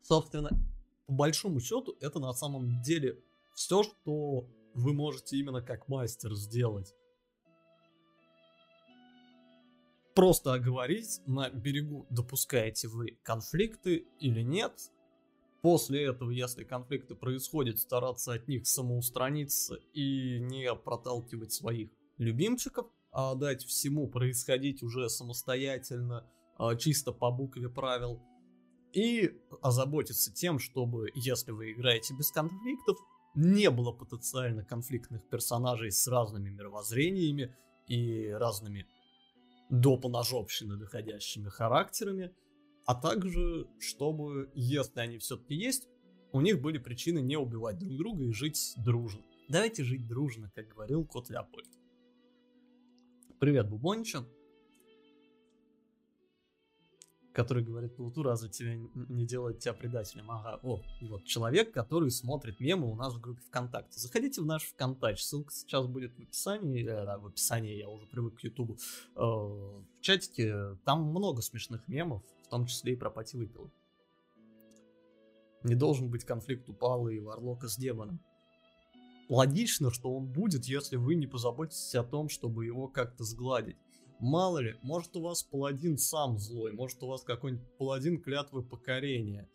Собственно, 0.03 0.51
по 1.07 1.13
большому 1.13 1.59
счету, 1.59 1.97
это 2.01 2.19
на 2.19 2.33
самом 2.33 2.83
деле 2.83 3.23
все, 3.57 3.81
что 3.81 4.47
вы 4.75 4.93
можете 4.93 5.37
именно 5.37 5.61
как 5.61 5.87
мастер 5.87 6.35
сделать. 6.35 6.93
просто 10.17 10.53
оговорить 10.53 11.21
на 11.27 11.47
берегу, 11.51 12.07
допускаете 12.09 12.87
вы 12.87 13.19
конфликты 13.21 14.07
или 14.19 14.41
нет. 14.41 14.73
После 15.61 16.05
этого, 16.05 16.31
если 16.31 16.63
конфликты 16.63 17.13
происходят, 17.13 17.77
стараться 17.77 18.33
от 18.33 18.47
них 18.47 18.65
самоустраниться 18.65 19.75
и 19.93 20.39
не 20.39 20.73
проталкивать 20.73 21.51
своих 21.53 21.91
любимчиков, 22.17 22.87
а 23.11 23.35
дать 23.35 23.63
всему 23.63 24.07
происходить 24.07 24.81
уже 24.81 25.07
самостоятельно, 25.07 26.27
а, 26.57 26.75
чисто 26.75 27.11
по 27.11 27.29
букве 27.29 27.69
правил. 27.69 28.19
И 28.93 29.39
озаботиться 29.61 30.33
тем, 30.33 30.57
чтобы, 30.57 31.11
если 31.13 31.51
вы 31.51 31.73
играете 31.73 32.15
без 32.15 32.31
конфликтов, 32.31 32.97
не 33.35 33.69
было 33.69 33.91
потенциально 33.91 34.63
конфликтных 34.63 35.27
персонажей 35.29 35.91
с 35.91 36.07
разными 36.07 36.49
мировоззрениями 36.49 37.55
и 37.87 38.29
разными 38.29 38.87
до 39.69 39.97
поножовщины 39.97 40.77
доходящими 40.77 41.49
характерами, 41.49 42.33
а 42.85 42.95
также, 42.95 43.67
чтобы, 43.79 44.49
если 44.55 44.99
они 44.99 45.17
все-таки 45.17 45.55
есть, 45.55 45.87
у 46.31 46.41
них 46.41 46.61
были 46.61 46.77
причины 46.77 47.19
не 47.19 47.37
убивать 47.37 47.77
друг 47.77 47.97
друга 47.97 48.23
и 48.25 48.31
жить 48.31 48.73
дружно. 48.77 49.23
Давайте 49.49 49.83
жить 49.83 50.07
дружно, 50.07 50.51
как 50.55 50.67
говорил 50.67 51.05
кот 51.05 51.29
Леопольд. 51.29 51.69
Привет, 53.39 53.69
Бубончик 53.69 54.23
который 57.37 57.63
говорит, 57.63 57.95
Плуту 57.95 58.23
разве 58.23 58.49
тебя 58.49 58.75
не 58.95 59.23
делает 59.23 59.59
тебя 59.59 59.75
предателем? 59.75 60.31
Ага, 60.31 60.59
о, 60.63 60.81
вот 61.01 61.23
человек, 61.23 61.71
который 61.71 62.09
смотрит 62.09 62.59
мемы 62.59 62.91
у 62.91 62.95
нас 62.95 63.13
в 63.13 63.21
группе 63.21 63.41
ВКонтакте. 63.41 63.99
Заходите 63.99 64.41
в 64.41 64.47
наш 64.47 64.63
ВКонтакте, 64.63 65.21
ссылка 65.21 65.53
сейчас 65.53 65.85
будет 65.85 66.15
в 66.15 66.19
описании, 66.19 66.81
э, 66.83 67.05
да, 67.05 67.19
в 67.19 67.27
описании, 67.27 67.77
я 67.77 67.89
уже 67.89 68.07
привык 68.07 68.39
к 68.39 68.43
Ютубу. 68.43 68.79
Э, 69.15 69.19
в 69.21 70.01
чатике 70.01 70.77
там 70.83 71.03
много 71.03 71.43
смешных 71.43 71.87
мемов, 71.87 72.23
в 72.45 72.47
том 72.47 72.65
числе 72.65 72.93
и 72.93 72.95
про 72.95 73.11
пати 73.11 73.35
выпил. 73.35 73.69
Не 75.61 75.75
должен 75.75 76.09
быть 76.09 76.25
конфликт 76.25 76.67
у 76.69 76.73
Палы 76.73 77.17
и 77.17 77.19
Варлока 77.19 77.67
с 77.67 77.77
демоном. 77.77 78.19
Логично, 79.29 79.91
что 79.91 80.11
он 80.11 80.25
будет, 80.25 80.65
если 80.65 80.95
вы 80.95 81.13
не 81.13 81.27
позаботитесь 81.27 81.93
о 81.93 82.03
том, 82.03 82.29
чтобы 82.29 82.65
его 82.65 82.87
как-то 82.87 83.23
сгладить. 83.23 83.77
Мало 84.19 84.59
ли, 84.59 84.75
может 84.81 85.15
у 85.15 85.21
вас 85.21 85.43
паладин 85.43 85.97
сам 85.97 86.39
злой, 86.39 86.73
может 86.73 87.01
у 87.03 87.07
вас 87.07 87.21
какой-нибудь 87.21 87.67
паладин 87.77 88.19
клятвы 88.19 88.63
покорения. 88.63 89.47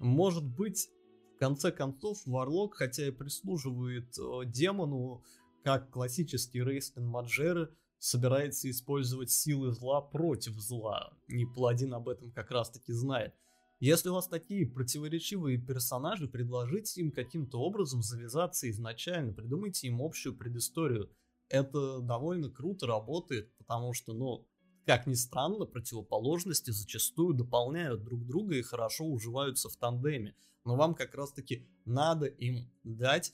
Может 0.00 0.44
быть, 0.44 0.90
в 1.36 1.38
конце 1.38 1.70
концов, 1.70 2.20
Варлок, 2.26 2.74
хотя 2.74 3.06
и 3.06 3.12
прислуживает 3.12 4.18
э, 4.18 4.46
демону, 4.46 5.22
как 5.62 5.90
классический 5.90 6.64
Рейстлин 6.64 7.06
Маджеры, 7.06 7.72
собирается 7.98 8.68
использовать 8.68 9.30
силы 9.30 9.70
зла 9.70 10.00
против 10.00 10.54
зла. 10.54 11.12
И 11.28 11.44
паладин 11.44 11.94
об 11.94 12.08
этом 12.08 12.32
как 12.32 12.50
раз 12.50 12.70
таки 12.70 12.92
знает. 12.92 13.32
Если 13.78 14.08
у 14.08 14.14
вас 14.14 14.26
такие 14.26 14.66
противоречивые 14.66 15.56
персонажи, 15.58 16.26
предложите 16.26 17.00
им 17.00 17.12
каким-то 17.12 17.60
образом 17.60 18.02
завязаться 18.02 18.68
изначально, 18.70 19.32
придумайте 19.32 19.86
им 19.86 20.02
общую 20.02 20.36
предысторию– 20.36 21.10
это 21.50 22.00
довольно 22.00 22.48
круто 22.48 22.86
работает, 22.86 23.54
потому 23.58 23.92
что, 23.92 24.14
ну, 24.14 24.46
как 24.86 25.06
ни 25.06 25.14
странно, 25.14 25.66
противоположности 25.66 26.70
зачастую 26.70 27.34
дополняют 27.34 28.02
друг 28.02 28.24
друга 28.24 28.56
и 28.56 28.62
хорошо 28.62 29.04
уживаются 29.04 29.68
в 29.68 29.76
тандеме. 29.76 30.34
Но 30.64 30.76
вам 30.76 30.94
как 30.94 31.14
раз-таки 31.14 31.68
надо 31.84 32.26
им 32.26 32.70
дать 32.84 33.32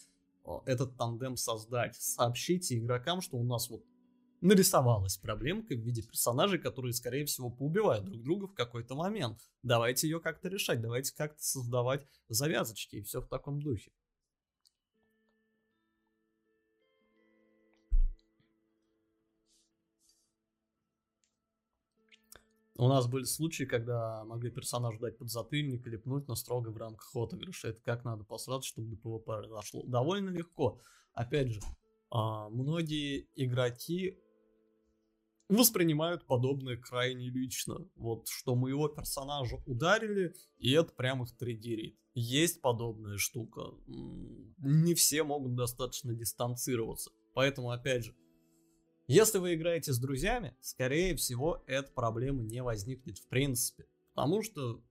этот 0.64 0.96
тандем 0.96 1.36
создать. 1.36 1.96
Сообщите 1.96 2.78
игрокам, 2.78 3.20
что 3.20 3.36
у 3.36 3.44
нас 3.44 3.68
вот 3.70 3.84
нарисовалась 4.40 5.16
проблемка 5.16 5.74
в 5.74 5.80
виде 5.80 6.02
персонажей, 6.02 6.58
которые, 6.58 6.92
скорее 6.92 7.24
всего, 7.24 7.50
поубивают 7.50 8.04
друг 8.04 8.22
друга 8.22 8.46
в 8.48 8.54
какой-то 8.54 8.94
момент. 8.94 9.40
Давайте 9.62 10.08
ее 10.08 10.20
как-то 10.20 10.48
решать, 10.48 10.80
давайте 10.80 11.14
как-то 11.14 11.42
создавать 11.42 12.06
завязочки 12.28 12.96
и 12.96 13.02
все 13.02 13.20
в 13.20 13.28
таком 13.28 13.60
духе. 13.60 13.92
У 22.78 22.88
нас 22.88 23.06
были 23.06 23.24
случаи, 23.24 23.64
когда 23.64 24.22
могли 24.24 24.50
персонажу 24.50 24.98
дать 24.98 25.16
подзатыльник 25.16 25.86
или 25.86 25.96
пнуть, 25.96 26.28
но 26.28 26.34
строго 26.34 26.68
в 26.68 26.76
рамках 26.76 27.14
отыгрыша. 27.16 27.68
Это 27.68 27.80
как 27.80 28.04
надо 28.04 28.24
посраться, 28.24 28.68
чтобы 28.68 28.90
до 28.90 28.96
ПВП 28.96 29.24
произошло. 29.24 29.82
Довольно 29.86 30.28
легко. 30.28 30.78
Опять 31.14 31.52
же, 31.52 31.60
а, 32.10 32.50
многие 32.50 33.28
игроки 33.34 34.18
воспринимают 35.48 36.26
подобное 36.26 36.76
крайне 36.76 37.30
лично. 37.30 37.78
Вот, 37.94 38.28
что 38.28 38.54
моего 38.54 38.88
персонажа 38.88 39.56
ударили, 39.66 40.34
и 40.58 40.72
это 40.72 40.92
прям 40.92 41.22
их 41.22 41.34
триггерит. 41.36 41.98
Есть 42.12 42.60
подобная 42.60 43.16
штука. 43.16 43.72
Не 43.86 44.94
все 44.94 45.22
могут 45.22 45.54
достаточно 45.54 46.12
дистанцироваться. 46.14 47.10
Поэтому, 47.32 47.70
опять 47.70 48.04
же, 48.04 48.14
если 49.06 49.38
вы 49.38 49.54
играете 49.54 49.92
с 49.92 49.98
друзьями, 49.98 50.56
скорее 50.60 51.14
всего, 51.14 51.62
эта 51.66 51.90
проблема 51.92 52.42
не 52.42 52.62
возникнет 52.62 53.18
в 53.18 53.28
принципе. 53.28 53.86
Потому 54.14 54.42
что 54.42 54.82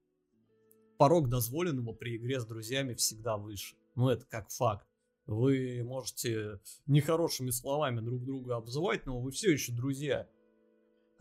порог 0.97 1.29
дозволенного 1.29 1.93
при 1.93 2.17
игре 2.17 2.39
с 2.39 2.45
друзьями 2.45 2.93
всегда 2.93 3.37
выше. 3.37 3.75
Ну, 3.95 4.09
это 4.09 4.25
как 4.25 4.49
факт. 4.49 4.87
Вы 5.25 5.83
можете 5.83 6.61
нехорошими 6.85 7.49
словами 7.49 7.99
друг 7.99 8.23
друга 8.23 8.57
обзывать, 8.57 9.05
но 9.05 9.19
вы 9.19 9.31
все 9.31 9.51
еще 9.51 9.73
друзья. 9.73 10.29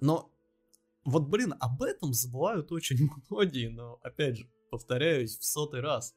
Но 0.01 0.31
вот, 1.05 1.29
блин, 1.29 1.55
об 1.61 1.83
этом 1.83 2.13
забывают 2.13 2.71
очень 2.73 3.09
многие, 3.31 3.69
но, 3.69 3.99
опять 4.03 4.39
же, 4.39 4.49
повторяюсь 4.71 5.39
в 5.39 5.45
сотый 5.45 5.81
раз. 5.81 6.15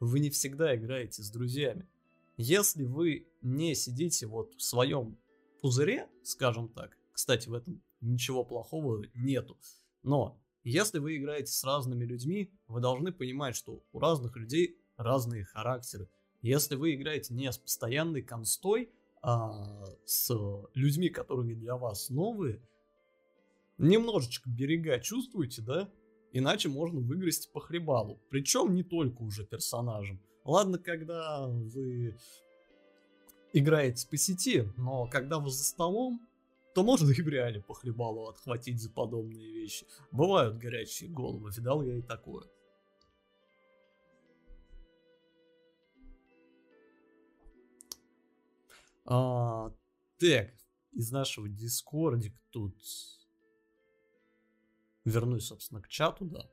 Вы 0.00 0.20
не 0.20 0.30
всегда 0.30 0.74
играете 0.74 1.22
с 1.22 1.30
друзьями. 1.30 1.88
Если 2.36 2.84
вы 2.84 3.26
не 3.42 3.74
сидите 3.74 4.26
вот 4.26 4.54
в 4.54 4.62
своем 4.62 5.18
пузыре, 5.60 6.08
скажем 6.22 6.68
так, 6.68 6.96
кстати, 7.12 7.48
в 7.48 7.54
этом 7.54 7.82
ничего 8.00 8.44
плохого 8.44 9.04
нету, 9.14 9.58
но 10.02 10.40
если 10.64 10.98
вы 10.98 11.16
играете 11.16 11.50
с 11.52 11.64
разными 11.64 12.04
людьми, 12.04 12.52
вы 12.66 12.80
должны 12.80 13.12
понимать, 13.12 13.56
что 13.56 13.82
у 13.92 13.98
разных 13.98 14.36
людей 14.36 14.76
разные 14.96 15.44
характеры. 15.44 16.08
Если 16.42 16.76
вы 16.76 16.94
играете 16.94 17.32
не 17.34 17.50
с 17.50 17.58
постоянной 17.58 18.22
констой, 18.22 18.90
а 19.22 19.84
с 20.04 20.30
людьми, 20.74 21.08
которые 21.08 21.56
для 21.56 21.76
вас 21.76 22.10
новые, 22.10 22.60
немножечко 23.78 24.50
берега 24.50 25.00
чувствуете, 25.00 25.62
да? 25.62 25.90
Иначе 26.32 26.68
можно 26.68 27.00
выиграть 27.00 27.50
по 27.52 27.60
хлебалу. 27.60 28.20
Причем 28.28 28.74
не 28.74 28.82
только 28.82 29.22
уже 29.22 29.46
персонажем. 29.46 30.20
Ладно, 30.44 30.78
когда 30.78 31.46
вы 31.46 32.16
играете 33.52 34.06
по 34.08 34.16
сети, 34.16 34.70
но 34.76 35.06
когда 35.08 35.38
вы 35.38 35.50
за 35.50 35.64
столом, 35.64 36.20
то 36.74 36.82
можно 36.82 37.10
и 37.10 37.22
в 37.22 37.28
реале 37.28 37.60
по 37.60 37.74
хлебалу 37.74 38.28
отхватить 38.28 38.80
за 38.80 38.90
подобные 38.90 39.52
вещи. 39.52 39.86
Бывают 40.12 40.58
горячие 40.58 41.10
головы, 41.10 41.50
видал 41.56 41.82
я 41.82 41.96
и 41.96 42.02
такое. 42.02 42.46
А, 49.10 49.72
так, 50.18 50.50
из 50.92 51.10
нашего 51.10 51.48
дискордика 51.48 52.38
тут 52.50 52.76
вернусь, 55.04 55.46
собственно, 55.46 55.80
к 55.80 55.88
чату, 55.88 56.26
да. 56.26 56.46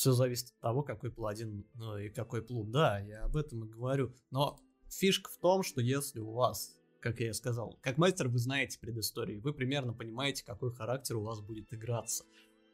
Все 0.00 0.12
зависит 0.12 0.48
от 0.48 0.60
того, 0.60 0.82
какой 0.82 1.12
паладин 1.12 1.66
ну, 1.74 1.98
и 1.98 2.08
какой 2.08 2.42
плут. 2.42 2.70
Да, 2.70 2.98
я 3.00 3.24
об 3.24 3.36
этом 3.36 3.66
и 3.66 3.68
говорю. 3.68 4.14
Но 4.30 4.58
фишка 4.88 5.30
в 5.30 5.36
том, 5.36 5.62
что 5.62 5.82
если 5.82 6.20
у 6.20 6.32
вас, 6.32 6.74
как 7.02 7.20
я 7.20 7.28
и 7.28 7.32
сказал, 7.34 7.78
как 7.82 7.98
мастер 7.98 8.28
вы 8.28 8.38
знаете 8.38 8.78
предысторию, 8.78 9.42
вы 9.42 9.52
примерно 9.52 9.92
понимаете, 9.92 10.42
какой 10.42 10.72
характер 10.72 11.18
у 11.18 11.22
вас 11.22 11.42
будет 11.42 11.74
играться. 11.74 12.24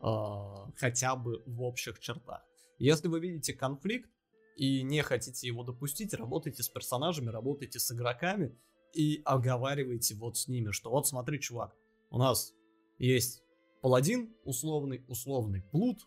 Э, 0.00 0.70
хотя 0.76 1.16
бы 1.16 1.42
в 1.46 1.62
общих 1.62 1.98
чертах. 1.98 2.44
Если 2.78 3.08
вы 3.08 3.18
видите 3.18 3.54
конфликт 3.54 4.08
и 4.56 4.84
не 4.84 5.02
хотите 5.02 5.48
его 5.48 5.64
допустить, 5.64 6.14
работайте 6.14 6.62
с 6.62 6.68
персонажами, 6.68 7.30
работайте 7.30 7.80
с 7.80 7.90
игроками 7.90 8.56
и 8.94 9.20
оговаривайте 9.24 10.14
вот 10.14 10.36
с 10.36 10.46
ними, 10.46 10.70
что 10.70 10.90
вот 10.90 11.08
смотри, 11.08 11.40
чувак, 11.40 11.74
у 12.10 12.18
нас 12.18 12.54
есть 12.98 13.42
паладин 13.82 14.32
условный, 14.44 15.04
условный 15.08 15.62
плут, 15.62 16.06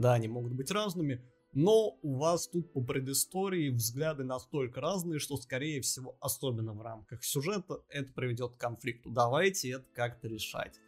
да, 0.00 0.14
они 0.14 0.28
могут 0.28 0.54
быть 0.54 0.70
разными, 0.70 1.22
но 1.52 1.98
у 2.02 2.16
вас 2.16 2.48
тут 2.48 2.72
по 2.72 2.80
предыстории 2.80 3.68
взгляды 3.68 4.24
настолько 4.24 4.80
разные, 4.80 5.18
что, 5.18 5.36
скорее 5.36 5.82
всего, 5.82 6.16
особенно 6.20 6.72
в 6.72 6.80
рамках 6.80 7.22
сюжета, 7.22 7.82
это 7.90 8.10
приведет 8.14 8.54
к 8.54 8.56
конфликту. 8.56 9.10
Давайте 9.10 9.72
это 9.72 9.84
как-то 9.92 10.26
решать, 10.26 10.80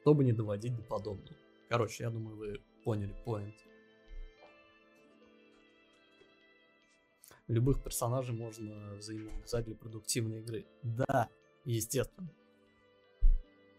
чтобы 0.00 0.24
не 0.24 0.32
доводить 0.32 0.74
до 0.74 0.82
подобного. 0.82 1.36
Короче, 1.68 2.02
я 2.02 2.10
думаю, 2.10 2.36
вы 2.36 2.60
поняли 2.82 3.14
поинт. 3.24 3.54
любых 7.46 7.82
персонажей 7.82 8.34
можно 8.34 8.96
взаимодействовать 8.96 9.66
для 9.66 9.76
продуктивной 9.76 10.40
игры. 10.40 10.66
Да, 10.82 11.30
естественно. 11.64 12.28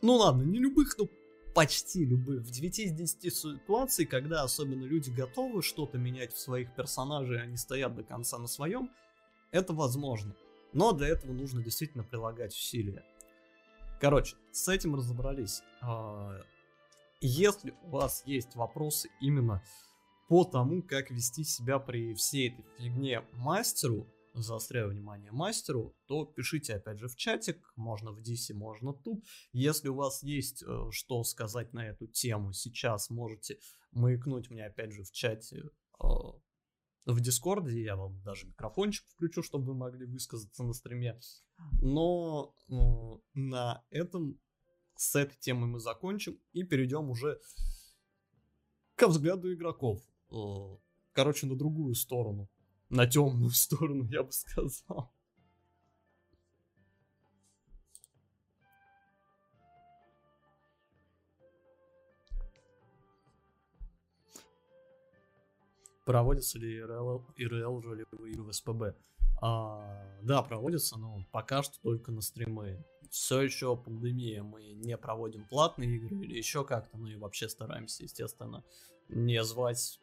Ну 0.02 0.16
ладно, 0.16 0.44
не 0.44 0.58
любых, 0.58 0.98
но 0.98 1.08
почти 1.54 2.06
любых. 2.06 2.42
В 2.42 2.52
9 2.52 2.80
из 2.80 2.92
10 2.92 3.34
ситуаций, 3.36 4.06
когда 4.06 4.44
особенно 4.44 4.84
люди 4.84 5.10
готовы 5.10 5.62
что-то 5.62 5.98
менять 5.98 6.34
в 6.34 6.40
своих 6.40 6.74
персонажей, 6.76 7.42
они 7.42 7.58
стоят 7.58 7.96
до 7.96 8.04
конца 8.04 8.38
на 8.38 8.48
своем, 8.48 8.90
это 9.52 9.74
возможно. 9.74 10.36
Но 10.74 10.92
для 10.92 11.08
этого 11.08 11.34
нужно 11.34 11.64
действительно 11.64 12.04
прилагать 12.04 12.54
усилия. 12.54 13.04
Короче, 14.00 14.38
с 14.52 14.68
этим 14.68 14.96
разобрались. 14.96 15.62
А, 15.82 16.42
если 17.22 17.74
у 17.84 17.90
вас 17.90 18.24
есть 18.26 18.56
вопросы 18.56 19.10
именно 19.20 19.62
по 20.30 20.46
тому, 20.46 20.82
как 20.84 21.10
вести 21.10 21.44
себя 21.44 21.80
при 21.80 22.14
всей 22.14 22.50
этой 22.50 22.66
фигне 22.78 23.24
мастеру, 23.34 24.08
заостряю 24.42 24.90
внимание 24.90 25.32
мастеру, 25.32 25.96
то 26.06 26.26
пишите 26.26 26.76
опять 26.76 27.00
же 27.00 27.08
в 27.08 27.16
чатик, 27.16 27.72
можно 27.76 28.12
в 28.12 28.22
Дисе, 28.22 28.54
можно 28.54 28.94
тут. 28.94 29.24
Если 29.52 29.90
у 29.90 29.96
вас 29.96 30.24
есть 30.24 30.64
э, 30.64 30.88
что 30.92 31.24
сказать 31.24 31.74
на 31.74 31.88
эту 31.88 32.08
тему, 32.08 32.54
сейчас 32.54 33.10
можете 33.10 33.60
маякнуть 33.92 34.50
мне 34.50 34.66
опять 34.66 34.92
же 34.92 35.04
в 35.04 35.12
чате 35.12 35.64
э, 36.02 36.06
в 37.06 37.20
Дискорде, 37.22 37.82
я 37.82 37.96
вам 37.96 38.22
даже 38.22 38.48
микрофончик 38.48 39.06
включу, 39.10 39.42
чтобы 39.42 39.68
вы 39.68 39.76
могли 39.76 40.06
высказаться 40.06 40.64
на 40.64 40.74
стриме. 40.74 41.20
Но 41.82 42.56
э, 42.70 42.74
на 43.34 43.84
этом 43.90 44.40
с 44.96 45.16
этой 45.16 45.38
темой 45.40 45.70
мы 45.70 45.80
закончим 45.80 46.40
и 46.52 46.64
перейдем 46.64 47.10
уже 47.10 47.40
ко 48.96 49.08
взгляду 49.08 49.52
игроков. 49.54 50.02
Короче, 51.14 51.48
на 51.48 51.56
другую 51.56 51.96
сторону. 51.96 52.50
На 52.90 53.06
темную 53.06 53.50
сторону, 53.52 54.06
я 54.10 54.24
бы 54.24 54.32
сказал. 54.32 55.12
Проводятся 66.06 66.58
ли 66.58 66.76
ИРЛ, 66.78 67.24
ИРЛ 67.36 67.82
ролевые 67.82 68.42
в 68.42 68.52
СПБ? 68.52 68.96
А, 69.42 70.20
да, 70.24 70.42
проводятся, 70.42 70.98
но 70.98 71.24
пока 71.32 71.62
что 71.62 71.80
только 71.82 72.12
на 72.12 72.22
стримы. 72.22 72.84
Все 73.12 73.42
еще 73.42 73.78
пандемия, 73.78 74.42
мы 74.42 74.72
не 74.74 74.98
проводим 74.98 75.46
платные 75.48 75.98
игры 75.98 76.16
или 76.26 76.36
еще 76.36 76.66
как-то, 76.66 76.98
ну 76.98 77.06
и 77.06 77.16
вообще 77.16 77.48
стараемся, 77.48 78.04
естественно, 78.04 78.64
не 79.08 79.44
звать 79.44 80.00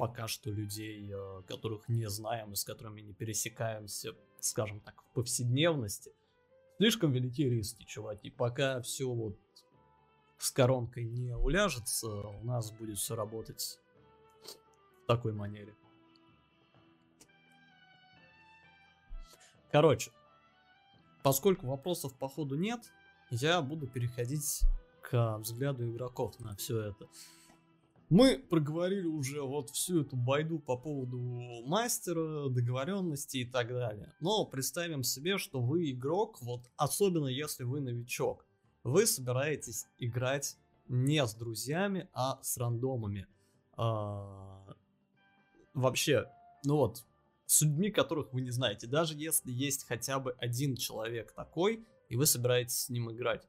пока 0.00 0.28
что 0.28 0.50
людей, 0.50 1.12
э, 1.12 1.42
которых 1.46 1.86
не 1.90 2.08
знаем 2.08 2.52
и 2.52 2.56
с 2.56 2.64
которыми 2.64 3.02
не 3.02 3.12
пересекаемся, 3.12 4.14
скажем 4.40 4.80
так, 4.80 5.02
в 5.02 5.12
повседневности. 5.12 6.14
Слишком 6.78 7.12
велики 7.12 7.44
риски, 7.44 7.84
чуваки. 7.84 8.30
Пока 8.30 8.80
все 8.80 9.04
вот 9.04 9.38
с 10.38 10.50
коронкой 10.50 11.04
не 11.04 11.36
уляжется, 11.36 12.08
у 12.08 12.42
нас 12.44 12.72
будет 12.72 12.96
все 12.96 13.14
работать 13.14 13.78
в 15.02 15.06
такой 15.06 15.34
манере. 15.34 15.74
Короче, 19.70 20.12
поскольку 21.22 21.66
вопросов 21.66 22.14
по 22.18 22.26
ходу 22.26 22.56
нет, 22.56 22.80
я 23.28 23.60
буду 23.60 23.86
переходить 23.86 24.62
к 25.02 25.36
взгляду 25.36 25.90
игроков 25.90 26.40
на 26.40 26.56
все 26.56 26.80
это. 26.80 27.06
Мы 28.10 28.38
проговорили 28.38 29.06
уже 29.06 29.40
вот 29.40 29.70
всю 29.70 30.00
эту 30.02 30.16
байду 30.16 30.58
по 30.58 30.76
поводу 30.76 31.20
мастера, 31.64 32.48
договоренности 32.48 33.38
и 33.38 33.44
так 33.44 33.68
далее. 33.68 34.12
Но 34.20 34.44
представим 34.44 35.04
себе, 35.04 35.38
что 35.38 35.60
вы 35.60 35.92
игрок, 35.92 36.42
вот 36.42 36.68
особенно 36.76 37.28
если 37.28 37.62
вы 37.62 37.80
новичок. 37.80 38.44
Вы 38.82 39.06
собираетесь 39.06 39.86
играть 39.98 40.56
не 40.88 41.24
с 41.24 41.34
друзьями, 41.34 42.08
а 42.12 42.40
с 42.42 42.56
рандомами. 42.56 43.28
А, 43.76 44.74
вообще, 45.72 46.26
ну 46.64 46.78
вот, 46.78 47.04
с 47.46 47.62
людьми, 47.62 47.92
которых 47.92 48.32
вы 48.32 48.40
не 48.40 48.50
знаете. 48.50 48.88
Даже 48.88 49.14
если 49.14 49.52
есть 49.52 49.86
хотя 49.86 50.18
бы 50.18 50.32
один 50.32 50.74
человек 50.74 51.32
такой, 51.32 51.86
и 52.08 52.16
вы 52.16 52.26
собираетесь 52.26 52.86
с 52.86 52.88
ним 52.88 53.12
играть. 53.12 53.46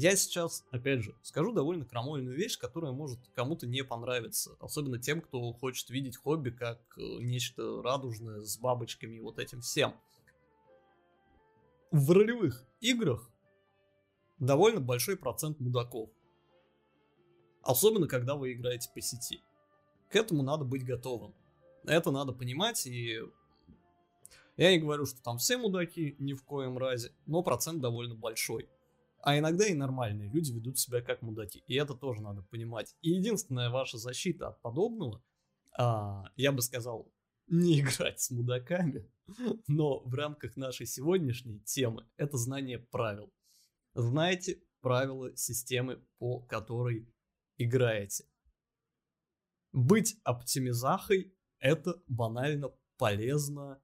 Я 0.00 0.14
сейчас, 0.14 0.64
опять 0.70 1.02
же, 1.02 1.12
скажу 1.22 1.52
довольно 1.52 1.84
крамольную 1.84 2.36
вещь, 2.36 2.56
которая 2.56 2.92
может 2.92 3.18
кому-то 3.34 3.66
не 3.66 3.82
понравиться. 3.82 4.56
Особенно 4.60 5.00
тем, 5.00 5.20
кто 5.20 5.52
хочет 5.52 5.90
видеть 5.90 6.16
хобби 6.16 6.50
как 6.50 6.78
э, 6.96 7.00
нечто 7.18 7.82
радужное 7.82 8.42
с 8.42 8.58
бабочками 8.58 9.16
и 9.16 9.20
вот 9.20 9.40
этим 9.40 9.60
всем. 9.60 9.96
В 11.90 12.12
ролевых 12.12 12.64
играх 12.78 13.28
довольно 14.38 14.80
большой 14.80 15.16
процент 15.16 15.58
мудаков. 15.58 16.10
Особенно, 17.62 18.06
когда 18.06 18.36
вы 18.36 18.52
играете 18.52 18.88
по 18.94 19.00
сети. 19.00 19.42
К 20.10 20.14
этому 20.14 20.44
надо 20.44 20.64
быть 20.64 20.84
готовым. 20.84 21.34
Это 21.82 22.12
надо 22.12 22.32
понимать, 22.32 22.86
и 22.86 23.20
я 24.56 24.70
не 24.70 24.78
говорю, 24.78 25.06
что 25.06 25.20
там 25.24 25.38
все 25.38 25.56
мудаки, 25.56 26.14
ни 26.20 26.34
в 26.34 26.44
коем 26.44 26.78
разе, 26.78 27.10
но 27.26 27.42
процент 27.42 27.80
довольно 27.80 28.14
большой. 28.14 28.68
А 29.28 29.38
иногда 29.38 29.66
и 29.66 29.74
нормальные 29.74 30.30
люди 30.30 30.52
ведут 30.52 30.78
себя 30.78 31.02
как 31.02 31.20
мудаки. 31.20 31.62
И 31.66 31.74
это 31.74 31.92
тоже 31.92 32.22
надо 32.22 32.40
понимать. 32.44 32.96
И 33.02 33.10
единственная 33.10 33.68
ваша 33.68 33.98
защита 33.98 34.48
от 34.48 34.62
подобного, 34.62 35.22
а, 35.76 36.32
я 36.36 36.50
бы 36.50 36.62
сказал, 36.62 37.12
не 37.46 37.80
играть 37.80 38.20
с 38.20 38.30
мудаками, 38.30 39.06
но 39.66 40.00
в 40.00 40.14
рамках 40.14 40.56
нашей 40.56 40.86
сегодняшней 40.86 41.60
темы 41.60 42.08
это 42.16 42.38
знание 42.38 42.78
правил. 42.78 43.30
Знаете 43.92 44.62
правила 44.80 45.36
системы, 45.36 46.02
по 46.16 46.40
которой 46.40 47.06
играете. 47.58 48.24
Быть 49.72 50.16
оптимизахой 50.24 51.36
это 51.58 52.02
банально 52.06 52.72
полезно. 52.96 53.78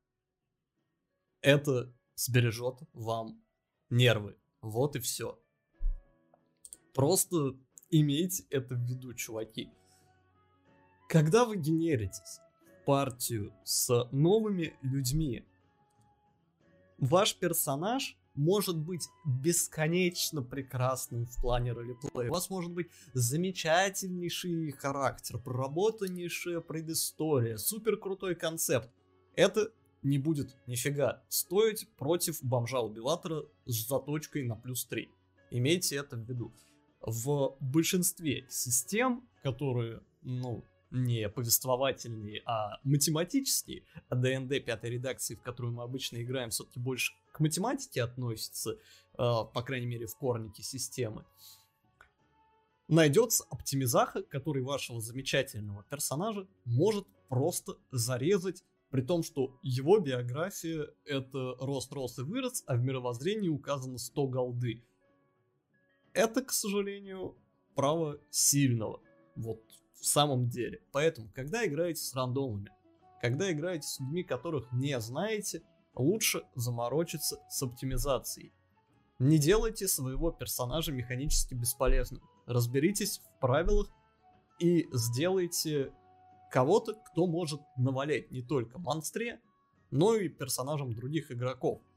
Это 1.43 1.95
сбережет 2.15 2.79
вам 2.95 3.45
нервы. 3.91 4.39
Вот 4.65 4.97
и 4.97 4.99
все. 4.99 5.39
Просто 6.95 7.55
имейте 7.91 8.45
это 8.51 8.75
в 8.75 8.81
виду, 8.81 9.13
чуваки. 9.13 9.71
Когда 11.09 11.45
вы 11.45 11.59
генеритесь 11.59 12.41
партию 12.87 13.53
с 13.65 14.09
новыми 14.11 14.75
людьми, 14.81 15.45
ваш 16.99 17.37
персонаж 17.37 18.17
может 18.35 18.79
быть 18.79 19.07
бесконечно 19.27 20.43
прекрасным 20.43 21.27
в 21.27 21.41
плане 21.41 21.73
ролеплея. 21.73 22.31
У 22.31 22.33
вас 22.33 22.49
может 22.49 22.73
быть 22.73 22.89
замечательнейший 23.13 24.73
характер, 24.73 25.39
проработаннейшая 25.39 26.61
предыстория, 26.61 27.59
супер 27.59 27.99
крутой 27.99 28.35
концепт. 28.35 28.91
Это 29.37 29.73
не 30.05 30.19
будет 30.19 30.57
нифига 30.67 31.25
стоить 31.29 31.89
против 31.97 32.43
бомжа-убиватора 32.43 33.45
с 33.65 33.89
заточкой 33.89 34.45
на 34.45 34.55
плюс 34.55 34.85
3. 34.85 35.09
Имейте 35.51 35.97
это 35.97 36.17
в 36.17 36.21
виду. 36.29 36.53
В 37.01 37.57
большинстве 37.61 38.47
систем, 38.49 39.27
которые, 39.43 40.01
ну, 40.23 40.65
не 40.91 41.29
повествовательные, 41.29 42.43
а 42.47 42.79
математические, 42.85 43.83
а 44.09 44.15
ДНД 44.15 44.65
пятой 44.65 44.91
редакции, 44.91 45.35
в 45.35 45.43
которую 45.43 45.75
мы 45.75 45.83
обычно 45.83 46.23
играем, 46.23 46.51
все-таки 46.51 46.79
больше 46.79 47.13
к 47.33 47.41
математике 47.41 48.03
относится, 48.03 48.73
э, 48.73 48.77
по 49.17 49.63
крайней 49.63 49.87
мере, 49.87 50.07
в 50.07 50.17
корнике 50.17 50.63
системы, 50.63 51.25
найдется 52.87 53.45
оптимизаха, 53.51 54.23
который 54.23 54.63
вашего 54.63 55.01
замечательного 55.01 55.85
персонажа 55.91 56.47
может 56.65 57.07
просто 57.29 57.77
зарезать 57.91 58.63
при 58.95 59.03
том, 59.03 59.25
что 59.25 59.59
его 59.61 59.99
биография— 59.99 60.87
это 61.05 61.57
рост, 61.59 61.93
рост 61.93 62.21
и 62.21 62.23
вырос, 62.23 62.63
а 62.69 62.77
в 62.77 62.81
мировоззрении 62.81 63.49
указано 63.49 63.99
100 63.99 64.29
голды. 64.29 64.85
Это, 66.13 66.43
к 66.45 66.53
сожалению, 66.53 67.37
право 67.75 68.21
сильного. 68.31 69.01
Вот 69.35 69.61
в 69.95 70.07
самом 70.07 70.49
деле. 70.49 70.81
Поэтому, 70.93 71.29
когда 71.35 71.67
играете 71.67 72.03
с 72.03 72.15
рандомами, 72.15 72.71
когда 73.21 73.51
играете 73.51 73.89
с 73.89 73.99
людьми, 73.99 74.23
которых 74.23 74.71
не 74.71 75.01
знаете, 75.01 75.65
лучше 75.97 76.45
заморочиться 76.55 77.41
с 77.51 77.65
оптимизацией. 77.65 78.53
Не 79.19 79.39
делайте 79.39 79.89
своего 79.89 80.31
персонажа 80.31 80.93
механически 80.93 81.55
бесполезным. 81.55 82.23
Разберитесь 82.47 83.19
в 83.19 83.41
правилах 83.41 83.91
и 84.61 84.87
сделайте 84.93 85.93
кого-то, 86.55 86.95
кто 87.11 87.27
может 87.27 87.61
навалять 87.77 88.31
не 88.31 88.41
только 88.41 88.79
монстре, 88.79 89.41
но 89.91 90.15
и 90.15 90.29
персонажам 90.29 90.95
других 90.95 91.33
игроков. 91.33 91.83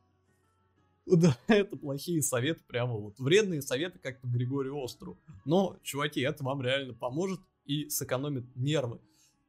Да, 1.05 1.37
это 1.47 1.77
плохие 1.77 2.21
советы, 2.21 2.63
прямо 2.67 2.95
вот 2.95 3.17
вредные 3.19 3.61
советы, 3.61 3.97
как 3.97 4.19
по 4.19 4.25
Григорию 4.27 4.83
Остру. 4.83 5.17
Но, 5.45 5.77
чуваки, 5.81 6.19
это 6.19 6.43
вам 6.43 6.61
реально 6.61 6.95
поможет 6.95 7.39
и 7.63 7.87
сэкономит 7.87 8.53
нервы. 8.57 8.99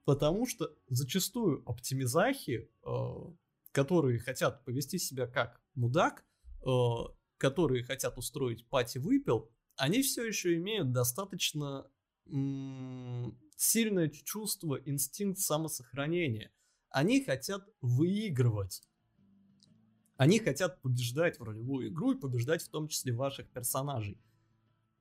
Потому 0.04 0.46
что 0.46 0.70
зачастую 0.88 1.64
оптимизахи, 1.66 2.70
э, 2.84 2.98
которые 3.72 4.20
хотят 4.20 4.64
повести 4.64 4.98
себя 4.98 5.26
как 5.26 5.60
мудак, 5.74 6.24
э, 6.64 6.68
которые 7.38 7.82
хотят 7.82 8.18
устроить 8.18 8.68
пати-выпил, 8.68 9.50
они 9.76 10.02
все 10.02 10.24
еще 10.24 10.54
имеют 10.58 10.92
достаточно 10.92 11.90
сильное 13.58 14.08
чувство, 14.08 14.80
инстинкт 14.84 15.40
самосохранения. 15.40 16.50
Они 16.90 17.22
хотят 17.22 17.68
выигрывать. 17.80 18.82
Они 20.16 20.38
хотят 20.38 20.80
побеждать 20.80 21.38
в 21.38 21.42
ролевую 21.42 21.88
игру 21.88 22.12
и 22.12 22.18
побеждать 22.18 22.62
в 22.62 22.68
том 22.70 22.88
числе 22.88 23.12
ваших 23.12 23.48
персонажей. 23.50 24.18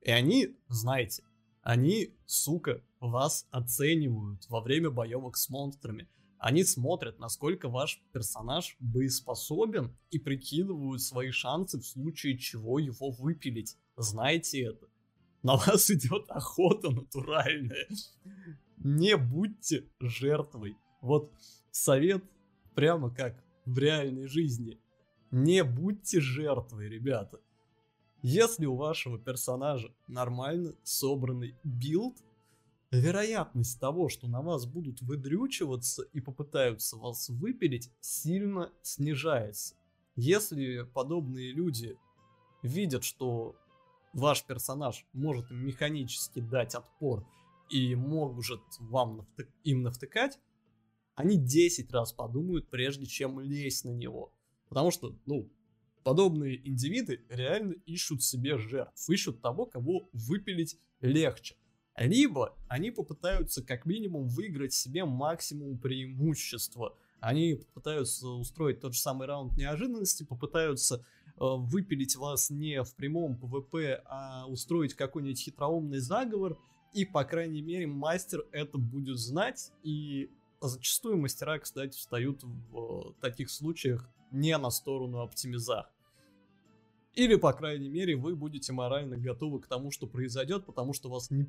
И 0.00 0.10
они, 0.10 0.56
знаете, 0.68 1.24
они, 1.62 2.16
сука, 2.26 2.82
вас 3.00 3.46
оценивают 3.50 4.48
во 4.48 4.60
время 4.60 4.90
боевок 4.90 5.36
с 5.36 5.48
монстрами. 5.48 6.08
Они 6.38 6.62
смотрят, 6.62 7.18
насколько 7.18 7.68
ваш 7.68 8.00
персонаж 8.12 8.76
боеспособен 8.78 9.96
и 10.10 10.18
прикидывают 10.18 11.02
свои 11.02 11.30
шансы 11.30 11.78
в 11.78 11.86
случае 11.86 12.38
чего 12.38 12.78
его 12.78 13.10
выпилить. 13.10 13.76
Знаете 13.96 14.62
это. 14.62 14.88
На 15.42 15.56
вас 15.56 15.90
идет 15.90 16.24
охота 16.28 16.90
натуральная. 16.90 17.88
Не 18.78 19.16
будьте 19.16 19.88
жертвой. 20.00 20.76
Вот 21.00 21.32
совет 21.70 22.24
прямо 22.74 23.14
как 23.14 23.42
в 23.64 23.78
реальной 23.78 24.26
жизни. 24.26 24.80
Не 25.30 25.62
будьте 25.64 26.20
жертвой, 26.20 26.88
ребята. 26.88 27.40
Если 28.22 28.66
у 28.66 28.74
вашего 28.74 29.18
персонажа 29.18 29.94
нормально 30.08 30.74
собранный 30.82 31.54
build, 31.62 32.16
вероятность 32.90 33.78
того, 33.78 34.08
что 34.08 34.26
на 34.26 34.42
вас 34.42 34.66
будут 34.66 35.02
выдрючиваться 35.02 36.02
и 36.12 36.20
попытаются 36.20 36.96
вас 36.96 37.28
выпилить, 37.28 37.90
сильно 38.00 38.72
снижается. 38.82 39.76
Если 40.16 40.82
подобные 40.82 41.52
люди 41.52 41.96
видят, 42.62 43.04
что 43.04 43.56
ваш 44.12 44.44
персонаж 44.44 45.06
может 45.12 45.50
механически 45.50 46.40
дать 46.40 46.74
отпор 46.74 47.26
и 47.70 47.94
может 47.94 48.62
вам 48.80 49.18
навтык, 49.18 49.48
им 49.64 49.82
навтыкать, 49.82 50.38
они 51.14 51.36
10 51.36 51.92
раз 51.92 52.12
подумают, 52.12 52.68
прежде 52.70 53.06
чем 53.06 53.40
лезть 53.40 53.84
на 53.84 53.90
него. 53.90 54.32
Потому 54.68 54.90
что, 54.90 55.16
ну, 55.26 55.50
подобные 56.04 56.66
индивиды 56.68 57.24
реально 57.28 57.74
ищут 57.86 58.22
себе 58.22 58.56
жертв, 58.56 59.10
ищут 59.10 59.42
того, 59.42 59.66
кого 59.66 60.08
выпилить 60.12 60.78
легче. 61.00 61.56
Либо 61.96 62.56
они 62.68 62.92
попытаются 62.92 63.64
как 63.64 63.84
минимум 63.84 64.28
выиграть 64.28 64.72
себе 64.72 65.04
максимум 65.04 65.78
преимущества. 65.78 66.96
Они 67.20 67.54
попытаются 67.54 68.28
устроить 68.28 68.80
тот 68.80 68.94
же 68.94 69.00
самый 69.00 69.26
раунд 69.26 69.56
неожиданности, 69.56 70.22
попытаются 70.22 71.04
выпилить 71.38 72.16
вас 72.16 72.50
не 72.50 72.82
в 72.82 72.94
прямом 72.94 73.36
ПВП, 73.36 74.02
а 74.06 74.46
устроить 74.46 74.94
какой-нибудь 74.94 75.40
хитроумный 75.40 75.98
заговор, 75.98 76.58
и, 76.92 77.04
по 77.04 77.24
крайней 77.24 77.62
мере, 77.62 77.86
мастер 77.86 78.44
это 78.52 78.78
будет 78.78 79.18
знать, 79.18 79.72
и 79.82 80.30
зачастую 80.60 81.18
мастера, 81.18 81.58
кстати, 81.58 81.96
встают 81.96 82.42
в 82.42 83.10
э, 83.10 83.12
таких 83.20 83.50
случаях 83.50 84.08
не 84.32 84.56
на 84.56 84.70
сторону 84.70 85.20
оптимиза. 85.20 85.88
Или, 87.14 87.36
по 87.36 87.52
крайней 87.52 87.88
мере, 87.88 88.16
вы 88.16 88.36
будете 88.36 88.72
морально 88.72 89.16
готовы 89.16 89.60
к 89.60 89.66
тому, 89.66 89.90
что 89.90 90.06
произойдет, 90.06 90.66
потому 90.66 90.92
что 90.92 91.08
вас 91.08 91.30
не 91.30 91.46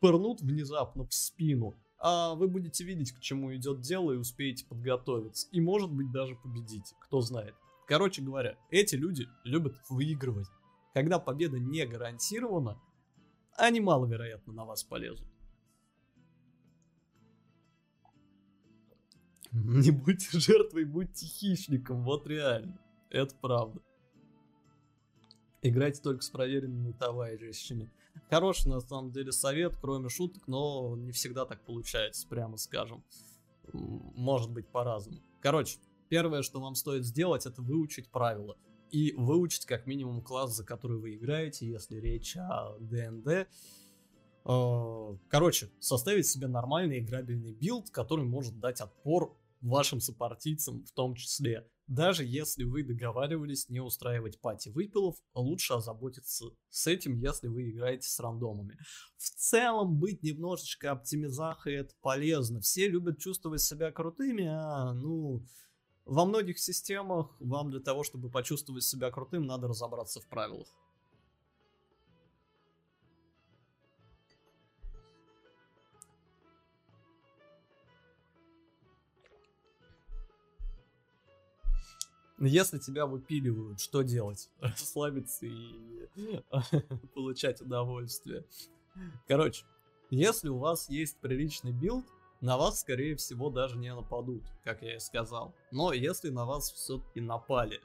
пырнут 0.00 0.40
внезапно 0.40 1.06
в 1.06 1.14
спину, 1.14 1.74
а 1.98 2.34
вы 2.34 2.48
будете 2.48 2.84
видеть, 2.84 3.12
к 3.12 3.20
чему 3.20 3.54
идет 3.54 3.80
дело 3.80 4.12
и 4.12 4.16
успеете 4.16 4.66
подготовиться. 4.66 5.48
И, 5.52 5.60
может 5.60 5.90
быть, 5.90 6.10
даже 6.12 6.36
победите, 6.36 6.94
кто 7.00 7.20
знает. 7.20 7.54
Короче 7.86 8.20
говоря, 8.20 8.58
эти 8.70 8.96
люди 8.96 9.28
любят 9.44 9.76
выигрывать. 9.88 10.48
Когда 10.92 11.18
победа 11.18 11.58
не 11.58 11.86
гарантирована, 11.86 12.80
они 13.56 13.80
маловероятно 13.80 14.52
на 14.52 14.64
вас 14.64 14.82
полезут. 14.82 15.26
Не 19.52 19.90
будьте 19.90 20.38
жертвой, 20.38 20.84
будьте 20.84 21.24
хищником, 21.26 22.02
вот 22.04 22.26
реально. 22.26 22.78
Это 23.08 23.34
правда. 23.36 23.80
Играйте 25.62 26.02
только 26.02 26.22
с 26.22 26.28
проверенными 26.28 26.92
товарищами. 26.92 27.90
Хороший, 28.28 28.68
на 28.68 28.80
самом 28.80 29.12
деле, 29.12 29.32
совет, 29.32 29.76
кроме 29.80 30.08
шуток, 30.08 30.46
но 30.46 30.94
не 30.96 31.12
всегда 31.12 31.46
так 31.46 31.64
получается, 31.64 32.26
прямо 32.28 32.56
скажем. 32.56 33.02
Может 33.72 34.50
быть 34.50 34.68
по-разному. 34.68 35.20
Короче, 35.40 35.78
первое, 36.08 36.42
что 36.42 36.60
вам 36.60 36.74
стоит 36.74 37.04
сделать, 37.04 37.46
это 37.46 37.62
выучить 37.62 38.10
правила. 38.10 38.56
И 38.90 39.12
выучить 39.16 39.66
как 39.66 39.86
минимум 39.86 40.22
класс, 40.22 40.54
за 40.54 40.64
который 40.64 40.98
вы 40.98 41.16
играете, 41.16 41.66
если 41.68 41.96
речь 41.96 42.36
о 42.36 42.76
ДНД. 42.78 43.48
Э, 44.44 45.16
короче, 45.28 45.70
составить 45.80 46.26
себе 46.26 46.46
нормальный 46.46 47.00
играбельный 47.00 47.52
build, 47.52 47.90
который 47.90 48.24
может 48.24 48.60
дать 48.60 48.80
отпор 48.80 49.36
вашим 49.60 50.00
сопартийцам 50.00 50.84
в 50.84 50.92
том 50.92 51.14
числе. 51.14 51.68
Даже 51.86 52.24
если 52.24 52.64
вы 52.64 52.82
договаривались 52.82 53.68
не 53.68 53.80
устраивать 53.80 54.40
party 54.40 54.70
выпилов, 54.70 55.16
лучше 55.34 55.74
озаботиться 55.74 56.46
с 56.68 56.86
этим, 56.88 57.16
если 57.16 57.46
вы 57.46 57.70
играете 57.70 58.08
с 58.08 58.18
рандомами. 58.18 58.76
В 59.16 59.30
целом, 59.30 59.96
быть 59.96 60.22
немножечко 60.22 60.90
оптимизахой 60.90 61.74
это 61.74 61.94
полезно. 62.00 62.60
Все 62.60 62.88
любят 62.88 63.18
чувствовать 63.18 63.60
себя 63.60 63.92
крутыми, 63.92 64.46
а, 64.46 64.94
ну, 64.94 65.44
во 66.06 66.24
многих 66.24 66.58
системах 66.58 67.28
вам 67.40 67.70
для 67.70 67.80
того, 67.80 68.04
чтобы 68.04 68.30
почувствовать 68.30 68.84
себя 68.84 69.10
крутым, 69.10 69.44
надо 69.44 69.66
разобраться 69.66 70.20
в 70.20 70.26
правилах. 70.28 70.68
Если 82.38 82.78
тебя 82.78 83.06
выпиливают, 83.06 83.80
что 83.80 84.02
делать? 84.02 84.50
Расслабиться 84.60 85.46
и 85.46 86.04
получать 87.14 87.60
удовольствие. 87.60 88.44
Короче, 89.26 89.64
если 90.10 90.48
у 90.50 90.58
вас 90.58 90.88
есть 90.88 91.16
приличный 91.18 91.72
build, 91.72 92.04
на 92.40 92.56
вас, 92.56 92.80
скорее 92.80 93.16
всего, 93.16 93.50
даже 93.50 93.78
не 93.78 93.94
нападут, 93.94 94.44
как 94.64 94.82
я 94.82 94.96
и 94.96 94.98
сказал. 94.98 95.54
Но 95.70 95.92
если 95.92 96.30
на 96.30 96.44
вас 96.44 96.70
все-таки 96.72 97.20
напали, 97.20 97.80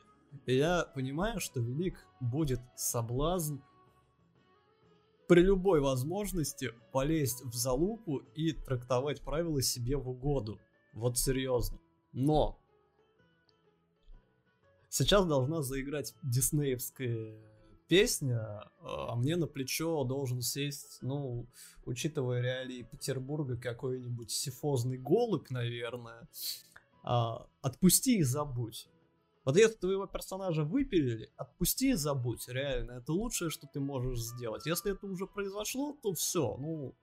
я 0.46 0.86
понимаю, 0.94 1.40
что 1.40 1.60
велик 1.60 2.06
будет 2.20 2.60
соблазн 2.76 3.58
при 5.28 5.42
любой 5.42 5.80
возможности 5.80 6.74
полезть 6.92 7.44
в 7.46 7.54
залупу 7.54 8.18
и 8.36 8.52
трактовать 8.52 9.22
правила 9.22 9.62
себе 9.62 9.96
в 9.96 10.10
угоду. 10.10 10.60
Вот 10.94 11.18
серьезно. 11.18 11.80
Но 12.12 12.62
Сейчас 14.94 15.26
должна 15.26 15.62
заиграть 15.62 16.14
диснеевская 16.22 17.40
песня, 17.92 18.64
а 18.80 19.18
мне 19.18 19.36
на 19.36 19.48
плечо 19.48 20.06
должен 20.06 20.42
сесть, 20.42 21.00
ну, 21.02 21.46
учитывая 21.86 22.40
реалии 22.40 22.88
Петербурга, 22.90 23.58
какой-нибудь 23.58 24.32
сифозный 24.32 24.98
голубь, 24.98 25.50
наверное. 25.50 26.30
А, 27.04 27.46
отпусти 27.62 28.20
и 28.20 28.24
забудь. 28.24 28.88
Вот 29.44 29.58
если 29.58 29.76
твоего 29.76 30.08
персонажа 30.08 30.64
выпилили, 30.64 31.32
отпусти 31.36 31.90
и 31.90 31.96
забудь, 31.96 32.48
реально, 32.48 32.94
это 32.94 33.12
лучшее, 33.12 33.50
что 33.50 33.68
ты 33.68 33.82
можешь 33.82 34.22
сделать. 34.22 34.66
Если 34.66 34.94
это 34.94 35.06
уже 35.06 35.28
произошло, 35.28 35.98
то 36.02 36.14
все, 36.14 36.56
ну, 36.62 36.96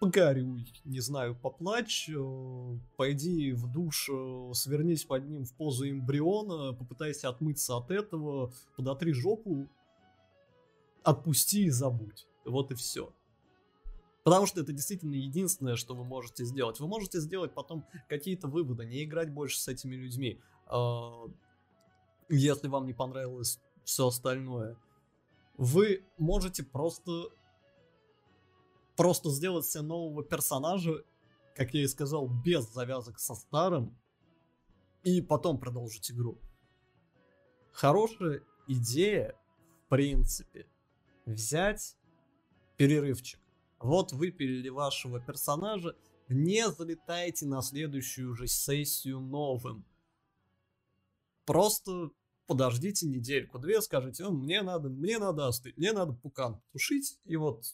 погорюй, 0.00 0.66
не 0.84 1.00
знаю, 1.00 1.36
поплачь, 1.36 2.08
э, 2.08 2.78
пойди 2.96 3.52
в 3.52 3.70
душ, 3.72 4.08
э, 4.12 4.50
свернись 4.52 5.04
под 5.04 5.28
ним 5.28 5.44
в 5.44 5.54
позу 5.54 5.88
эмбриона, 5.88 6.72
попытайся 6.72 7.28
отмыться 7.28 7.76
от 7.76 7.92
этого, 7.92 8.52
подотри 8.76 9.12
жопу, 9.12 9.68
отпусти 11.06 11.66
и 11.66 11.70
забудь. 11.70 12.26
Вот 12.44 12.72
и 12.72 12.74
все. 12.74 13.12
Потому 14.24 14.46
что 14.46 14.60
это 14.60 14.72
действительно 14.72 15.14
единственное, 15.14 15.76
что 15.76 15.94
вы 15.94 16.04
можете 16.04 16.44
сделать. 16.44 16.80
Вы 16.80 16.88
можете 16.88 17.20
сделать 17.20 17.54
потом 17.54 17.86
какие-то 18.08 18.48
выводы, 18.48 18.84
не 18.84 19.04
играть 19.04 19.32
больше 19.32 19.60
с 19.60 19.68
этими 19.68 19.94
людьми, 19.94 20.40
э, 20.68 21.10
если 22.28 22.66
вам 22.66 22.86
не 22.86 22.92
понравилось 22.92 23.60
все 23.84 24.08
остальное. 24.08 24.76
Вы 25.56 26.04
можете 26.18 26.64
просто 26.64 27.28
просто 28.96 29.30
сделать 29.30 29.66
себе 29.66 29.82
нового 29.82 30.24
персонажа, 30.24 31.04
как 31.54 31.72
я 31.74 31.84
и 31.84 31.86
сказал, 31.86 32.26
без 32.26 32.64
завязок 32.72 33.20
со 33.20 33.34
старым, 33.36 33.96
и 35.04 35.20
потом 35.20 35.60
продолжить 35.60 36.10
игру. 36.10 36.38
Хорошая 37.70 38.42
идея, 38.66 39.38
в 39.84 39.90
принципе, 39.90 40.66
взять 41.26 41.96
перерывчик. 42.76 43.40
Вот 43.78 44.12
выпилили 44.12 44.68
вашего 44.68 45.20
персонажа, 45.20 45.96
не 46.28 46.68
залетайте 46.70 47.46
на 47.46 47.62
следующую 47.62 48.34
же 48.34 48.46
сессию 48.46 49.20
новым. 49.20 49.84
Просто 51.44 52.10
подождите 52.46 53.06
недельку-две, 53.06 53.80
скажите, 53.82 54.28
мне 54.28 54.62
надо, 54.62 54.88
мне 54.88 55.18
надо 55.18 55.46
остыть, 55.46 55.76
мне 55.76 55.92
надо 55.92 56.12
пукан 56.14 56.60
тушить, 56.72 57.18
и 57.24 57.36
вот 57.36 57.64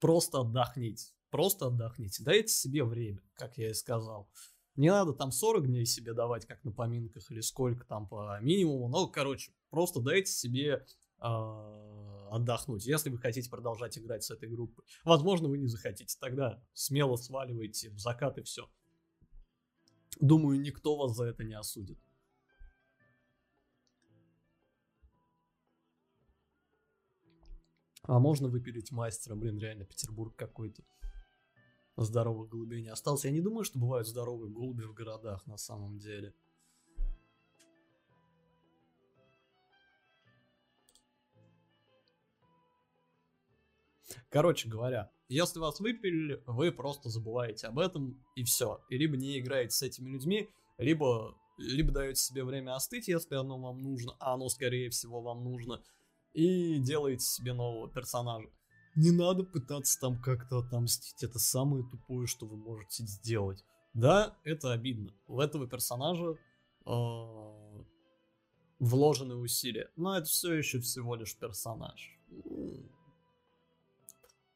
просто 0.00 0.40
отдохните, 0.40 1.12
просто 1.30 1.66
отдохните, 1.66 2.22
дайте 2.22 2.48
себе 2.48 2.84
время, 2.84 3.20
как 3.34 3.58
я 3.58 3.70
и 3.70 3.74
сказал. 3.74 4.30
Не 4.76 4.90
надо 4.90 5.12
там 5.12 5.30
40 5.30 5.66
дней 5.66 5.86
себе 5.86 6.14
давать, 6.14 6.46
как 6.46 6.64
на 6.64 6.72
поминках, 6.72 7.30
или 7.30 7.40
сколько 7.40 7.86
там 7.86 8.08
по 8.08 8.38
минимуму. 8.40 8.88
Ну, 8.88 9.08
короче, 9.08 9.52
просто 9.70 10.00
дайте 10.00 10.32
себе 10.32 10.84
отдохнуть, 11.18 12.86
если 12.86 13.10
вы 13.10 13.18
хотите 13.18 13.48
продолжать 13.48 13.96
играть 13.98 14.24
с 14.24 14.30
этой 14.30 14.48
группой. 14.48 14.84
Возможно, 15.04 15.48
вы 15.48 15.58
не 15.58 15.68
захотите, 15.68 16.16
тогда 16.20 16.62
смело 16.72 17.16
сваливайте 17.16 17.90
в 17.90 17.98
закат 17.98 18.38
и 18.38 18.42
все. 18.42 18.68
Думаю, 20.20 20.60
никто 20.60 20.96
вас 20.96 21.16
за 21.16 21.24
это 21.24 21.44
не 21.44 21.54
осудит. 21.54 21.98
А 28.06 28.18
можно 28.18 28.48
выпилить 28.48 28.92
мастера, 28.92 29.34
блин, 29.34 29.58
реально 29.58 29.86
Петербург 29.86 30.36
какой-то. 30.36 30.84
Здоровых 31.96 32.50
голубей 32.50 32.82
не 32.82 32.88
осталось. 32.88 33.24
Я 33.24 33.30
не 33.30 33.40
думаю, 33.40 33.64
что 33.64 33.78
бывают 33.78 34.06
здоровые 34.06 34.50
голуби 34.50 34.82
в 34.82 34.92
городах 34.92 35.46
на 35.46 35.56
самом 35.56 35.98
деле. 35.98 36.34
Короче 44.34 44.68
говоря, 44.68 45.12
если 45.28 45.60
вас 45.60 45.78
выпилили, 45.78 46.42
вы 46.46 46.72
просто 46.72 47.08
забываете 47.08 47.68
об 47.68 47.78
этом 47.78 48.20
и 48.34 48.42
все. 48.42 48.80
И 48.90 48.98
либо 48.98 49.16
не 49.16 49.38
играете 49.38 49.70
с 49.70 49.82
этими 49.82 50.10
людьми, 50.10 50.50
либо, 50.76 51.36
либо 51.56 51.92
даете 51.92 52.20
себе 52.20 52.42
время 52.42 52.74
остыть, 52.74 53.06
если 53.06 53.36
оно 53.36 53.60
вам 53.60 53.80
нужно, 53.80 54.16
а 54.18 54.34
оно 54.34 54.48
скорее 54.48 54.90
всего 54.90 55.20
вам 55.20 55.44
нужно, 55.44 55.80
и 56.32 56.80
делаете 56.80 57.24
себе 57.24 57.52
нового 57.52 57.88
персонажа. 57.88 58.48
Не 58.96 59.12
надо 59.12 59.44
пытаться 59.44 60.00
там 60.00 60.20
как-то 60.20 60.58
отомстить, 60.58 61.22
это 61.22 61.38
самое 61.38 61.84
тупое, 61.88 62.26
что 62.26 62.46
вы 62.46 62.56
можете 62.56 63.04
сделать. 63.04 63.62
Да, 63.92 64.36
это 64.42 64.72
обидно. 64.72 65.14
В 65.28 65.38
этого 65.38 65.68
персонажа 65.68 66.36
э, 66.84 67.84
вложены 68.80 69.36
усилия, 69.36 69.92
но 69.94 70.18
это 70.18 70.26
все 70.26 70.54
еще 70.54 70.80
всего 70.80 71.14
лишь 71.14 71.36
персонаж. 71.36 72.18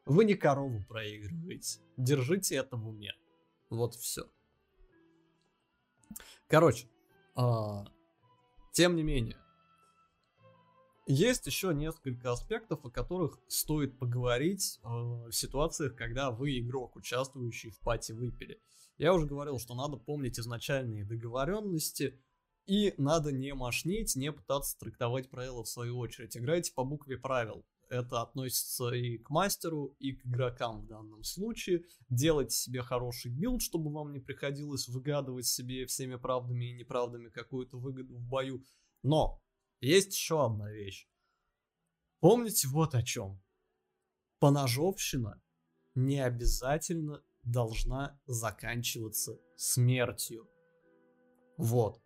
Вы 0.09 0.25
не 0.25 0.35
корову 0.35 0.83
проигрываете. 0.89 1.81
Держите 1.99 2.57
это 2.57 2.77
в 2.77 2.89
уме. 2.89 3.15
Вот 3.69 3.95
все. 3.95 4.23
Короче, 6.47 6.89
э, 7.37 7.43
тем 8.73 8.97
не 8.97 9.03
менее, 9.03 9.37
есть 11.07 11.47
еще 11.47 11.75
несколько 11.75 12.33
аспектов, 12.33 12.87
о 12.87 12.91
которых 12.91 13.39
стоит 13.49 13.99
поговорить 13.99 14.81
э, 14.83 14.89
в 14.89 15.33
ситуациях, 15.33 15.95
когда 15.95 16.31
вы 16.31 16.59
игрок, 16.59 16.97
участвующий 16.97 17.71
в 17.71 17.79
party 17.81 18.13
выпиле. 18.13 18.63
Я 18.97 19.13
уже 19.13 19.27
говорил, 19.27 19.59
что 19.59 19.75
надо 19.75 19.99
помнить 19.99 20.41
изначальные 20.41 21.05
договоренности, 21.05 22.19
и 22.65 22.95
надо 22.97 23.31
не 23.31 23.53
манчить, 23.53 24.17
не 24.17 24.33
пытаться 24.33 24.79
трактовать 24.79 25.29
правила 25.29 25.65
в 25.65 25.69
свою 25.69 25.99
очередь. 25.99 26.35
Играйте 26.35 26.73
по 26.73 26.85
букве 26.85 27.19
правил. 27.19 27.67
Это 27.89 28.21
относится 28.21 28.91
и 28.91 29.17
к 29.19 29.31
мастеру, 29.31 29.97
и 29.99 30.13
к 30.13 30.27
игрокам 30.27 30.83
в 30.83 30.87
данном 30.87 31.25
случае. 31.25 31.85
Делайте 32.11 32.55
себе 32.55 32.83
хороший 32.83 33.31
build, 33.31 33.63
чтобы 33.63 33.91
вам 33.91 34.13
не 34.13 34.21
приходилось 34.21 34.89
выгадывать 34.89 35.47
себе 35.47 35.87
всеми 35.87 36.17
правдами 36.17 36.67
и 36.67 36.75
неправдами 36.75 37.31
какую-то 37.31 37.79
выгоду 37.79 38.17
в 38.17 38.29
бою. 38.29 38.63
Но 39.03 39.43
есть 39.81 40.13
еще 40.13 40.45
одна 40.45 40.71
вещь. 40.71 41.09
Помните 42.21 42.69
вот 42.69 42.95
о 42.95 43.03
чем. 43.03 43.43
Поножовщина 44.39 45.41
не 45.95 46.21
обязательно 46.21 47.25
должна 47.43 48.21
заканчиваться 48.27 49.41
смертью. 49.57 50.49
Вот. 51.57 52.03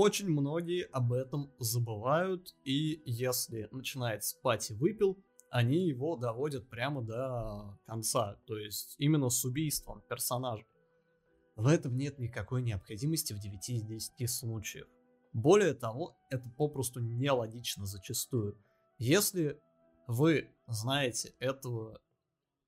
Очень 0.00 0.30
многие 0.30 0.84
об 0.92 1.12
этом 1.12 1.52
забывают, 1.58 2.54
и 2.62 3.02
если 3.04 3.68
начинается 3.72 4.36
пати 4.40 4.72
выпил, 4.72 5.18
они 5.50 5.88
его 5.88 6.14
доводят 6.14 6.70
прямо 6.70 7.02
до 7.02 7.76
конца, 7.84 8.36
то 8.46 8.56
есть 8.56 8.94
именно 8.98 9.28
с 9.28 9.44
убийством 9.44 10.04
персонажа. 10.08 10.64
В 11.56 11.66
этом 11.66 11.96
нет 11.96 12.20
никакой 12.20 12.62
необходимости 12.62 13.32
в 13.32 13.40
9 13.40 13.70
из 13.70 13.82
10 13.82 14.30
случаев. 14.30 14.86
Более 15.32 15.74
того, 15.74 16.16
это 16.30 16.48
попросту 16.56 17.00
нелогично 17.00 17.84
зачастую. 17.84 18.56
Если 18.98 19.60
вы 20.06 20.48
знаете 20.68 21.34
этого 21.40 22.00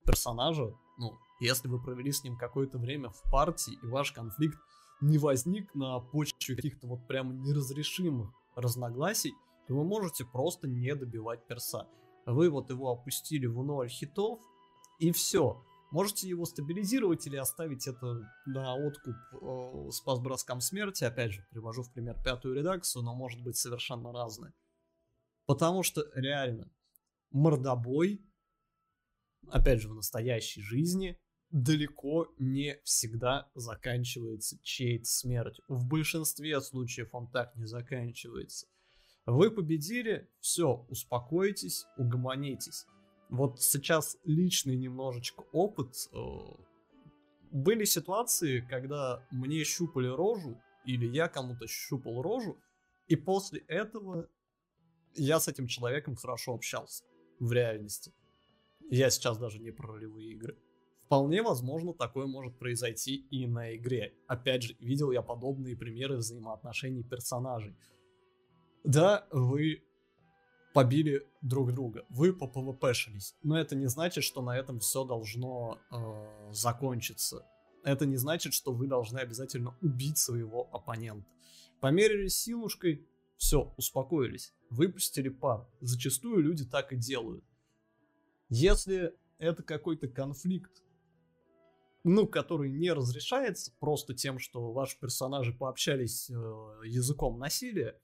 персонажа, 0.05 0.75
ну, 0.99 1.17
если 1.41 1.69
вы 1.69 1.81
провели 1.81 2.11
с 2.11 2.25
ним 2.25 2.37
какое-то 2.37 2.79
время 2.79 3.11
в 3.11 3.23
партии, 3.31 3.79
и 3.85 3.87
ваш 3.87 4.11
конфликт 4.11 4.59
не 5.01 5.19
возник 5.19 5.75
на 5.75 5.99
почве 6.01 6.57
каких-то 6.57 6.87
вот 6.87 7.07
прям 7.07 7.43
неразрешимых 7.43 8.31
разногласий, 8.55 9.33
то 9.67 9.75
вы 9.75 9.85
можете 9.85 10.25
просто 10.25 10.69
не 10.69 10.95
добивать 10.95 11.47
перса. 11.47 11.89
Вы 12.27 12.51
вот 12.51 12.71
его 12.71 12.91
опустили 12.91 13.47
в 13.47 13.63
0 13.63 13.89
хитов, 13.89 14.41
и 14.99 15.13
все. 15.13 15.65
Можете 15.91 16.29
его 16.29 16.45
стабилизировать 16.45 17.27
или 17.27 17.37
оставить 17.37 17.89
это 17.89 18.21
на 18.47 18.75
откуп 18.77 19.17
э, 19.43 19.91
спас 19.91 20.21
броскам 20.21 20.61
смерти. 20.61 21.03
Опять 21.03 21.33
же, 21.33 21.47
привожу 21.51 21.83
в 21.83 21.93
пример 21.93 22.17
пятую 22.23 22.55
редакцию, 22.55 23.03
но 23.03 23.15
может 23.15 23.43
быть 23.43 23.57
совершенно 23.57 24.13
разное. 24.13 24.53
Потому 25.47 25.83
что 25.83 26.05
реально 26.15 26.71
мордобой, 27.31 28.25
опять 29.49 29.81
же, 29.81 29.89
в 29.89 29.95
настоящей 29.95 30.63
жизни 30.63 31.19
далеко 31.51 32.33
не 32.39 32.79
всегда 32.85 33.51
заканчивается 33.55 34.59
чьей-то 34.63 35.05
смертью. 35.05 35.65
В 35.69 35.87
большинстве 35.87 36.61
случаев 36.61 37.09
он 37.13 37.31
так 37.31 37.55
не 37.57 37.67
заканчивается. 37.67 38.67
Вы 39.27 39.51
победили, 39.51 40.29
все, 40.41 40.87
успокойтесь, 40.89 41.87
угомонитесь 41.97 42.87
вот 43.31 43.61
сейчас 43.61 44.19
личный 44.25 44.77
немножечко 44.77 45.45
опыт. 45.53 45.95
Э, 46.13 46.17
были 47.51 47.85
ситуации, 47.85 48.61
когда 48.61 49.25
мне 49.31 49.65
щупали 49.65 50.09
рожу, 50.09 50.61
или 50.85 51.07
я 51.07 51.29
кому-то 51.29 51.67
щупал 51.67 52.23
рожу, 52.23 52.59
и 53.07 53.17
после 53.17 53.61
этого 53.69 54.29
я 55.15 55.41
с 55.41 55.49
этим 55.49 55.67
человеком 55.67 56.17
хорошо 56.17 56.55
общался 56.55 57.05
в 57.39 57.53
реальности. 57.53 58.13
Я 58.91 59.11
сейчас 59.11 59.39
даже 59.39 59.59
не 59.61 59.71
про 59.71 59.95
ролевые 59.95 60.33
игры. 60.33 60.59
Вполне 61.11 61.43
возможно, 61.43 61.93
такое 61.93 62.29
может 62.29 62.57
произойти 62.57 63.17
и 63.33 63.45
на 63.49 63.75
игре. 63.75 64.15
Опять 64.29 64.63
же, 64.63 64.77
видел 64.79 65.11
я 65.11 65.23
подобные 65.23 65.77
примеры 65.77 66.19
взаимоотношений 66.19 67.03
персонажей. 67.03 67.75
Да, 68.85 69.27
вы 69.33 69.83
побили 70.73 71.27
друг 71.43 71.75
друга. 71.75 72.07
Вы 72.11 72.33
по 72.33 72.47
ПВПшились. 72.47 73.35
Но 73.43 73.59
это 73.59 73.75
не 73.75 73.89
значит, 73.89 74.23
что 74.23 74.41
на 74.41 74.57
этом 74.57 74.79
все 74.79 75.03
должно 75.03 75.81
э, 75.91 76.53
закончиться. 76.53 77.45
Это 77.83 78.07
не 78.07 78.17
значит, 78.17 78.55
что 78.55 78.73
вы 78.73 78.87
должны 78.87 79.19
обязательно 79.19 79.77
убить 79.83 80.17
своего 80.17 80.71
оппонента. 80.73 81.27
Померились 81.81 82.37
силушкой, 82.37 83.05
все, 83.37 83.75
успокоились. 83.77 84.55
Выпустили 84.71 85.29
пар. 85.29 85.67
Зачастую 85.81 86.41
люди 86.41 86.65
так 86.65 86.93
и 86.93 86.97
делают. 86.97 87.45
Если 88.49 89.13
это 89.39 89.65
какой-то 89.65 90.07
конфликт, 90.07 90.85
ну, 92.05 92.27
который 92.27 92.71
не 92.71 92.93
разрешается 92.93 93.73
просто 93.79 94.15
тем, 94.15 94.39
что 94.39 94.73
ваши 94.73 94.99
персонажи 94.99 95.53
пообщались 95.53 96.31
э, 96.31 96.35
языком 96.85 97.39
насилия, 97.39 98.01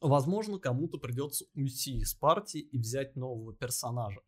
Возможно, 0.00 0.60
кому-то 0.60 0.98
придется 0.98 1.44
уйти 1.54 1.98
из 1.98 2.14
партии 2.14 2.60
и 2.60 2.78
взять 2.78 3.16
нового 3.16 3.52
персонажа. 3.52 4.22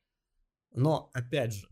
Но, 0.72 1.10
опять 1.12 1.54
же, 1.54 1.68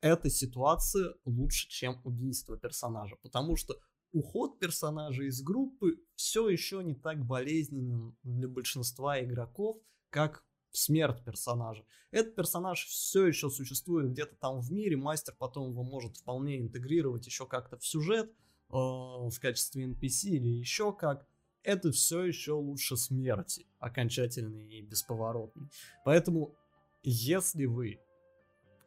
эта 0.00 0.28
ситуация 0.28 1.14
лучше, 1.24 1.68
чем 1.68 2.00
убийство 2.04 2.58
персонажа, 2.58 3.16
потому 3.22 3.56
что 3.56 3.78
уход 4.12 4.58
персонажа 4.58 5.22
из 5.24 5.40
группы 5.42 5.96
все 6.14 6.48
еще 6.48 6.82
не 6.84 6.94
так 6.94 7.24
болезненен 7.24 8.16
для 8.22 8.48
большинства 8.48 9.22
игроков, 9.22 9.78
как 10.10 10.44
смерть 10.72 11.24
персонажа. 11.24 11.84
Этот 12.10 12.34
персонаж 12.34 12.84
все 12.86 13.26
еще 13.26 13.50
существует 13.50 14.10
где-то 14.10 14.36
там 14.36 14.60
в 14.60 14.72
мире, 14.72 14.96
мастер 14.96 15.34
потом 15.38 15.70
его 15.70 15.82
может 15.82 16.16
вполне 16.16 16.60
интегрировать 16.60 17.26
еще 17.26 17.46
как-то 17.46 17.78
в 17.78 17.86
сюжет 17.86 18.30
э, 18.30 18.74
в 18.74 19.34
качестве 19.40 19.84
NPC 19.84 20.28
или 20.30 20.48
еще 20.48 20.92
как 20.92 21.26
это 21.62 21.92
все 21.92 22.24
еще 22.24 22.52
лучше 22.52 22.96
смерти, 22.96 23.66
окончательной 23.78 24.68
и 24.78 24.82
бесповоротной. 24.82 25.68
Поэтому, 26.04 26.54
если 27.02 27.66
вы 27.66 28.00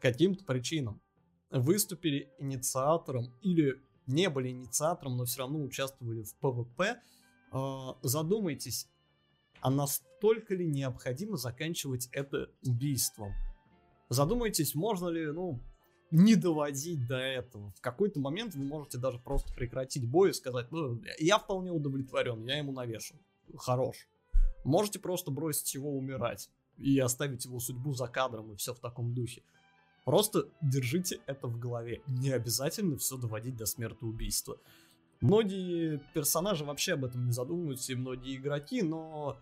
каким-то 0.02 0.44
причинам 0.44 1.02
выступили 1.50 2.30
инициатором 2.38 3.34
или 3.42 3.82
не 4.08 4.30
были 4.30 4.50
инициатором, 4.50 5.18
но 5.18 5.26
все 5.26 5.40
равно 5.40 5.64
участвовали 5.64 6.24
в 6.24 6.36
ПВП, 6.36 7.02
э, 7.52 7.94
задумайтесь, 8.04 8.90
а 9.66 9.72
настолько 9.72 10.54
ли 10.54 10.64
необходимо 10.64 11.38
заканчивать 11.38 12.08
это 12.12 12.52
убийством? 12.64 13.34
Задумайтесь, 14.10 14.76
можно 14.76 15.08
ли, 15.08 15.26
ну, 15.32 15.60
не 16.12 16.36
доводить 16.36 17.08
до 17.08 17.18
этого. 17.18 17.72
В 17.72 17.82
какой-то 17.82 18.20
момент 18.20 18.54
вы 18.54 18.64
можете 18.64 19.00
даже 19.00 19.18
просто 19.18 19.52
прекратить 19.56 20.08
бой 20.08 20.30
и 20.30 20.34
сказать, 20.34 20.72
ну, 20.72 21.02
я 21.18 21.40
вполне 21.40 21.72
удовлетворен, 21.72 22.46
я 22.46 22.60
ему 22.60 22.74
навешал. 22.74 23.16
Хорош. 23.58 24.08
Можете 24.64 25.00
просто 25.00 25.32
бросить 25.32 25.74
его 25.74 25.98
умирать 25.98 26.52
и 26.78 27.00
оставить 27.00 27.46
его 27.46 27.60
судьбу 27.60 27.96
за 27.96 28.06
кадром 28.06 28.52
и 28.52 28.58
все 28.58 28.76
в 28.76 28.80
таком 28.80 29.16
духе. 29.16 29.42
Просто 30.04 30.48
держите 30.62 31.22
это 31.26 31.48
в 31.48 31.58
голове. 31.58 32.04
Не 32.06 32.30
обязательно 32.30 32.98
все 32.98 33.18
доводить 33.18 33.58
до 33.58 33.66
смертоубийства. 33.66 34.60
Многие 35.22 36.04
персонажи 36.14 36.64
вообще 36.64 36.94
об 36.94 37.06
этом 37.06 37.26
не 37.26 37.32
задумываются, 37.32 37.94
и 37.94 37.96
многие 37.96 38.36
игроки, 38.36 38.84
но 38.84 39.40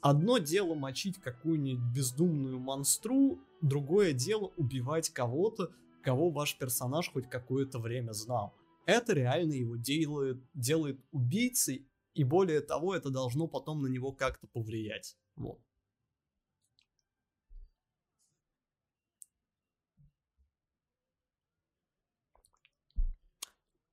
одно 0.00 0.38
дело 0.38 0.74
мочить 0.74 1.18
какую-нибудь 1.18 1.94
бездумную 1.94 2.58
монстру, 2.58 3.40
другое 3.60 4.12
дело 4.12 4.52
убивать 4.56 5.10
кого-то, 5.10 5.72
кого 6.02 6.30
ваш 6.30 6.56
персонаж 6.56 7.10
хоть 7.10 7.28
какое-то 7.28 7.78
время 7.78 8.12
знал. 8.12 8.54
Это 8.86 9.12
реально 9.12 9.52
его 9.52 9.76
делает, 9.76 10.42
делает 10.54 10.98
убийцей, 11.12 11.86
и 12.14 12.24
более 12.24 12.60
того, 12.60 12.94
это 12.94 13.10
должно 13.10 13.46
потом 13.46 13.82
на 13.82 13.86
него 13.86 14.12
как-то 14.12 14.46
повлиять. 14.46 15.16
Вот. 15.36 15.60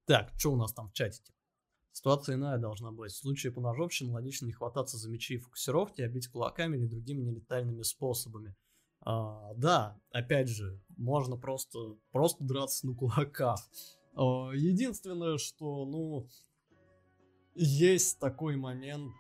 Так, 0.06 0.32
что 0.38 0.54
у 0.54 0.56
нас 0.56 0.72
там 0.72 0.90
в 0.90 0.94
чате? 0.94 1.22
Ситуация 1.96 2.36
иная 2.36 2.58
должна 2.58 2.92
быть. 2.92 3.14
В 3.14 3.16
случае 3.16 3.54
поножовщины 3.54 4.12
логично 4.12 4.46
не 4.46 4.52
хвататься 4.52 4.98
за 4.98 5.10
мечи 5.10 5.36
и 5.36 5.38
фокусировки, 5.38 6.02
а 6.02 6.10
бить 6.10 6.28
кулаками 6.28 6.76
или 6.76 6.88
другими 6.88 7.22
нелетальными 7.22 7.84
способами. 7.84 8.54
А, 9.00 9.54
да, 9.54 9.98
опять 10.12 10.50
же, 10.50 10.78
можно 10.98 11.38
просто, 11.38 11.96
просто 12.12 12.44
драться 12.44 12.86
на 12.86 12.96
кулаках. 12.96 13.62
А, 14.14 14.52
единственное, 14.52 15.38
что, 15.38 15.86
ну, 15.86 16.28
есть 17.56 18.20
такой 18.20 18.58
момент 18.58 19.14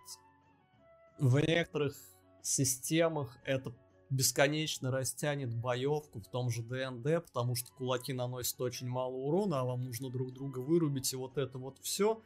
в 1.17 1.37
некоторых 1.37 1.95
системах 2.41 3.37
это 3.45 3.73
бесконечно 4.09 4.91
растянет 4.91 5.55
боевку 5.55 6.19
в 6.19 6.27
том 6.27 6.49
же 6.49 6.61
ДНД, 6.61 7.25
потому 7.25 7.55
что 7.55 7.71
кулаки 7.71 8.11
наносят 8.11 8.59
очень 8.59 8.89
мало 8.89 9.15
урона, 9.15 9.61
а 9.61 9.63
вам 9.63 9.85
нужно 9.85 10.09
друг 10.09 10.33
друга 10.33 10.59
вырубить, 10.59 11.13
и 11.13 11.15
вот 11.15 11.37
это 11.37 11.57
вот 11.57 11.79
все. 11.79 12.21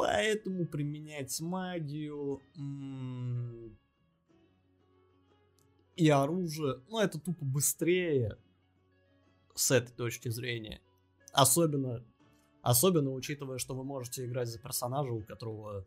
Поэтому 0.00 0.64
применять 0.64 1.38
магию 1.42 2.40
и 5.94 6.08
оружие, 6.08 6.80
ну 6.88 7.00
это 7.00 7.20
тупо 7.20 7.44
быстрее 7.44 8.38
с 9.54 9.70
этой 9.70 9.92
точки 9.92 10.30
зрения. 10.30 10.80
Особенно, 11.34 12.02
особенно 12.62 13.12
учитывая, 13.12 13.58
что 13.58 13.74
вы 13.74 13.84
можете 13.84 14.24
играть 14.24 14.48
за 14.48 14.58
персонажа, 14.58 15.12
у 15.12 15.22
которого 15.22 15.84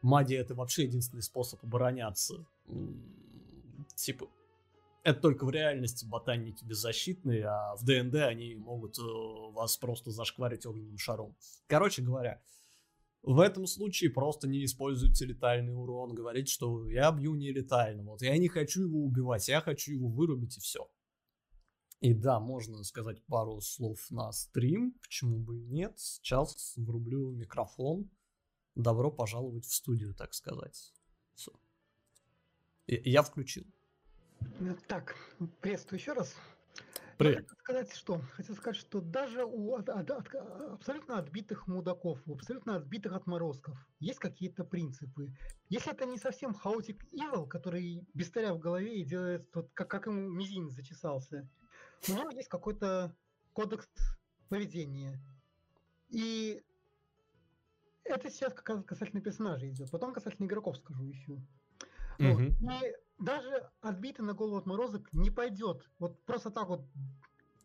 магия 0.00 0.38
это 0.38 0.56
вообще 0.56 0.82
единственный 0.82 1.22
способ 1.22 1.62
обороняться. 1.62 2.44
Типа, 3.94 4.28
это 5.04 5.20
только 5.20 5.44
в 5.46 5.50
реальности 5.50 6.04
ботаники 6.04 6.64
беззащитные, 6.64 7.44
а 7.46 7.76
в 7.76 7.84
ДНД 7.84 8.16
они 8.16 8.56
могут 8.56 8.98
э, 8.98 9.02
вас 9.52 9.76
просто 9.76 10.10
зашкварить 10.10 10.66
огненным 10.66 10.98
шаром. 10.98 11.36
Короче 11.68 12.02
говоря, 12.02 12.42
в 13.22 13.38
этом 13.38 13.66
случае 13.66 14.10
просто 14.10 14.48
не 14.48 14.64
используйте 14.64 15.26
летальный 15.26 15.74
урон, 15.74 16.14
говорить, 16.14 16.48
что 16.48 16.88
я 16.88 17.10
бью 17.12 17.34
нелетально, 17.34 18.02
вот 18.02 18.22
я 18.22 18.36
не 18.36 18.48
хочу 18.48 18.82
его 18.82 19.00
убивать, 19.04 19.48
я 19.48 19.60
хочу 19.60 19.92
его 19.92 20.08
вырубить 20.08 20.56
и 20.56 20.60
все. 20.60 20.90
И 22.00 22.14
да, 22.14 22.40
можно 22.40 22.82
сказать 22.82 23.22
пару 23.26 23.60
слов 23.60 24.10
на 24.10 24.32
стрим, 24.32 24.98
почему 25.00 25.38
бы 25.38 25.58
и 25.58 25.64
нет. 25.66 25.96
Сейчас 26.00 26.74
врублю 26.76 27.30
микрофон. 27.30 28.10
Добро 28.74 29.12
пожаловать 29.12 29.66
в 29.66 29.72
студию, 29.72 30.12
так 30.12 30.34
сказать. 30.34 30.92
Все. 31.34 31.52
Я 32.88 33.22
включил. 33.22 33.64
Так, 34.88 35.14
приветствую 35.60 36.00
еще 36.00 36.14
раз. 36.14 36.34
Привет. 37.22 37.48
Хотел 37.48 37.58
сказать, 37.58 37.96
что? 37.96 38.18
Хотел 38.32 38.56
сказать, 38.56 38.76
что 38.76 39.00
даже 39.00 39.44
у 39.44 39.76
от, 39.76 39.88
от, 39.88 40.10
от, 40.10 40.34
абсолютно 40.34 41.18
отбитых 41.18 41.68
мудаков, 41.68 42.18
у 42.26 42.34
абсолютно 42.34 42.74
отбитых 42.74 43.12
отморозков 43.12 43.78
есть 44.00 44.18
какие-то 44.18 44.64
принципы. 44.64 45.32
Если 45.68 45.92
это 45.92 46.04
не 46.04 46.18
совсем 46.18 46.52
хаотик 46.52 47.04
Evil, 47.12 47.46
который 47.46 48.04
без 48.12 48.28
в 48.30 48.58
голове 48.58 49.00
и 49.00 49.04
делает, 49.04 49.48
вот, 49.54 49.70
как, 49.72 49.88
как 49.88 50.06
ему 50.06 50.30
мизинец 50.30 50.72
зачесался, 50.72 51.48
у 52.08 52.12
него 52.12 52.30
есть 52.30 52.48
какой-то 52.48 53.14
кодекс 53.52 53.88
поведения. 54.48 55.20
И 56.08 56.60
это 58.02 58.30
сейчас 58.30 58.52
касательно 58.52 59.22
персонажей 59.22 59.70
идет. 59.70 59.90
Потом 59.92 60.12
касательно 60.12 60.46
игроков 60.46 60.76
скажу 60.76 61.04
еще. 61.04 61.40
Mm-hmm. 62.18 62.56
Вот. 62.60 62.72
И 62.72 62.94
даже 63.18 63.70
отбитый 63.80 64.24
на 64.24 64.34
голову 64.34 64.56
отморозок 64.56 65.12
не 65.12 65.30
пойдет. 65.30 65.88
Вот 65.98 66.22
просто 66.24 66.50
так 66.50 66.68
вот 66.68 66.84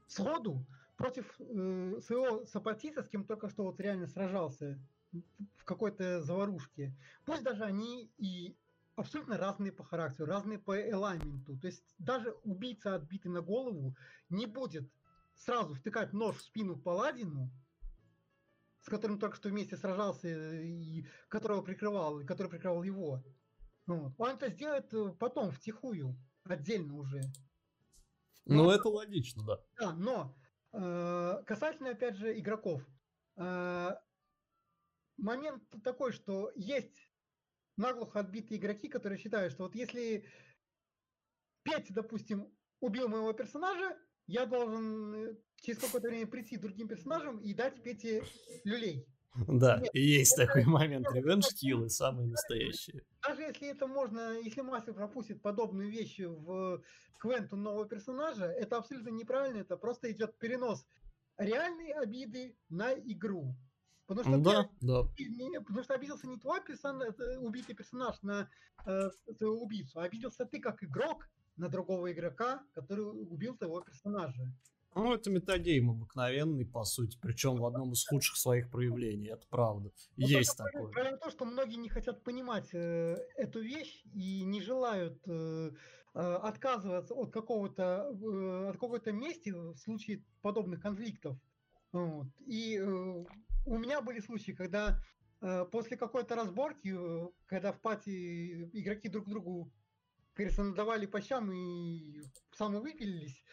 сходу 0.08 0.66
против 0.96 1.26
э, 1.40 2.00
своего 2.02 2.46
сопартийца, 2.46 3.04
с 3.04 3.10
кем 3.10 3.26
только 3.26 3.50
что 3.50 3.64
вот 3.64 3.80
реально 3.80 4.08
сражался 4.08 4.80
в 5.58 5.64
какой-то 5.64 6.22
заварушке. 6.22 6.94
Пусть 7.26 7.44
даже 7.44 7.64
они 7.64 8.12
и 8.18 8.56
абсолютно 8.96 9.38
разные 9.38 9.72
по 9.72 9.84
характеру, 9.84 10.28
разные 10.28 10.60
по 10.60 10.78
элементу. 10.80 11.58
То 11.58 11.68
есть 11.68 11.84
даже 11.98 12.32
убийца, 12.44 12.96
отбитый 12.96 13.32
на 13.32 13.42
голову, 13.42 13.96
не 14.30 14.48
будет 14.48 14.92
сразу 15.36 15.76
втыкать 15.76 16.14
нож 16.14 16.36
в 16.38 16.42
спину 16.42 16.76
паладину, 16.76 17.52
с 18.82 18.90
которым 18.90 19.20
только 19.20 19.36
что 19.36 19.50
вместе 19.50 19.78
сражался 19.78 20.28
и 20.62 21.06
которого 21.30 21.62
прикрывал, 21.62 22.20
и 22.20 22.26
который 22.26 22.50
прикрывал 22.50 22.84
его. 22.84 23.24
Вот. 23.88 24.14
Он 24.18 24.30
это 24.36 24.50
сделает 24.50 24.94
э, 24.94 25.14
потом, 25.20 25.52
втихую, 25.52 26.18
отдельно 26.44 26.96
уже. 26.96 27.22
Ну, 28.46 28.66
но, 28.66 28.74
это 28.74 28.90
логично, 28.90 29.44
да. 29.44 29.60
Да, 29.80 29.94
но 29.94 30.38
э, 30.74 31.44
касательно, 31.46 31.92
опять 31.92 32.18
же, 32.18 32.38
игроков. 32.38 32.82
Э, 33.38 33.92
момент 35.18 35.64
такой, 35.84 36.12
что 36.12 36.52
есть 36.56 37.10
наглухо 37.78 38.20
отбитые 38.20 38.60
игроки, 38.60 38.90
которые 38.90 39.20
считают, 39.20 39.54
что 39.54 39.64
вот 39.64 39.76
если 39.76 40.26
Петя, 41.64 41.94
допустим, 41.94 42.54
убил 42.80 43.08
моего 43.08 43.34
персонажа, 43.34 43.98
я 44.28 44.46
должен 44.46 45.14
э, 45.14 45.38
через 45.62 45.80
какое-то 45.80 46.10
время 46.10 46.28
прийти 46.28 46.58
другим 46.58 46.88
персонажам 46.88 47.40
и 47.40 47.54
дать 47.54 47.82
Пете 47.82 48.24
люлей. 48.64 49.08
Да, 49.36 49.78
Нет, 49.78 49.94
есть 49.94 50.34
это, 50.34 50.48
такой 50.48 50.66
момент. 50.66 51.08
Ревенж 51.14 51.48
киллы 51.50 51.90
самые 51.90 52.28
настоящие. 52.28 53.04
Даже 53.22 53.44
если 53.44 53.70
это 53.70 53.88
можно, 53.88 54.40
если 54.40 54.62
мастер 54.62 54.94
пропустит 54.94 55.42
подобные 55.42 55.92
вещи 55.92 56.24
в 56.24 56.82
квенту 57.20 57.56
нового 57.56 57.88
персонажа, 57.88 58.46
это 58.46 58.78
абсолютно 58.78 59.10
неправильно, 59.10 59.60
это 59.60 59.78
просто 59.78 60.12
идет 60.12 60.38
перенос 60.38 60.86
реальной 61.38 61.92
обиды 61.92 62.58
на 62.70 62.94
игру. 62.94 63.56
Потому 64.08 64.38
что, 64.38 64.44
да, 64.44 64.64
ты, 64.64 64.70
да. 64.82 65.04
Не, 65.20 65.60
потому 65.60 65.84
что 65.84 65.94
обиделся 65.94 66.28
не 66.28 66.38
твой 66.38 66.64
персон, 66.64 67.04
убитый 67.40 67.76
персонаж 67.76 68.16
на 68.22 68.50
э, 68.86 69.10
твоего 69.38 69.62
убийцу, 69.62 70.00
а 70.00 70.04
обиделся 70.04 70.46
ты 70.46 70.60
как 70.60 70.82
игрок 70.82 71.30
на 71.58 71.68
другого 71.68 72.12
игрока, 72.12 72.64
который 72.72 73.04
убил 73.04 73.58
твоего 73.58 73.82
персонажа. 73.82 74.50
Ну, 74.98 75.14
это 75.14 75.30
метагейм 75.30 75.92
обыкновенный, 75.92 76.66
по 76.66 76.84
сути, 76.84 77.18
причем 77.22 77.58
в 77.58 77.66
одном 77.66 77.92
из 77.92 78.06
худших 78.06 78.36
своих 78.36 78.72
проявлений, 78.72 79.28
это 79.28 79.46
правда. 79.48 79.92
Ну, 80.16 80.28
Есть 80.28 80.58
такое. 80.58 80.92
Правильно 80.92 81.18
то, 81.18 81.30
что 81.30 81.46
многие 81.46 81.76
не 81.76 81.90
хотят 81.90 82.24
понимать 82.24 82.74
э, 82.74 83.16
эту 83.36 83.62
вещь 83.62 84.04
и 84.14 84.44
не 84.44 84.60
желают 84.60 85.22
э, 85.28 85.72
э, 86.16 86.20
отказываться 86.20 87.14
от 87.14 87.32
какого-то 87.32 88.10
э, 88.12 88.70
от 88.70 88.74
какого-то 88.74 89.12
месте 89.12 89.54
в 89.54 89.78
случае 89.78 90.24
подобных 90.42 90.82
конфликтов. 90.82 91.38
Вот. 91.92 92.28
И 92.48 92.78
э, 92.78 93.26
у 93.68 93.78
меня 93.78 94.02
были 94.02 94.20
случаи, 94.20 94.52
когда 94.52 95.00
э, 95.42 95.66
после 95.72 95.98
какой-то 95.98 96.36
разборки, 96.36 96.96
э, 96.98 97.30
когда 97.46 97.72
в 97.72 97.80
пати 97.82 98.70
игроки 98.74 99.10
друг 99.10 99.30
другу, 99.30 99.72
кажется, 100.34 100.64
надавали 100.64 101.06
по 101.06 101.22
щам 101.22 101.52
и 101.52 102.20
самовыпилились, 102.52 103.44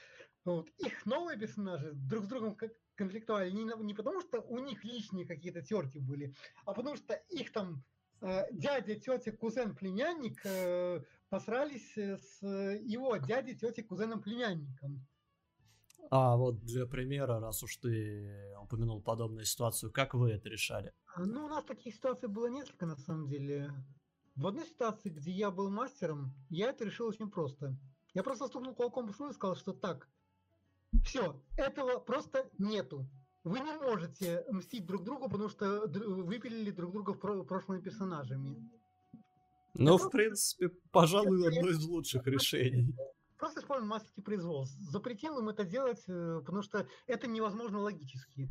вот. 0.44 0.68
Их 0.78 1.06
новые 1.06 1.38
персонажи 1.38 1.92
друг 1.94 2.24
с 2.24 2.28
другом 2.28 2.56
конфликтовали 2.94 3.50
не, 3.50 3.64
не 3.84 3.94
потому, 3.94 4.20
что 4.20 4.40
у 4.40 4.58
них 4.58 4.84
личные 4.84 5.26
какие-то 5.26 5.62
терки 5.62 5.98
были, 5.98 6.34
а 6.64 6.74
потому 6.74 6.96
что 6.96 7.14
их 7.30 7.52
там 7.52 7.82
э, 8.20 8.42
дядя, 8.52 8.94
тетя, 8.94 9.32
кузен, 9.32 9.74
племянник 9.74 10.40
э, 10.44 11.02
посрались 11.28 11.96
с 11.96 12.42
его 12.42 13.16
дядей, 13.16 13.56
тетей, 13.56 13.82
кузеном, 13.82 14.22
племянником. 14.22 15.06
А 16.10 16.36
вот 16.36 16.60
для 16.64 16.86
примера, 16.86 17.40
раз 17.40 17.62
уж 17.62 17.76
ты 17.78 18.54
упомянул 18.62 19.02
подобную 19.02 19.46
ситуацию, 19.46 19.90
как 19.90 20.14
вы 20.14 20.32
это 20.32 20.48
решали? 20.48 20.92
А, 21.14 21.24
ну, 21.24 21.46
у 21.46 21.48
нас 21.48 21.64
таких 21.64 21.94
ситуаций 21.94 22.28
было 22.28 22.46
несколько, 22.48 22.86
на 22.86 22.96
самом 22.96 23.28
деле. 23.28 23.72
В 24.36 24.46
одной 24.46 24.66
ситуации, 24.66 25.10
где 25.10 25.30
я 25.30 25.50
был 25.50 25.70
мастером, 25.70 26.34
я 26.50 26.70
это 26.70 26.84
решил 26.84 27.06
очень 27.06 27.30
просто. 27.30 27.76
Я 28.14 28.22
просто 28.22 28.46
стукнул 28.46 28.74
кулаком 28.74 29.06
по 29.06 29.12
столу 29.12 29.30
и 29.30 29.34
сказал, 29.34 29.56
что 29.56 29.72
так, 29.72 30.08
все, 31.04 31.40
этого 31.56 31.98
просто 31.98 32.48
нету. 32.58 33.08
Вы 33.44 33.60
не 33.60 33.72
можете 33.72 34.44
мстить 34.50 34.86
друг 34.86 35.04
другу, 35.04 35.28
потому 35.28 35.48
что 35.50 35.86
выпилили 35.86 36.70
друг 36.70 36.92
друга 36.92 37.12
в 37.12 37.44
прошлыми 37.44 37.82
персонажами. 37.82 38.56
Ну, 39.74 39.98
в 39.98 40.10
принципе, 40.10 40.70
пожалуй, 40.92 41.46
одно 41.48 41.68
из 41.68 41.84
лучших 41.84 42.26
решений. 42.26 42.94
Просто 43.36 43.60
используем 43.60 43.90
мастерский 43.90 44.22
производств. 44.22 44.78
Запретил 44.90 45.38
им 45.40 45.48
это 45.48 45.64
делать, 45.64 46.02
э, 46.06 46.38
потому 46.40 46.62
что 46.62 46.86
это 47.06 47.26
невозможно 47.26 47.80
логически. 47.80 48.48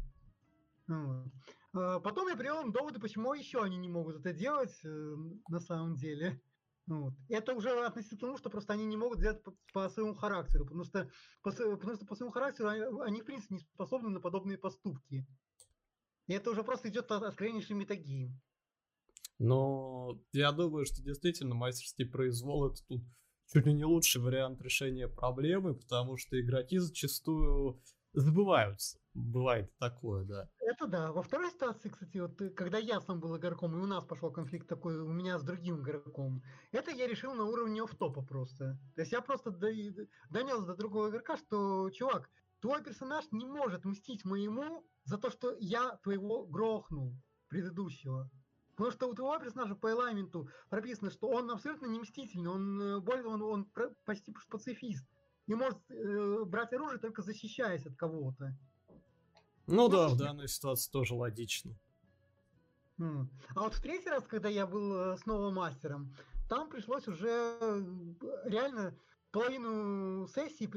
Вот. 0.88 1.32
А 1.74 2.00
потом 2.02 2.28
я 2.28 2.36
привел 2.36 2.62
им 2.62 2.72
доводы, 2.72 3.00
почему 3.00 3.34
еще 3.34 3.64
они 3.64 3.78
не 3.78 3.90
могут 3.90 4.18
это 4.18 4.34
делать 4.34 4.78
э, 4.84 5.16
на 5.48 5.60
самом 5.60 5.96
деле. 5.96 6.40
Вот. 6.86 7.14
Это 7.30 7.54
уже 7.54 7.70
относится 7.86 8.18
к 8.18 8.20
тому, 8.20 8.38
что 8.38 8.50
просто 8.50 8.74
они 8.74 8.86
не 8.86 8.98
могут 8.98 9.20
сделать 9.20 9.42
по, 9.42 9.56
по 9.74 9.90
своему 9.90 10.16
характеру, 10.16 10.66
потому 10.66 10.84
что 10.84 11.10
по, 11.42 11.52
потому 11.52 11.96
что 11.96 12.06
по 12.06 12.16
своему 12.16 12.32
характеру 12.32 12.70
они, 12.70 12.82
они, 13.06 13.22
в 13.22 13.26
принципе, 13.26 13.56
не 13.56 13.62
способны 13.62 14.10
на 14.10 14.20
подобные 14.20 14.58
поступки. 14.58 15.26
И 16.28 16.34
это 16.34 16.52
уже 16.52 16.64
просто 16.64 16.90
идет 16.90 17.10
от 17.12 17.24
откровеннейшей 17.24 17.76
метагии. 17.76 18.32
Но 19.40 20.20
я 20.32 20.52
думаю, 20.52 20.86
что 20.86 21.02
действительно 21.02 21.56
мастерский 21.56 22.06
произвол 22.06 22.72
это 22.72 22.84
тут 22.86 23.02
чуть 23.52 23.66
ли 23.66 23.74
не 23.74 23.86
лучший 23.86 24.22
вариант 24.22 24.62
решения 24.62 25.08
проблемы, 25.08 25.76
потому 25.76 26.18
что 26.18 26.40
игроки 26.40 26.80
зачастую 26.80 27.82
забываются. 28.14 29.00
Бывает 29.14 29.72
такое, 29.78 30.26
да. 30.26 30.50
Это 30.60 30.88
да. 30.88 31.12
Во 31.12 31.22
второй 31.22 31.52
ситуации, 31.52 31.90
кстати, 31.90 32.18
вот 32.18 32.42
э, 32.42 32.50
когда 32.50 32.78
я 32.78 33.00
сам 33.02 33.20
был 33.20 33.38
игроком, 33.38 33.76
и 33.76 33.82
у 33.82 33.86
нас 33.86 34.04
пошел 34.06 34.32
конфликт 34.32 34.68
такой 34.68 35.00
у 35.00 35.12
меня 35.12 35.38
с 35.38 35.44
другим 35.44 35.82
игроком, 35.82 36.42
это 36.72 36.92
я 36.92 37.08
решил 37.08 37.34
на 37.34 37.44
уровне 37.44 37.84
офтопа 37.84 38.24
просто. 38.24 38.80
То 38.96 39.02
есть 39.02 39.12
я 39.12 39.22
просто 39.22 39.52
донес 39.52 40.64
до 40.64 40.76
другого 40.76 41.10
игрока, 41.10 41.38
что, 41.38 41.90
чувак, 41.92 42.30
твой 42.60 42.84
персонаж 42.84 43.26
не 43.32 43.46
может 43.46 43.86
мстить 43.86 44.26
моему 44.26 44.86
за 45.04 45.18
то, 45.18 45.30
что 45.30 45.56
я 45.60 45.98
твоего 45.98 46.46
грохнул 46.46 47.14
предыдущего. 47.50 48.32
Потому 48.76 48.92
что 48.92 49.08
у 49.08 49.14
твоего 49.14 49.38
персонажа 49.38 49.76
по 49.76 49.88
элементу 49.92 50.50
прописано, 50.70 51.12
что 51.12 51.28
он 51.28 51.52
абсолютно 51.52 51.86
не 51.86 52.00
мстительный, 52.00 52.50
он 52.50 52.82
э, 52.82 53.00
более 53.00 53.28
он, 53.28 53.42
он 53.44 53.72
почти 54.06 54.34
пацифист. 54.50 55.06
И 55.48 55.56
может 55.56 55.80
э, 55.90 56.44
брать 56.46 56.74
оружие 56.74 57.00
только 57.00 57.22
защищаясь 57.22 57.86
от 57.86 57.96
кого-то. 57.96 58.56
Ну 59.68 59.88
да, 59.90 60.10
в 60.10 60.18
данной 60.18 60.48
ситуации 60.48 60.92
тоже 60.92 61.16
логично. 61.16 61.76
А 63.00 63.26
вот 63.56 63.74
в 63.74 63.82
третий 63.82 64.10
раз, 64.10 64.26
когда 64.28 64.50
я 64.50 64.66
был 64.68 64.96
э, 64.96 65.18
снова 65.18 65.50
мастером, 65.52 66.16
там 66.50 66.70
пришлось 66.70 67.08
уже 67.08 67.58
э, 67.60 67.82
реально 68.46 68.96
половину 69.32 70.28
сессии 70.28 70.68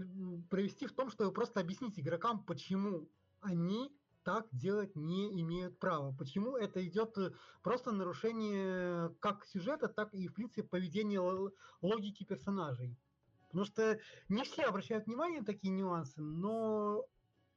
провести 0.49 0.87
в 0.87 0.93
том, 0.95 1.11
чтобы 1.11 1.33
просто 1.33 1.61
объяснить 1.61 1.99
игрокам, 1.99 2.43
почему 2.45 3.09
они 3.41 3.93
так 4.25 4.49
делать 4.51 4.97
не 4.97 5.41
имеют 5.41 5.79
права. 5.79 6.13
Почему 6.19 6.57
это 6.57 6.85
идет 6.85 7.17
э, 7.19 7.33
просто 7.63 7.93
нарушение 7.93 9.15
как 9.21 9.45
сюжета, 9.47 9.89
так 9.89 10.13
и, 10.15 10.27
в 10.27 10.35
принципе, 10.35 10.63
поведения 10.65 11.21
логики 11.81 12.25
персонажей. 12.25 12.97
Потому 13.57 13.73
что 13.73 13.99
не 14.29 14.45
все 14.45 14.65
обращают 14.65 15.07
внимание 15.07 15.41
на 15.41 15.47
такие 15.47 15.73
нюансы, 15.73 16.21
но 16.21 17.07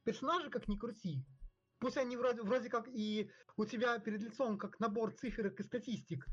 персонажи, 0.06 0.50
как 0.50 0.70
ни 0.70 0.78
крути, 0.78 1.26
пусть 1.78 1.98
они 1.98 2.16
вроде, 2.16 2.42
вроде 2.42 2.70
как 2.70 2.88
и 2.88 3.30
у 3.58 3.66
тебя 3.66 4.00
перед 4.00 4.22
лицом 4.22 4.58
как 4.58 4.80
набор 4.80 5.12
циферок 5.12 5.60
и 5.60 5.64
статистик, 5.64 6.26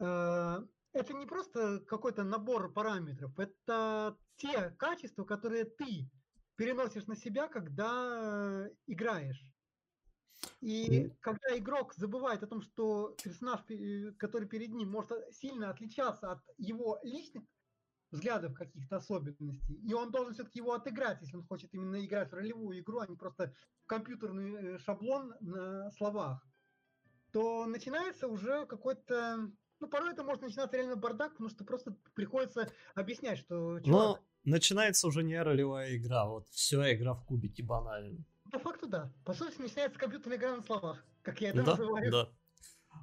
э, 0.00 0.58
это 0.92 1.12
не 1.12 1.26
просто 1.26 1.78
какой-то 1.86 2.24
набор 2.24 2.72
параметров, 2.72 3.38
это 3.38 4.18
те 4.38 4.70
качества, 4.70 5.22
которые 5.22 5.66
ты 5.66 6.10
переносишь 6.56 7.06
на 7.06 7.14
себя, 7.14 7.46
когда 7.46 8.68
играешь. 8.88 9.46
И 10.60 11.12
когда 11.20 11.56
игрок 11.56 11.94
забывает 11.94 12.42
о 12.42 12.48
том, 12.48 12.60
что 12.60 13.14
персонаж, 13.22 13.60
который 14.18 14.48
перед 14.48 14.70
ним, 14.70 14.90
может 14.90 15.32
сильно 15.32 15.70
отличаться 15.70 16.32
от 16.32 16.40
его 16.58 16.98
личных 17.04 17.44
взглядов 18.12 18.54
каких-то 18.54 18.96
особенностей. 18.96 19.74
И 19.74 19.92
он 19.94 20.10
должен 20.10 20.34
все-таки 20.34 20.60
его 20.60 20.74
отыграть, 20.74 21.20
если 21.22 21.36
он 21.36 21.44
хочет 21.44 21.74
именно 21.74 22.04
играть 22.04 22.30
в 22.30 22.34
ролевую 22.34 22.78
игру, 22.78 23.00
а 23.00 23.06
не 23.06 23.16
просто 23.16 23.54
компьютерный 23.86 24.74
э, 24.74 24.78
шаблон 24.78 25.34
на 25.40 25.90
словах. 25.92 26.46
То 27.32 27.66
начинается 27.66 28.28
уже 28.28 28.66
какой-то... 28.66 29.50
Ну, 29.80 29.88
порой 29.88 30.12
это 30.12 30.22
может 30.22 30.42
начинаться 30.42 30.76
реально 30.76 30.96
бардак, 30.96 31.32
потому 31.32 31.48
что 31.48 31.64
просто 31.64 31.96
приходится 32.14 32.70
объяснять, 32.94 33.38
что... 33.38 33.80
Чувак... 33.80 33.86
Но 33.86 34.18
начинается 34.44 35.08
уже 35.08 35.24
не 35.24 35.42
ролевая 35.42 35.96
игра, 35.96 36.26
вот 36.26 36.48
все 36.50 36.94
игра 36.94 37.14
в 37.14 37.24
кубики 37.24 37.62
банально. 37.62 38.24
По 38.52 38.58
факту 38.58 38.86
да. 38.86 39.12
По 39.24 39.32
сути, 39.32 39.58
начинается 39.60 39.98
компьютерная 39.98 40.36
игра 40.36 40.56
на 40.56 40.62
словах, 40.62 41.02
как 41.22 41.40
я 41.40 41.48
это 41.50 41.62
да, 41.62 41.70
называю. 41.70 42.12
Да. 42.12 42.30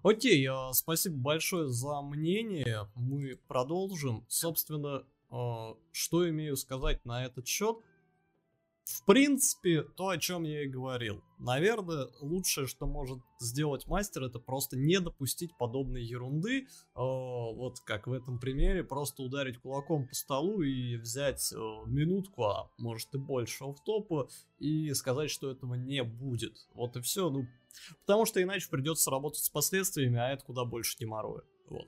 Окей, 0.02 0.45
а, 0.45 0.72
спасибо 0.72 1.18
большое 1.18 1.68
за 1.68 2.02
мнение. 2.02 2.88
Мы 2.95 3.38
продолжим. 3.47 4.26
Собственно, 4.30 5.04
а, 5.30 5.76
что 5.91 6.30
имею 6.30 6.56
сказать 6.56 7.04
на 7.06 7.26
этот 7.26 7.47
счет? 7.47 7.78
В 8.86 9.06
принципе, 9.06 9.84
то, 9.84 10.08
о 10.08 10.18
чем 10.18 10.43
я 10.43 10.64
и 10.64 10.68
говорил. 10.68 11.22
Наверное, 11.38 12.08
лучшее, 12.22 12.66
что 12.66 12.88
может 12.88 13.20
сделать 13.39 13.86
мастер, 13.86 14.24
это 14.24 14.39
просто 14.39 14.78
не 14.78 15.00
допустить 15.00 15.56
подобной 15.60 16.04
ерунды. 16.04 16.62
Э, 16.62 16.66
вот 16.95 17.80
как 17.82 18.08
в 18.08 18.14
этом 18.14 18.39
примере, 18.39 18.84
просто 18.84 19.22
ударить 19.22 19.60
кулаком 19.60 20.08
по 20.08 20.16
столу 20.16 20.64
и 20.64 20.95
взять 20.95 21.54
минутку, 21.86 22.45
а 22.45 22.72
может 22.80 23.14
и 23.14 23.20
больше 23.20 23.64
офтопа, 23.66 24.28
и 24.58 24.91
сказать, 24.95 25.30
что 25.30 25.52
этого 25.52 25.76
не 25.76 26.04
будет. 26.04 26.68
Вот 26.74 26.97
и 26.97 27.02
все. 27.02 27.30
Ну, 27.30 27.45
потому 28.01 28.26
что 28.26 28.41
иначе 28.41 28.70
придется 28.70 29.11
работать 29.11 29.43
с 29.43 29.49
последствиями, 29.49 30.20
а 30.20 30.32
это 30.32 30.43
куда 30.45 30.65
больше 30.65 30.97
геморроя. 30.97 31.43
Вот. 31.67 31.88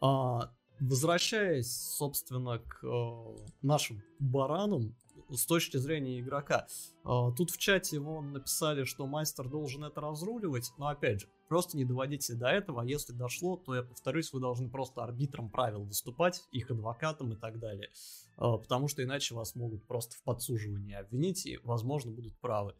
А, 0.00 0.52
Возвращаясь, 0.80 1.76
собственно, 1.96 2.60
к 2.60 2.84
э, 2.84 3.36
нашим 3.62 4.02
баранам, 4.20 4.94
с 5.28 5.44
точки 5.44 5.76
зрения 5.76 6.20
игрока, 6.20 6.68
э, 7.04 7.32
тут 7.36 7.50
в 7.50 7.58
чате 7.58 7.98
вон 7.98 8.32
написали, 8.32 8.84
что 8.84 9.08
мастер 9.08 9.48
должен 9.48 9.84
это 9.84 10.00
разруливать, 10.00 10.70
но 10.78 10.86
опять 10.86 11.22
же, 11.22 11.28
просто 11.48 11.76
не 11.76 11.84
доводите 11.84 12.34
до 12.34 12.46
этого, 12.46 12.82
а 12.82 12.84
если 12.84 13.12
дошло, 13.12 13.56
то 13.56 13.74
я 13.74 13.82
повторюсь, 13.82 14.32
вы 14.32 14.38
должны 14.38 14.70
просто 14.70 15.02
арбитром 15.02 15.50
правил 15.50 15.82
выступать, 15.82 16.44
их 16.52 16.70
адвокатом 16.70 17.32
и 17.32 17.36
так 17.36 17.58
далее, 17.58 17.90
потому 18.38 18.88
что 18.88 19.02
иначе 19.02 19.34
вас 19.34 19.54
могут 19.54 19.86
просто 19.86 20.16
в 20.16 20.22
подсуживании 20.22 20.94
обвинить 20.94 21.44
и, 21.46 21.58
возможно, 21.62 22.12
будут 22.12 22.38
правы. 22.38 22.74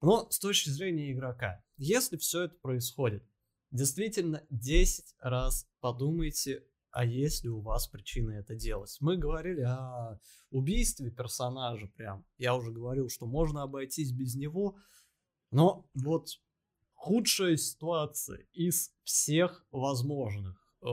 Но 0.00 0.28
с 0.30 0.38
точки 0.38 0.70
зрения 0.70 1.12
игрока, 1.12 1.62
если 1.76 2.16
все 2.16 2.44
это 2.44 2.54
происходит, 2.56 3.24
действительно 3.70 4.42
10 4.50 5.16
раз 5.20 5.68
подумайте 5.80 6.64
а 6.92 7.04
есть 7.04 7.44
ли 7.44 7.50
у 7.50 7.60
вас 7.60 7.86
причины 7.86 8.32
это 8.32 8.54
делать? 8.54 8.96
Мы 9.00 9.16
говорили 9.16 9.62
о 9.62 10.18
убийстве 10.50 11.10
персонажа 11.10 11.86
прям. 11.86 12.24
Я 12.36 12.56
уже 12.56 12.72
говорил, 12.72 13.08
что 13.08 13.26
можно 13.26 13.62
обойтись 13.62 14.12
без 14.12 14.34
него, 14.34 14.76
но 15.50 15.88
вот 15.94 16.28
худшая 16.94 17.56
ситуация 17.56 18.38
из 18.52 18.92
всех 19.04 19.64
возможных. 19.70 20.56
Э, 20.82 20.86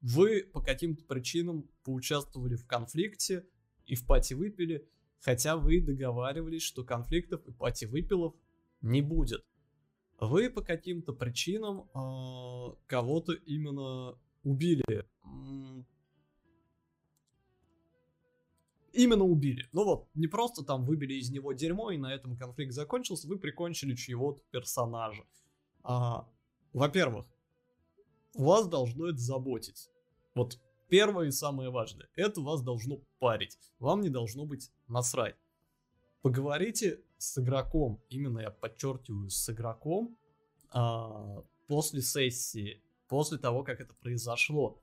вы 0.00 0.44
по 0.44 0.62
каким-то 0.62 1.04
причинам 1.04 1.68
поучаствовали 1.84 2.56
в 2.56 2.66
конфликте 2.66 3.46
и 3.86 3.94
в 3.94 4.06
пати 4.06 4.34
выпили, 4.34 4.88
хотя 5.20 5.56
вы 5.56 5.80
договаривались, 5.80 6.62
что 6.62 6.84
конфликтов 6.84 7.46
и 7.46 7.52
пати 7.52 7.84
выпилов 7.84 8.34
не 8.80 9.02
будет. 9.02 9.44
Вы 10.18 10.50
по 10.50 10.60
каким-то 10.60 11.12
причинам 11.12 11.88
э, 11.94 12.74
кого-то 12.86 13.32
именно 13.32 14.18
убили. 14.42 15.06
Именно 18.92 19.24
убили. 19.24 19.68
Ну 19.72 19.84
вот, 19.84 20.08
не 20.14 20.26
просто 20.26 20.64
там 20.64 20.84
выбили 20.84 21.14
из 21.14 21.30
него 21.30 21.52
дерьмо, 21.52 21.92
и 21.92 21.96
на 21.96 22.12
этом 22.12 22.36
конфликт 22.36 22.72
закончился, 22.72 23.28
вы 23.28 23.38
прикончили 23.38 23.94
чьего-то 23.94 24.42
персонажа. 24.50 25.24
А, 25.82 26.28
во-первых, 26.72 27.26
вас 28.34 28.68
должно 28.68 29.08
это 29.08 29.18
заботить. 29.18 29.88
Вот 30.34 30.58
первое 30.90 31.28
и 31.28 31.30
самое 31.30 31.70
важное. 31.70 32.08
Это 32.14 32.40
вас 32.40 32.62
должно 32.62 33.00
парить. 33.18 33.58
Вам 33.78 34.00
не 34.02 34.10
должно 34.10 34.44
быть 34.44 34.70
насрать. 34.88 35.36
Поговорите 36.20 37.02
с 37.16 37.38
игроком, 37.38 38.02
именно 38.10 38.40
я 38.40 38.50
подчеркиваю, 38.50 39.30
с 39.30 39.48
игроком 39.48 40.18
а, 40.70 41.42
после 41.66 42.02
сессии 42.02 42.82
после 43.08 43.38
того, 43.38 43.64
как 43.64 43.80
это 43.80 43.94
произошло. 43.94 44.82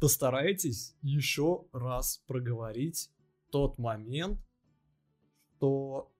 постарайтесь 0.00 0.96
еще 1.00 1.64
раз 1.72 2.24
проговорить 2.26 3.08
тот 3.50 3.78
момент, 3.78 4.40
что 5.56 6.12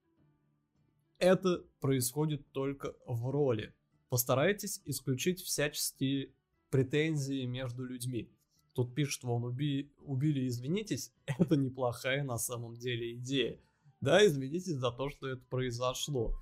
это 1.19 1.65
происходит 1.81 2.49
только 2.53 2.95
в 3.05 3.29
роли. 3.29 3.75
Постарайтесь 4.07 4.81
исключить 4.85 5.41
всяческие 5.41 6.33
претензии 6.69 7.45
между 7.45 7.83
людьми. 7.83 8.31
Тут 8.73 8.95
пишут, 8.95 9.13
что 9.13 9.33
он 9.33 9.43
уби... 9.43 9.91
убили, 9.99 10.47
извинитесь. 10.47 11.13
Это 11.39 11.55
неплохая 11.55 12.23
на 12.23 12.37
самом 12.37 12.75
деле 12.75 13.15
идея. 13.15 13.59
Да, 14.01 14.25
извинитесь 14.25 14.75
за 14.75 14.91
то, 14.91 15.09
что 15.09 15.29
это 15.29 15.41
произошло. 15.49 16.35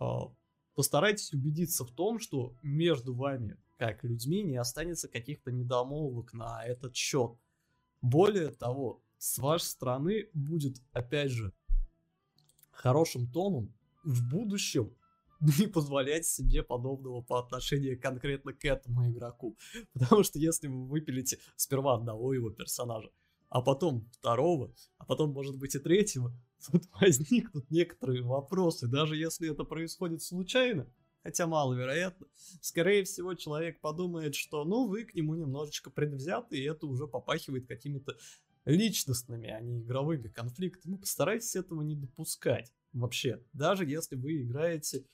А, 0.00 0.32
постарайтесь 0.74 1.34
убедиться 1.34 1.84
в 1.84 1.90
том, 1.90 2.18
что 2.18 2.56
между 2.62 3.14
вами 3.14 3.58
как 3.76 4.02
людьми 4.04 4.42
не 4.42 4.56
останется 4.56 5.08
каких-то 5.08 5.50
недомолвок 5.50 6.32
на 6.32 6.64
этот 6.64 6.94
счет. 6.96 7.32
Более 8.00 8.50
того, 8.50 9.02
с 9.18 9.38
вашей 9.38 9.64
стороны 9.64 10.28
будет, 10.32 10.80
опять 10.92 11.32
же, 11.32 11.52
хорошим 12.70 13.30
тоном 13.30 13.74
в 14.04 14.28
будущем 14.28 14.94
не 15.42 15.66
позволять 15.66 16.26
себе 16.26 16.62
подобного 16.62 17.20
по 17.20 17.38
отношению 17.40 18.00
конкретно 18.00 18.52
к 18.52 18.64
этому 18.64 19.08
игроку. 19.10 19.56
Потому 19.92 20.22
что 20.22 20.38
если 20.38 20.68
вы 20.68 20.86
выпилите 20.86 21.38
сперва 21.56 21.94
одного 21.94 22.32
его 22.32 22.50
персонажа, 22.50 23.10
а 23.48 23.60
потом 23.60 24.08
второго, 24.12 24.72
а 24.98 25.04
потом, 25.04 25.32
может 25.32 25.58
быть, 25.58 25.74
и 25.74 25.78
третьего, 25.78 26.32
тут 26.70 26.84
возникнут 27.00 27.70
некоторые 27.70 28.22
вопросы, 28.22 28.86
даже 28.86 29.16
если 29.16 29.50
это 29.50 29.64
происходит 29.64 30.22
случайно, 30.22 30.88
хотя 31.22 31.46
маловероятно, 31.46 32.26
скорее 32.60 33.04
всего, 33.04 33.34
человек 33.34 33.80
подумает, 33.80 34.34
что, 34.34 34.64
ну, 34.64 34.86
вы 34.86 35.04
к 35.04 35.14
нему 35.14 35.34
немножечко 35.34 35.90
предвзяты, 35.90 36.56
и 36.56 36.64
это 36.64 36.86
уже 36.86 37.06
попахивает 37.06 37.66
какими-то 37.66 38.16
личностными, 38.64 39.50
а 39.50 39.60
не 39.60 39.80
игровыми 39.80 40.28
конфликтами. 40.28 40.96
Постарайтесь 40.96 41.56
этого 41.56 41.82
не 41.82 41.96
допускать 41.96 42.72
вообще. 42.92 43.42
Даже 43.52 43.84
если 43.84 44.16
вы 44.16 44.42
играете 44.42 45.04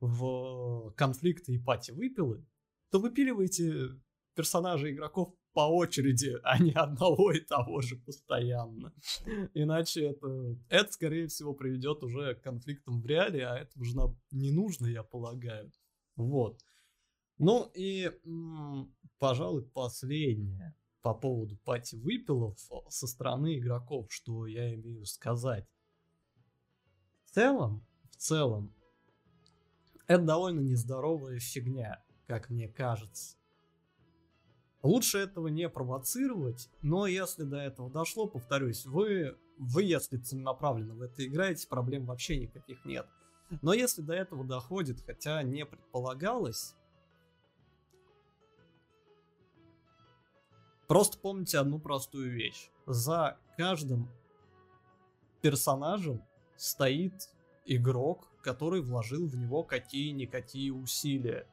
в 0.00 0.92
конфликты 0.96 1.54
и 1.54 1.58
пати 1.58 1.90
выпилы, 1.90 2.46
то 2.90 3.00
выпиливайте 3.00 4.00
персонажей 4.34 4.92
игроков 4.92 5.34
по 5.52 5.60
очереди, 5.68 6.36
а 6.44 6.58
не 6.62 6.72
одного 6.72 7.32
и 7.32 7.40
того 7.40 7.80
же 7.80 7.96
постоянно. 7.96 8.92
Иначе 9.54 10.10
это, 10.10 10.56
это 10.68 10.92
скорее 10.92 11.26
всего, 11.26 11.54
приведет 11.54 12.02
уже 12.02 12.34
к 12.36 12.42
конфликтам 12.42 13.00
в 13.00 13.06
реале, 13.06 13.46
а 13.46 13.58
это 13.58 13.78
уже 13.78 13.96
не 14.30 14.52
нужно, 14.52 14.86
я 14.86 15.02
полагаю. 15.02 15.72
Вот. 16.16 16.60
Ну 17.38 17.70
и, 17.74 18.10
пожалуй, 19.18 19.62
последнее 19.62 20.74
по 21.02 21.14
поводу 21.14 21.56
пати 21.56 21.96
выпилов 21.96 22.58
со 22.88 23.06
стороны 23.06 23.58
игроков, 23.58 24.06
что 24.10 24.46
я 24.46 24.74
имею 24.74 25.06
сказать. 25.06 25.66
В 27.24 27.30
целом, 27.30 27.86
в 28.10 28.16
целом, 28.16 28.74
это 30.08 30.24
довольно 30.24 30.60
нездоровая 30.60 31.38
фигня, 31.38 32.02
как 32.26 32.48
мне 32.48 32.66
кажется. 32.66 33.36
Лучше 34.82 35.18
этого 35.18 35.48
не 35.48 35.68
провоцировать, 35.68 36.70
но 36.82 37.06
если 37.06 37.44
до 37.44 37.58
этого 37.58 37.90
дошло, 37.90 38.26
повторюсь, 38.26 38.86
вы, 38.86 39.36
вы 39.58 39.82
если 39.82 40.16
целенаправленно 40.16 40.94
в 40.94 41.02
это 41.02 41.26
играете, 41.26 41.68
проблем 41.68 42.06
вообще 42.06 42.38
никаких 42.38 42.84
нет. 42.84 43.06
Но 43.60 43.72
если 43.72 44.02
до 44.02 44.14
этого 44.14 44.44
доходит, 44.44 45.02
хотя 45.04 45.42
не 45.42 45.66
предполагалось, 45.66 46.74
просто 50.86 51.18
помните 51.18 51.58
одну 51.58 51.80
простую 51.80 52.32
вещь. 52.32 52.70
За 52.86 53.36
каждым 53.58 54.08
персонажем 55.42 56.22
стоит 56.56 57.28
игрок, 57.68 58.28
который 58.42 58.80
вложил 58.80 59.26
в 59.26 59.36
него 59.36 59.62
какие-никакие 59.62 60.72
усилия. 60.72 61.46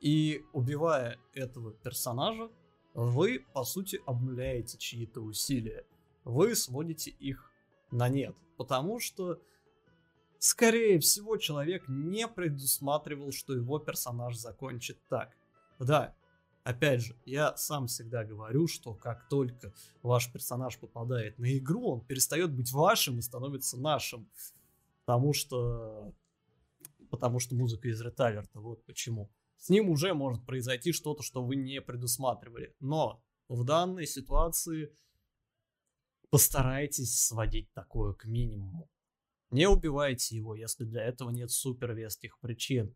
И 0.00 0.44
убивая 0.52 1.18
этого 1.32 1.72
персонажа, 1.72 2.50
вы, 2.92 3.44
по 3.52 3.64
сути, 3.64 4.00
обнуляете 4.04 4.76
чьи-то 4.78 5.20
усилия. 5.20 5.84
Вы 6.24 6.54
сводите 6.54 7.10
их 7.10 7.50
на 7.90 8.08
нет. 8.08 8.34
Потому 8.56 8.98
что, 8.98 9.40
скорее 10.38 10.98
всего, 11.00 11.36
человек 11.36 11.84
не 11.88 12.28
предусматривал, 12.28 13.32
что 13.32 13.54
его 13.54 13.78
персонаж 13.78 14.36
закончит 14.36 14.98
так. 15.08 15.36
Да, 15.78 16.14
опять 16.64 17.00
же, 17.02 17.16
я 17.24 17.56
сам 17.56 17.86
всегда 17.86 18.24
говорю, 18.24 18.66
что 18.66 18.94
как 18.94 19.28
только 19.28 19.72
ваш 20.02 20.32
персонаж 20.32 20.78
попадает 20.78 21.38
на 21.38 21.56
игру, 21.58 21.86
он 21.86 22.00
перестает 22.00 22.52
быть 22.52 22.72
вашим 22.72 23.18
и 23.18 23.22
становится 23.22 23.78
нашим. 23.78 24.28
Потому 25.04 25.32
что... 25.32 26.14
Потому 27.10 27.38
что 27.38 27.54
музыка 27.54 27.88
из 27.88 28.00
ретайлерта, 28.00 28.60
вот 28.60 28.84
почему 28.86 29.30
с 29.56 29.68
ним 29.68 29.88
уже 29.88 30.14
может 30.14 30.44
произойти 30.44 30.92
что-то, 30.92 31.22
что 31.22 31.42
вы 31.42 31.56
не 31.56 31.80
предусматривали. 31.80 32.74
Но 32.80 33.22
в 33.48 33.64
данной 33.64 34.06
ситуации 34.06 34.94
постарайтесь 36.30 37.18
сводить 37.18 37.72
такое 37.72 38.12
к 38.14 38.24
минимуму. 38.24 38.90
Не 39.50 39.68
убивайте 39.68 40.36
его, 40.36 40.54
если 40.54 40.84
для 40.84 41.04
этого 41.04 41.30
нет 41.30 41.50
супер 41.50 41.94
веских 41.94 42.38
причин. 42.40 42.94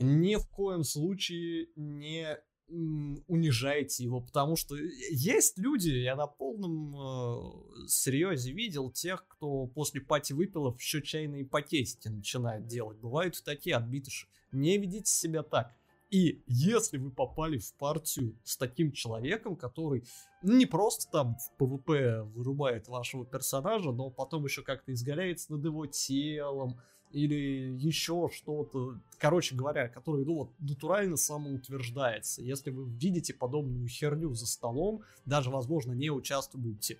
Ни 0.00 0.36
в 0.36 0.48
коем 0.48 0.82
случае 0.82 1.68
не 1.76 2.38
унижайте 2.68 4.04
его, 4.04 4.20
потому 4.20 4.56
что 4.56 4.76
есть 4.76 5.58
люди, 5.58 5.90
я 5.90 6.16
на 6.16 6.26
полном 6.26 6.94
э, 6.96 7.88
серьезе 7.88 8.52
видел 8.52 8.90
тех, 8.90 9.26
кто 9.28 9.66
после 9.66 10.00
пати 10.00 10.32
выпилов 10.32 10.78
еще 10.80 11.02
чайные 11.02 11.44
пакетики 11.44 12.08
начинает 12.08 12.66
делать. 12.66 12.98
Бывают 12.98 13.42
такие 13.44 13.76
отбитыши. 13.76 14.26
Не 14.52 14.78
ведите 14.78 15.10
себя 15.10 15.42
так. 15.42 15.74
И 16.10 16.42
если 16.46 16.98
вы 16.98 17.10
попали 17.10 17.58
в 17.58 17.74
партию 17.74 18.38
с 18.44 18.56
таким 18.56 18.92
человеком, 18.92 19.56
который 19.56 20.04
не 20.42 20.64
просто 20.66 21.10
там 21.10 21.36
в 21.36 21.56
ПВП 21.56 22.22
вырубает 22.22 22.86
вашего 22.86 23.26
персонажа, 23.26 23.90
но 23.90 24.10
потом 24.10 24.44
еще 24.44 24.62
как-то 24.62 24.92
изгаляется 24.92 25.52
над 25.52 25.64
его 25.64 25.86
телом, 25.86 26.80
или 27.12 27.76
еще 27.78 28.28
что-то, 28.32 28.98
короче 29.18 29.54
говоря, 29.54 29.88
который, 29.88 30.24
ну 30.24 30.34
вот, 30.34 30.50
натурально 30.58 31.16
самоутверждается. 31.16 32.42
Если 32.42 32.70
вы 32.70 32.88
видите 32.88 33.32
подобную 33.34 33.88
херню 33.88 34.34
за 34.34 34.46
столом, 34.46 35.02
даже, 35.24 35.50
возможно, 35.50 35.92
не 35.92 36.10
участвуете 36.10 36.98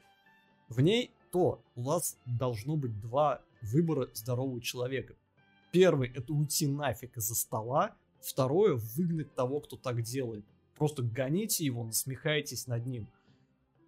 в 0.69 0.81
ней, 0.81 1.11
то 1.33 1.63
у 1.75 1.83
вас 1.83 2.17
должно 2.25 2.77
быть 2.77 2.99
два 3.01 3.43
выбора 3.63 4.09
здорового 4.15 4.61
человека. 4.61 5.15
Первый 5.73 6.09
это 6.09 6.33
уйти 6.33 6.67
нафиг 6.67 7.17
из-за 7.17 7.35
стола, 7.35 7.95
второе 8.21 8.75
выгнать 8.75 9.35
того, 9.35 9.61
кто 9.61 9.77
так 9.77 10.03
делает. 10.03 10.45
Просто 10.77 11.03
гоните 11.03 11.65
его, 11.65 11.85
насмехайтесь 11.85 12.67
над 12.67 12.87
ним. 12.87 13.09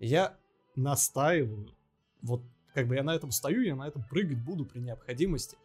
Я 0.00 0.36
настаиваю, 0.74 1.74
вот 2.22 2.42
как 2.74 2.88
бы 2.88 2.94
я 2.94 3.02
на 3.02 3.14
этом 3.14 3.30
стою, 3.30 3.62
я 3.62 3.74
на 3.74 3.88
этом 3.88 4.02
прыгать 4.02 4.38
буду 4.38 4.64
при 4.64 4.80
необходимости. 4.80 5.56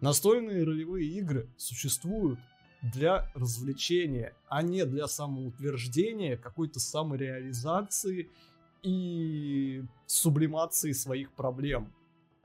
Настольные 0.00 0.64
ролевые 0.64 1.08
игры 1.10 1.50
существуют 1.58 2.40
для 2.82 3.30
развлечения, 3.34 4.34
а 4.48 4.62
не 4.62 4.86
для 4.86 5.06
самоутверждения, 5.06 6.38
какой-то 6.38 6.80
самореализации 6.80 8.30
и 8.82 9.84
сублимации 10.06 10.92
своих 10.92 11.32
проблем. 11.32 11.92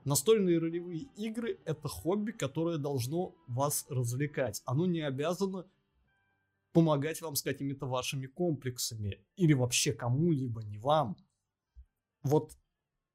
Настольные 0.04 0.58
ролевые 0.58 1.08
игры— 1.16 1.58
это 1.64 1.88
хобби, 1.88 2.32
которое 2.32 2.76
должно 2.76 3.34
вас 3.48 3.86
развлекать. 3.88 4.62
Оно 4.66 4.86
не 4.86 5.00
обязано 5.00 5.66
помогать 6.72 7.22
вам 7.22 7.36
с 7.36 7.42
какими-то 7.42 7.86
вашими 7.86 8.26
комплексами. 8.26 9.24
Или 9.36 9.54
вообще 9.54 9.94
кому-либо, 9.94 10.62
не 10.62 10.78
вам. 10.78 11.16
Вот 12.22 12.52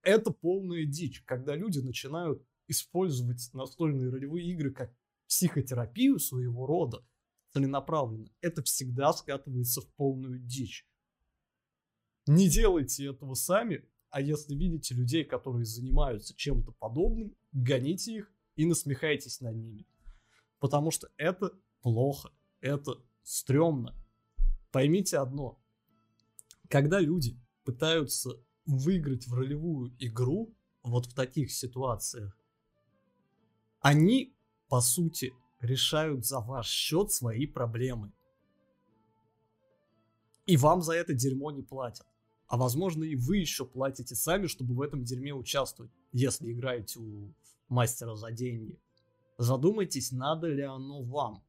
это 0.02 0.32
полная 0.32 0.86
дичь, 0.86 1.22
когда 1.22 1.56
люди 1.56 1.80
начинают 1.80 2.44
использовать 2.72 3.50
настольные 3.54 4.10
ролевые 4.10 4.48
игры 4.52 4.72
как 4.72 4.96
психотерапию 5.28 6.20
своего 6.20 6.66
рода 6.66 7.06
целенаправленно, 7.54 8.30
это 8.42 8.64
всегда 8.64 9.14
скатывается 9.14 9.82
в 9.82 9.88
полную 9.96 10.40
дичь. 10.40 10.88
Не 12.28 12.50
делайте 12.50 13.06
этого 13.06 13.34
сами, 13.34 13.86
а 14.10 14.22
если 14.22 14.56
видите 14.56 14.96
людей, 14.96 15.24
которые 15.24 15.66
занимаются 15.66 16.36
чем-то 16.36 16.72
подобным, 16.74 17.36
гоните 17.52 18.16
их 18.16 18.32
и 18.56 18.66
насмехайтесь 18.66 19.42
над 19.42 19.56
ними. 19.56 19.86
Потому 20.60 20.92
что 20.92 21.10
это 21.18 21.52
плохо, 21.82 22.32
это 22.62 23.02
стрёмно. 23.24 23.96
Поймите 24.72 25.18
одно. 25.18 25.62
Когда 26.70 27.00
люди 27.00 27.38
пытаются 27.64 28.32
выиграть 28.66 29.28
в 29.28 29.34
ролевую 29.34 29.94
игру, 30.00 30.56
вот 30.84 31.08
в 31.08 31.14
таких 31.14 31.52
ситуациях, 31.52 32.38
они, 33.82 34.34
по 34.70 34.80
сути, 34.80 35.34
решают 35.60 36.26
за 36.26 36.40
ваш 36.40 36.68
счет 36.68 37.12
свои 37.12 37.46
проблемы. 37.46 38.14
И 40.46 40.58
вам 40.58 40.82
за 40.82 40.94
это 40.94 41.14
дерьмо 41.14 41.52
не 41.52 41.64
платят. 41.64 42.06
А 42.48 42.58
возможно 42.58 43.04
и 43.04 43.16
вы 43.16 43.38
еще 43.38 43.66
платите 43.66 44.16
сами, 44.16 44.48
чтобы 44.48 44.76
в 44.76 44.82
этом 44.82 45.04
дерьме 45.04 45.34
участвовать, 45.34 45.92
если 46.12 46.52
играете 46.52 47.00
у 47.00 47.34
мастера 47.70 48.16
за 48.16 48.32
деньги. 48.32 48.80
Задумайтесь, 49.38 50.12
надо 50.12 50.48
ли 50.48 50.62
оно 50.62 51.02
вам. 51.04 51.44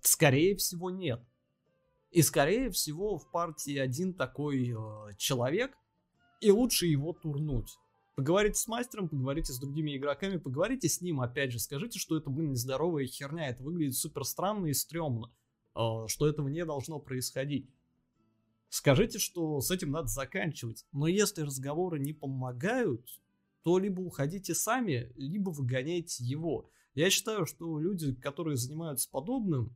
Скорее 0.00 0.56
всего, 0.56 0.90
нет. 0.90 1.20
И 2.10 2.22
скорее 2.22 2.70
всего 2.70 3.18
в 3.18 3.30
партии 3.30 3.76
один 3.76 4.14
такой 4.14 4.70
э, 4.70 5.14
человек, 5.16 5.76
и 6.40 6.50
лучше 6.50 6.86
его 6.86 7.12
турнуть. 7.12 7.76
Поговорите 8.18 8.58
с 8.58 8.66
мастером, 8.66 9.08
поговорите 9.08 9.52
с 9.52 9.60
другими 9.60 9.96
игроками, 9.96 10.38
поговорите 10.38 10.88
с 10.88 11.00
ним, 11.00 11.20
опять 11.20 11.52
же, 11.52 11.60
скажите, 11.60 12.00
что 12.00 12.16
это, 12.16 12.30
блин, 12.30 12.50
нездоровая 12.50 13.06
херня, 13.06 13.46
это 13.46 13.62
выглядит 13.62 13.94
супер 13.94 14.24
странно 14.24 14.66
и 14.66 14.72
стрёмно, 14.72 15.30
э, 15.76 16.08
что 16.08 16.26
этого 16.26 16.48
не 16.48 16.64
должно 16.64 16.98
происходить. 16.98 17.70
Скажите, 18.70 19.20
что 19.20 19.60
с 19.60 19.70
этим 19.70 19.92
надо 19.92 20.08
заканчивать. 20.08 20.84
Но 20.90 21.06
если 21.06 21.42
разговоры 21.42 22.00
не 22.00 22.12
помогают, 22.12 23.06
то 23.62 23.78
либо 23.78 24.00
уходите 24.00 24.52
сами, 24.52 25.12
либо 25.14 25.50
выгоняйте 25.50 26.24
его. 26.24 26.68
Я 26.96 27.10
считаю, 27.10 27.46
что 27.46 27.78
люди, 27.78 28.16
которые 28.16 28.56
занимаются 28.56 29.08
подобным, 29.08 29.72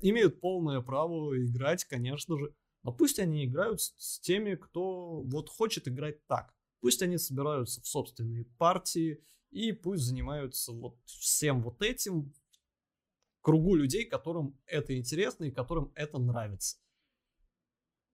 имеют 0.00 0.40
полное 0.40 0.80
право 0.80 1.36
играть, 1.44 1.84
конечно 1.86 2.38
же. 2.38 2.54
Но 2.84 2.92
пусть 2.92 3.18
они 3.18 3.46
играют 3.46 3.80
с 3.80 4.20
теми, 4.20 4.54
кто 4.54 5.22
вот 5.22 5.48
хочет 5.48 5.88
играть 5.88 6.24
так. 6.28 6.54
Пусть 6.80 7.02
они 7.02 7.18
собираются 7.18 7.80
в 7.80 7.86
собственные 7.86 8.44
партии 8.58 9.22
и 9.50 9.72
пусть 9.72 10.04
занимаются 10.04 10.72
вот 10.72 10.98
всем 11.06 11.62
вот 11.62 11.82
этим 11.82 12.32
кругу 13.40 13.74
людей, 13.74 14.04
которым 14.04 14.58
это 14.66 14.96
интересно 14.96 15.44
и 15.44 15.50
которым 15.50 15.92
это 15.94 16.18
нравится. 16.18 16.78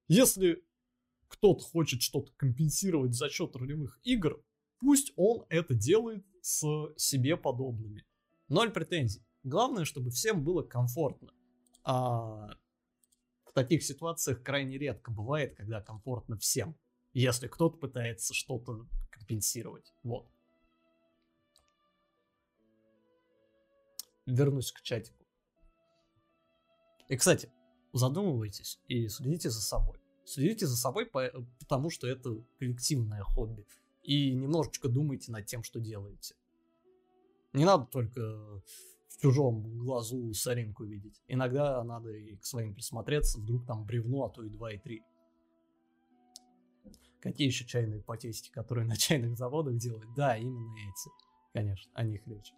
Если 0.09 0.65
кто-то 1.29 1.63
хочет 1.65 2.03
что-то 2.03 2.33
компенсировать 2.37 3.15
за 3.15 3.29
счет 3.29 3.55
ролевых 3.57 4.01
игр, 4.05 4.43
пусть 4.79 5.13
он 5.17 5.45
это 5.49 5.75
делает 5.75 6.25
с 6.41 6.65
себе 6.97 7.37
подобными. 7.37 8.05
Ноль 8.49 8.71
претензий. 8.71 9.27
Главное, 9.43 9.85
чтобы 9.85 10.11
всем 10.11 10.45
было 10.45 10.63
комфортно. 10.63 11.33
А 11.83 12.57
в 13.45 13.53
таких 13.53 13.83
ситуациях 13.83 14.43
крайне 14.43 14.79
редко 14.79 15.11
бывает, 15.11 15.57
когда 15.57 15.81
комфортно 15.81 16.37
всем. 16.37 16.77
Если 17.19 17.49
кто-то 17.49 17.79
пытается 17.79 18.35
что-то 18.35 18.87
компенсировать. 19.11 19.91
Вот. 20.03 20.31
Вернусь 24.27 24.71
к 24.71 24.83
чатику. 24.83 25.25
И, 27.09 27.17
кстати, 27.17 27.51
задумывайтесь 27.95 28.79
и 28.87 29.09
следите 29.09 29.49
за 29.49 29.63
собой. 29.63 29.99
Следите 30.27 30.67
за 30.67 30.77
собой, 30.77 31.07
потому 31.07 31.89
что 31.89 32.07
это 32.07 32.37
коллективное 32.59 33.23
хобби. 33.23 33.67
И 34.03 34.35
немножечко 34.35 34.91
думайте 34.91 35.33
над 35.33 35.47
тем, 35.47 35.63
что 35.63 35.81
делаете. 35.81 36.35
Не 37.55 37.65
надо 37.65 37.87
только 37.87 38.21
в 38.21 39.23
чужом 39.23 39.79
глазу 39.79 40.35
соринку 40.35 40.85
видеть. 40.85 41.23
Иногда 41.29 41.83
надо 41.83 42.11
и 42.11 42.37
к 42.37 42.45
своим 42.45 42.75
присмотреться, 42.75 43.41
вдруг 43.41 43.65
там 43.65 43.87
бревно, 43.87 44.27
а 44.27 44.29
то 44.29 44.43
и 44.43 44.51
2, 44.51 44.73
и 44.73 44.79
3. 44.79 45.03
Какие 47.21 47.49
еще 47.49 47.65
чайные 47.65 48.03
патестики, 48.03 48.53
которые 48.53 48.87
на 48.87 48.97
чайных 48.97 49.37
заводах 49.37 49.77
делают? 49.77 50.13
Да, 50.15 50.37
именно 50.37 50.75
эти. 50.79 51.11
Конечно, 51.53 51.91
о 51.95 52.05
них 52.05 52.27
речь. 52.27 52.53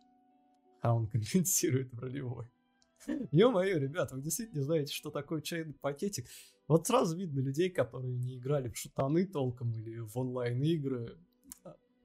А 0.81 0.95
он 0.95 1.07
компенсирует 1.09 1.93
в 1.93 1.99
ролевой. 1.99 2.47
Ё-моё, 3.31 3.79
ребята, 3.79 4.17
вы 4.17 4.23
действительно 4.23 4.63
знаете, 4.63 4.93
что 4.93 5.11
такое 5.11 5.41
чайный 5.41 5.75
пакетик? 5.75 6.27
Вот 6.67 6.87
сразу 6.87 7.17
видно 7.17 7.41
людей, 7.41 7.71
которые 7.71 8.15
не 8.15 8.37
играли 8.37 8.69
в 8.69 8.77
шутаны 8.77 9.27
толком 9.27 9.73
или 9.73 9.99
в 10.01 10.17
онлайн-игры. 10.19 11.17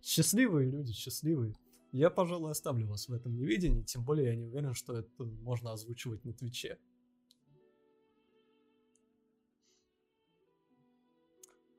Счастливые 0.02 0.70
люди, 0.70 0.94
счастливые. 0.94 1.56
Я, 1.92 2.10
пожалуй, 2.10 2.52
оставлю 2.52 2.88
вас 2.88 3.08
в 3.08 3.14
этом 3.14 3.36
неведении, 3.36 3.84
тем 3.84 4.04
более 4.04 4.28
я 4.28 4.36
не 4.36 4.46
уверен, 4.46 4.74
что 4.74 4.98
это 4.98 5.24
можно 5.24 5.72
озвучивать 5.74 6.24
на 6.26 6.34
Твиче. 6.34 6.78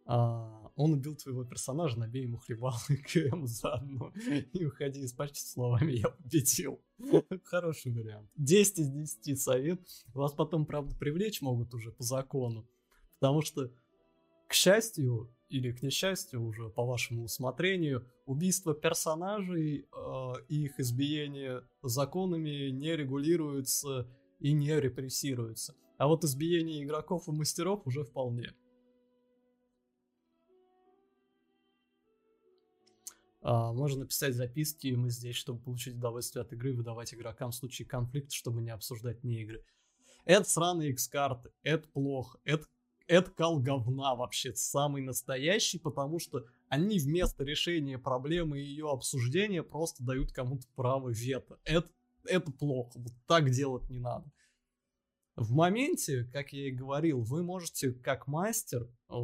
А, 0.06 0.53
он 0.76 0.92
убил 0.92 1.14
твоего 1.14 1.44
персонажа, 1.44 1.98
набей 1.98 2.22
ему 2.22 2.38
хлебал 2.38 2.74
и 2.88 2.96
КМ 2.96 3.46
заодно. 3.46 4.12
И 4.52 4.64
уходи 4.64 5.00
из 5.00 5.12
пачки 5.12 5.38
словами 5.38 5.92
«я 5.92 6.08
победил». 6.08 6.80
Хороший 7.44 7.92
вариант. 7.92 8.28
10 8.36 8.78
из 8.78 8.90
10 8.90 9.40
совет. 9.40 9.80
Вас 10.12 10.32
потом, 10.32 10.66
правда, 10.66 10.96
привлечь 10.96 11.42
могут 11.42 11.74
уже 11.74 11.92
по 11.92 12.02
закону. 12.02 12.66
Потому 13.20 13.42
что, 13.42 13.70
к 14.48 14.54
счастью, 14.54 15.32
или 15.48 15.70
к 15.70 15.82
несчастью, 15.82 16.42
уже 16.42 16.68
по 16.68 16.84
вашему 16.84 17.24
усмотрению, 17.24 18.04
убийство 18.26 18.74
персонажей 18.74 19.86
э, 19.92 20.32
и 20.48 20.64
их 20.64 20.80
избиение 20.80 21.62
законами 21.82 22.70
не 22.70 22.96
регулируются 22.96 24.08
и 24.40 24.52
не 24.52 24.80
репрессируются. 24.80 25.74
А 25.98 26.08
вот 26.08 26.24
избиение 26.24 26.82
игроков 26.82 27.28
и 27.28 27.32
мастеров 27.32 27.86
уже 27.86 28.02
вполне. 28.02 28.52
Можно 33.44 34.00
написать 34.00 34.34
записки, 34.34 34.88
и 34.88 34.96
мы 34.96 35.10
здесь, 35.10 35.36
чтобы 35.36 35.60
получить 35.60 35.96
удовольствие 35.96 36.42
от 36.42 36.52
игры, 36.52 36.72
выдавать 36.72 37.12
игрокам 37.12 37.50
в 37.50 37.54
случае 37.54 37.86
конфликта, 37.86 38.34
чтобы 38.34 38.62
не 38.62 38.70
обсуждать 38.70 39.22
не 39.22 39.42
игры. 39.42 39.64
Это 40.24 40.48
сраные 40.48 40.90
X-карты, 40.90 41.50
это 41.62 41.86
плохо, 41.88 42.38
это 42.44 42.66
это 43.06 43.30
кал 43.30 43.58
говна 43.58 44.14
вообще 44.14 44.54
самый 44.54 45.02
настоящий, 45.02 45.78
потому 45.78 46.18
что 46.18 46.46
они 46.68 46.98
вместо 46.98 47.44
решения 47.44 47.98
проблемы 47.98 48.60
и 48.60 48.64
ее 48.64 48.90
обсуждения 48.90 49.62
просто 49.62 50.02
дают 50.02 50.32
кому-то 50.32 50.66
право 50.74 51.10
вето. 51.10 51.58
Это, 51.64 51.90
это 52.24 52.50
плохо, 52.50 52.98
вот 52.98 53.12
так 53.26 53.50
делать 53.50 53.90
не 53.90 53.98
надо. 53.98 54.24
В 55.36 55.52
моменте, 55.52 56.28
как 56.32 56.52
я 56.52 56.68
и 56.68 56.70
говорил, 56.70 57.20
вы 57.22 57.42
можете 57.42 57.92
как 57.92 58.28
мастер 58.28 58.88
э, 59.10 59.14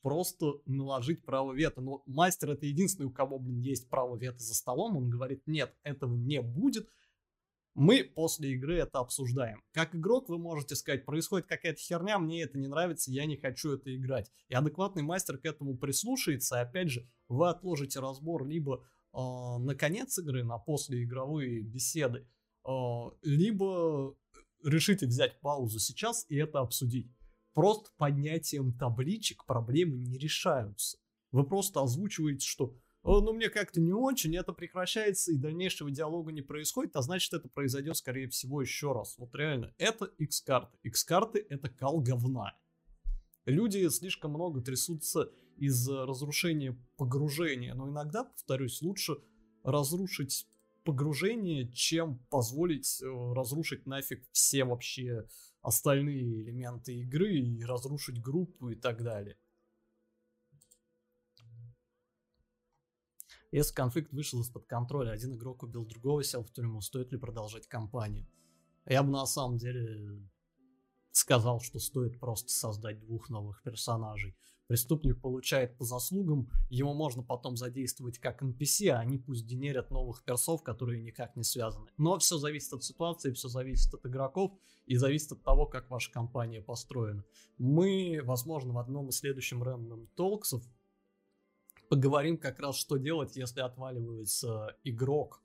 просто 0.00 0.60
наложить 0.66 1.24
право 1.24 1.52
вето. 1.52 1.80
Но 1.80 2.02
мастер 2.06 2.50
это 2.50 2.66
единственный, 2.66 3.06
у 3.06 3.10
кого, 3.10 3.38
блин, 3.38 3.60
есть 3.60 3.88
право 3.88 4.16
вето 4.16 4.38
за 4.38 4.54
столом. 4.54 4.96
Он 4.96 5.10
говорит, 5.10 5.42
нет, 5.46 5.74
этого 5.82 6.14
не 6.14 6.40
будет 6.40 6.88
мы 7.74 8.04
после 8.04 8.52
игры 8.52 8.78
это 8.78 8.98
обсуждаем. 8.98 9.62
Как 9.72 9.94
игрок 9.94 10.28
вы 10.28 10.38
можете 10.38 10.76
сказать, 10.76 11.04
происходит 11.04 11.46
какая-то 11.46 11.80
херня, 11.80 12.18
мне 12.18 12.42
это 12.42 12.58
не 12.58 12.68
нравится, 12.68 13.10
я 13.10 13.24
не 13.24 13.36
хочу 13.36 13.72
это 13.72 13.94
играть. 13.94 14.30
И 14.48 14.54
адекватный 14.54 15.02
мастер 15.02 15.38
к 15.38 15.44
этому 15.44 15.76
прислушается, 15.76 16.56
и 16.56 16.60
опять 16.60 16.90
же, 16.90 17.08
вы 17.28 17.48
отложите 17.48 18.00
разбор 18.00 18.46
либо 18.46 18.84
э, 19.14 19.18
на 19.18 19.74
конец 19.74 20.18
игры, 20.18 20.44
на 20.44 20.58
послеигровые 20.58 21.62
беседы, 21.62 22.28
э, 22.66 22.70
либо 23.22 24.14
решите 24.64 25.06
взять 25.06 25.40
паузу 25.40 25.78
сейчас 25.78 26.26
и 26.28 26.36
это 26.36 26.60
обсудить. 26.60 27.10
Просто 27.54 27.90
поднятием 27.98 28.72
табличек 28.72 29.44
проблемы 29.44 29.98
не 29.98 30.18
решаются. 30.18 30.98
Вы 31.30 31.44
просто 31.44 31.80
озвучиваете, 31.80 32.46
что 32.46 32.76
ну, 33.04 33.32
мне 33.32 33.50
как-то 33.50 33.80
не 33.80 33.92
очень, 33.92 34.36
это 34.36 34.52
прекращается 34.52 35.32
и 35.32 35.36
дальнейшего 35.36 35.90
диалога 35.90 36.30
не 36.30 36.42
происходит, 36.42 36.94
а 36.94 37.02
значит, 37.02 37.32
это 37.32 37.48
произойдет, 37.48 37.96
скорее 37.96 38.28
всего, 38.28 38.62
еще 38.62 38.92
раз. 38.92 39.18
Вот 39.18 39.34
реально, 39.34 39.74
это 39.78 40.04
X-карты. 40.18 40.78
X-карты— 40.84 41.44
это 41.50 41.68
кал 41.68 42.00
говна. 42.00 42.54
Люди 43.44 43.88
слишком 43.88 44.30
много 44.32 44.60
трясутся 44.60 45.32
из 45.56 45.88
разрушения 45.88 46.78
погружения, 46.96 47.74
но 47.74 47.88
иногда, 47.88 48.24
повторюсь, 48.24 48.80
лучше 48.82 49.16
разрушить 49.64 50.46
погружение, 50.84 51.70
чем 51.72 52.18
позволить 52.30 53.02
э, 53.02 53.06
разрушить 53.34 53.86
нафиг 53.86 54.24
все 54.32 54.64
вообще 54.64 55.26
остальные 55.60 56.42
элементы 56.42 56.94
игры 57.00 57.34
и 57.38 57.64
разрушить 57.64 58.20
группу 58.20 58.70
и 58.70 58.74
так 58.74 59.02
далее. 59.02 59.36
Если 63.52 63.74
конфликт 63.74 64.12
вышел 64.12 64.40
из-под 64.40 64.66
контроля, 64.66 65.10
один 65.10 65.34
игрок 65.34 65.62
убил 65.62 65.84
другого, 65.84 66.24
сел 66.24 66.42
в 66.42 66.50
тюрьму, 66.52 66.80
стоит 66.80 67.12
ли 67.12 67.18
продолжать 67.18 67.66
кампанию? 67.66 68.26
Я 68.86 69.02
бы 69.02 69.10
на 69.10 69.26
самом 69.26 69.58
деле 69.58 70.26
сказал, 71.10 71.60
что 71.60 71.78
стоит 71.78 72.18
просто 72.18 72.50
создать 72.50 73.00
двух 73.00 73.28
новых 73.28 73.62
персонажей. 73.62 74.34
Преступник 74.72 75.20
получает 75.20 75.76
по 75.76 75.84
заслугам, 75.84 76.48
его 76.70 76.94
можно 76.94 77.22
потом 77.22 77.58
задействовать 77.58 78.16
как 78.18 78.42
NPC, 78.42 78.88
а 78.88 79.00
они 79.00 79.18
пусть 79.18 79.44
генерят 79.44 79.90
новых 79.90 80.24
персов, 80.24 80.62
которые 80.62 81.02
никак 81.02 81.36
не 81.36 81.44
связаны. 81.44 81.90
Но 81.98 82.18
все 82.18 82.38
зависит 82.38 82.72
от 82.72 82.82
ситуации, 82.82 83.32
все 83.32 83.48
зависит 83.48 83.92
от 83.92 84.06
игроков 84.06 84.52
и 84.86 84.96
зависит 84.96 85.32
от 85.32 85.42
того, 85.42 85.66
как 85.66 85.90
ваша 85.90 86.10
компания 86.10 86.62
построена. 86.62 87.22
Мы, 87.58 88.22
возможно, 88.24 88.72
в 88.72 88.78
одном 88.78 89.10
из 89.10 89.18
следующих 89.18 89.60
Random 89.60 90.08
Talks 90.16 90.50
ов 90.50 90.64
поговорим 91.90 92.38
как 92.38 92.58
раз, 92.58 92.76
что 92.76 92.96
делать, 92.96 93.36
если 93.36 93.60
отваливается 93.60 94.74
игрок, 94.84 95.41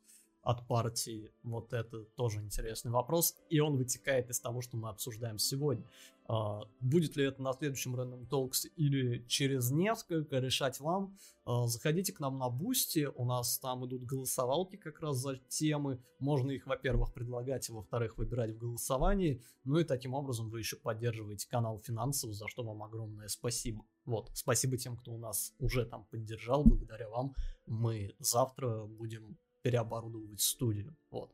от 0.48 0.66
партии? 0.66 1.32
Вот 1.44 1.74
это 1.74 2.06
тоже 2.16 2.40
интересный 2.40 2.92
вопрос. 2.92 3.36
И 3.50 3.60
он 3.60 3.76
вытекает 3.76 4.30
из 4.30 4.40
того, 4.40 4.62
что 4.62 4.78
мы 4.78 4.88
обсуждаем 4.90 5.38
сегодня. 5.38 5.86
А, 6.30 6.62
будет 6.80 7.18
ли 7.18 7.26
это 7.26 7.42
на 7.42 7.52
следующем 7.52 7.96
Random 7.96 8.28
Talks 8.30 8.68
или 8.78 9.26
через 9.28 9.72
несколько, 9.72 10.40
решать 10.40 10.80
вам. 10.80 11.18
А, 11.46 11.68
заходите 11.68 12.14
к 12.14 12.22
нам 12.22 12.38
на 12.38 12.50
Boosty, 12.50 13.10
у 13.14 13.26
нас 13.26 13.60
там 13.60 13.86
идут 13.86 14.04
голосовалки 14.04 14.78
как 14.78 15.02
раз 15.02 15.18
за 15.18 15.36
темы. 15.50 16.02
Можно 16.20 16.52
их, 16.52 16.66
во-первых, 16.66 17.14
предлагать, 17.14 17.70
а 17.70 17.74
во-вторых, 17.74 18.18
выбирать 18.18 18.52
в 18.52 18.58
голосовании. 18.58 19.42
Ну 19.66 19.80
и 19.80 19.84
таким 19.84 20.14
образом 20.14 20.50
вы 20.50 20.60
еще 20.60 20.78
поддерживаете 20.78 21.50
канал 21.50 21.80
финансово, 21.80 22.34
за 22.34 22.48
что 22.48 22.64
вам 22.64 22.84
огромное 22.84 23.28
спасибо. 23.28 23.86
Вот, 24.06 24.30
спасибо 24.34 24.78
тем, 24.78 24.96
кто 24.96 25.12
у 25.12 25.18
нас 25.18 25.54
уже 25.60 25.86
там 25.86 26.06
поддержал. 26.06 26.64
Благодаря 26.64 27.10
вам 27.10 27.36
мы 27.66 28.16
завтра 28.20 28.86
будем 28.86 29.38
переоборудовать 29.68 30.40
студию. 30.40 30.96
Вот. 31.12 31.30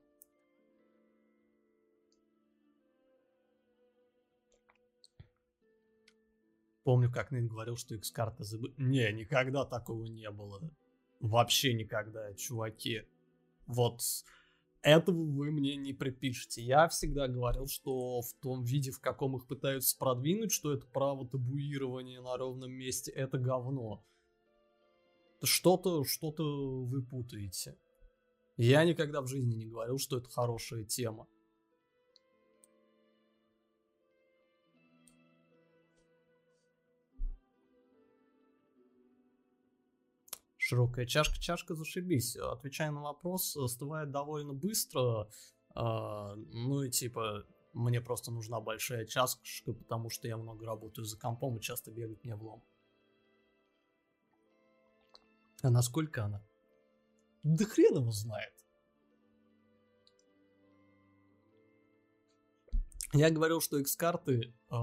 Помню, 6.83 7.11
как 7.11 7.29
Нейн 7.29 7.47
говорил, 7.47 7.77
что 7.77 7.93
X-карта 7.93 8.43
забы... 8.43 8.73
Не, 8.77 9.11
никогда 9.13 9.65
такого 9.65 10.05
не 10.05 10.31
было. 10.31 10.59
Вообще 11.19 11.75
никогда, 11.75 12.33
чуваки. 12.33 13.03
Вот 13.67 14.01
этого 14.81 15.15
вы 15.15 15.51
мне 15.51 15.75
не 15.75 15.93
припишете. 15.93 16.63
Я 16.63 16.87
всегда 16.87 17.27
говорил, 17.27 17.67
что 17.67 18.21
в 18.21 18.33
том 18.41 18.63
виде, 18.63 18.89
в 18.89 18.99
каком 18.99 19.37
их 19.37 19.45
пытаются 19.45 19.95
продвинуть, 19.95 20.51
что 20.51 20.73
это 20.73 20.87
право 20.87 21.27
табуирования 21.27 22.19
на 22.19 22.35
ровном 22.35 22.71
месте, 22.71 23.11
это 23.11 23.37
говно. 23.37 24.03
Что-то, 25.43 26.03
что-то 26.03 26.43
вы 26.83 27.03
путаете. 27.03 27.77
Я 28.57 28.83
никогда 28.85 29.21
в 29.21 29.27
жизни 29.27 29.55
не 29.55 29.65
говорил, 29.65 29.97
что 29.97 30.17
это 30.17 30.29
хорошая 30.29 30.83
тема. 30.83 31.27
Широкая 40.57 41.05
чашка, 41.05 41.39
чашка, 41.39 41.75
зашибись. 41.75 42.37
Отвечая 42.37 42.91
на 42.91 43.01
вопрос, 43.01 43.57
остывает 43.57 44.11
довольно 44.11 44.53
быстро. 44.53 45.29
А, 45.75 46.35
ну 46.35 46.83
и 46.83 46.89
типа, 46.89 47.45
мне 47.73 48.01
просто 48.01 48.31
нужна 48.31 48.61
большая 48.61 49.05
чашка, 49.05 49.73
потому 49.73 50.09
что 50.09 50.27
я 50.27 50.37
много 50.37 50.65
работаю 50.65 51.05
за 51.05 51.19
компом 51.19 51.57
и 51.57 51.61
часто 51.61 51.91
бегать 51.91 52.23
мне 52.23 52.35
влом. 52.35 52.63
А 55.63 55.69
насколько 55.69 56.25
она? 56.25 56.45
Да 57.43 57.65
хрен 57.65 57.97
его 57.97 58.11
знает. 58.11 58.53
Я 63.13 63.29
говорил, 63.29 63.61
что 63.61 63.77
X-карты 63.77 64.55
э, 64.71 64.75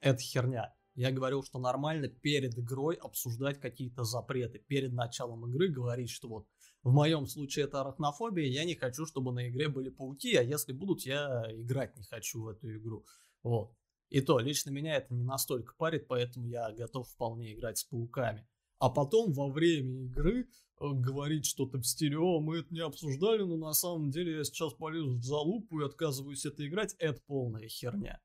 это 0.00 0.18
херня. 0.20 0.74
Я 0.94 1.10
говорил, 1.10 1.42
что 1.42 1.58
нормально 1.58 2.08
перед 2.08 2.56
игрой 2.56 2.94
обсуждать 2.94 3.60
какие-то 3.60 4.04
запреты. 4.04 4.58
Перед 4.58 4.92
началом 4.92 5.46
игры 5.46 5.68
говорить, 5.68 6.10
что 6.10 6.28
вот 6.28 6.46
в 6.82 6.92
моем 6.92 7.26
случае 7.26 7.64
это 7.64 7.80
арахнофобия, 7.80 8.46
я 8.46 8.64
не 8.64 8.74
хочу, 8.74 9.04
чтобы 9.06 9.32
на 9.32 9.48
игре 9.48 9.68
были 9.68 9.90
пауки, 9.90 10.36
а 10.36 10.42
если 10.42 10.72
будут, 10.72 11.02
я 11.02 11.44
играть 11.50 11.96
не 11.96 12.04
хочу 12.04 12.42
в 12.42 12.48
эту 12.48 12.70
игру. 12.76 13.04
Вот. 13.42 13.74
И 14.08 14.20
то, 14.20 14.38
лично 14.38 14.70
меня 14.70 14.96
это 14.96 15.12
не 15.14 15.24
настолько 15.24 15.74
парит, 15.76 16.06
поэтому 16.06 16.46
я 16.46 16.70
готов 16.72 17.08
вполне 17.08 17.54
играть 17.54 17.78
с 17.78 17.84
пауками 17.84 18.46
а 18.82 18.90
потом 18.90 19.32
во 19.32 19.48
время 19.48 20.06
игры 20.06 20.40
э, 20.40 20.44
говорить 20.80 21.46
что-то 21.46 21.78
в 21.78 21.86
стиле 21.86 22.18
«О, 22.18 22.40
мы 22.40 22.58
это 22.58 22.74
не 22.74 22.80
обсуждали, 22.80 23.44
но 23.44 23.56
на 23.56 23.74
самом 23.74 24.10
деле 24.10 24.38
я 24.38 24.42
сейчас 24.42 24.74
полезу 24.74 25.18
в 25.18 25.22
залупу 25.22 25.80
и 25.80 25.84
отказываюсь 25.84 26.44
это 26.46 26.66
играть», 26.66 26.96
это 26.98 27.22
полная 27.28 27.68
херня. 27.68 28.20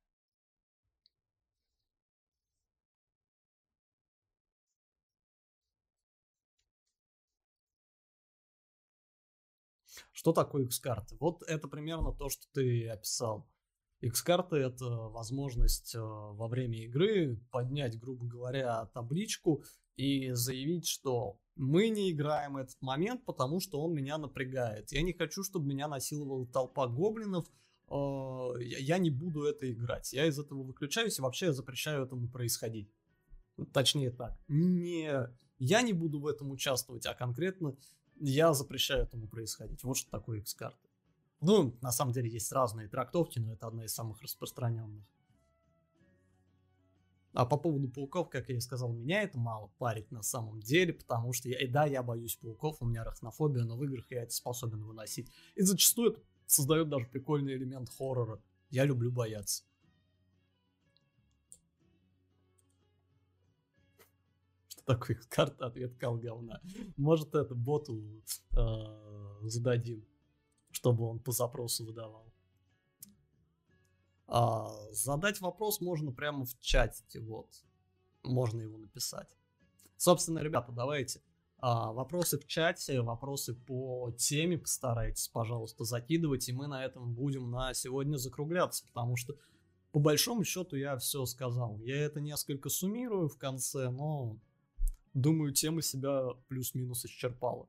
Что 10.12 10.34
такое 10.34 10.64
X-карты? 10.64 11.18
Вот 11.20 11.44
это 11.44 11.68
примерно 11.68 12.14
то, 12.14 12.30
что 12.30 12.48
ты 12.54 12.90
описал. 12.90 13.48
X-карты— 14.02 14.56
это 14.58 14.86
возможность 14.86 15.94
э, 15.94 16.00
во 16.00 16.48
время 16.48 16.84
игры 16.84 17.40
поднять, 17.52 18.00
грубо 18.00 18.26
говоря, 18.26 18.88
табличку 18.88 19.64
и 19.98 20.32
заявить, 20.32 20.88
что 20.88 21.40
мы 21.56 21.90
не 21.90 22.12
играем 22.12 22.58
этот 22.58 22.82
момент, 22.82 23.26
потому 23.26 23.60
что 23.60 23.82
он 23.82 23.94
меня 23.94 24.18
напрягает. 24.18 24.92
Я 24.92 25.02
не 25.02 25.14
хочу, 25.14 25.44
чтобы 25.44 25.68
меня 25.68 25.88
насиловала 25.88 26.46
толпа 26.48 26.88
гоблинов. 26.88 27.48
Э, 27.90 28.54
я 28.62 29.00
не 29.00 29.10
буду 29.10 29.44
это 29.44 29.72
играть. 29.72 30.14
Я 30.14 30.28
из 30.28 30.40
этого 30.40 30.64
выключаюсь 30.64 31.18
и 31.18 31.22
вообще 31.22 31.52
запрещаю 31.52 32.06
этому 32.06 32.30
происходить. 32.30 32.90
Точнее 33.74 34.12
так. 34.12 34.40
Не 34.48 35.28
я 35.60 35.82
не 35.82 35.94
буду 35.94 36.20
в 36.20 36.28
этом 36.28 36.52
участвовать, 36.52 37.06
а 37.06 37.16
конкретно 37.16 37.76
я 38.20 38.54
запрещаю 38.54 39.04
этому 39.04 39.28
происходить. 39.28 39.84
Вот 39.84 39.98
что 39.98 40.10
такое 40.12 40.40
X-карты. 40.40 40.88
Ну, 41.42 41.78
на 41.82 41.92
самом 41.92 42.14
деле 42.14 42.30
есть 42.30 42.52
разные 42.52 42.88
трактовки, 42.88 43.40
но 43.40 43.54
это 43.54 43.68
одна 43.68 43.86
из 43.86 43.94
самых 43.94 44.22
распространенных. 44.22 45.06
А 47.38 47.46
по 47.46 47.56
поводу 47.56 47.88
пауков, 47.88 48.32
как 48.32 48.50
я 48.50 48.56
и 48.56 48.60
сказал, 48.60 48.92
меня 48.92 49.22
это 49.22 49.38
мало 49.38 49.70
парит 49.78 50.10
на 50.10 50.24
самом 50.24 50.60
деле, 50.60 50.94
потому 50.94 51.34
что, 51.34 51.48
я, 51.48 51.72
да, 51.72 51.86
я 51.86 52.02
боюсь 52.02 52.36
пауков, 52.36 52.78
у 52.80 52.86
меня 52.86 53.04
арахнофобия, 53.04 53.64
но 53.64 53.78
в 53.78 53.84
играх 53.84 54.10
я 54.10 54.24
это 54.24 54.34
способен 54.34 54.84
выносить. 54.84 55.32
И 55.54 55.62
зачастую 55.62 56.14
это 56.14 56.22
создает 56.48 56.90
даже 56.90 57.06
прикольный 57.06 57.54
элемент 57.54 57.90
хоррора. 57.96 58.42
Я 58.72 58.86
люблю 58.86 59.12
бояться. 59.12 59.66
Что 64.70 64.84
такое 64.86 65.22
карта 65.30 65.68
ответ 65.68 65.96
кал 65.96 66.18
говна? 66.18 66.60
Может 66.96 67.36
это 67.36 67.54
боту 67.54 68.02
э, 68.54 69.44
зададим, 69.44 70.04
чтобы 70.72 71.04
он 71.04 71.20
по 71.20 71.32
запросу 71.32 71.86
выдавал. 71.86 72.34
А, 74.28 74.70
задать 74.92 75.40
вопрос 75.42 75.82
можно 75.82 76.12
прямо 76.12 76.46
в 76.46 76.60
чате, 76.60 77.20
вот. 77.22 77.50
Можно 78.24 78.62
его 78.62 78.78
написать. 78.78 79.36
Собственно, 79.96 80.40
ребята, 80.40 80.72
давайте. 80.72 81.22
А, 81.60 81.92
вопросы 81.92 82.38
в 82.38 82.46
чате, 82.46 83.02
вопросы 83.02 83.56
по 83.56 84.12
теме 84.18 84.58
постарайтесь, 84.58 85.28
пожалуйста, 85.28 85.86
закидывать, 85.86 86.48
и 86.50 86.54
мы 86.54 86.68
на 86.68 86.86
этом 86.86 87.14
будем 87.14 87.50
на 87.50 87.74
сегодня 87.74 88.18
закругляться, 88.18 88.86
потому 88.86 89.16
что 89.16 89.36
по 89.92 90.00
большому 90.00 90.44
счету 90.44 90.76
я 90.76 90.98
все 90.98 91.26
сказал. 91.26 91.80
Я 91.80 91.98
это 91.98 92.22
несколько 92.22 92.70
суммирую 92.70 93.30
в 93.30 93.38
конце, 93.38 93.90
но 93.90 94.38
думаю, 95.14 95.54
тема 95.54 95.82
себя 95.82 96.28
плюс-минус 96.48 97.06
исчерпала. 97.06 97.68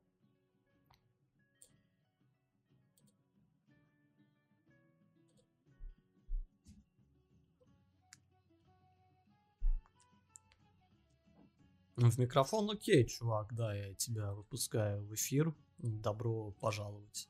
В 11.98 12.16
микрофон 12.16 12.70
окей, 12.70 13.04
чувак, 13.06 13.52
да, 13.56 13.74
я 13.74 13.92
тебя 13.92 14.32
выпускаю 14.32 15.02
в 15.02 15.12
эфир. 15.16 15.52
Добро 15.78 16.52
пожаловать. 16.60 17.28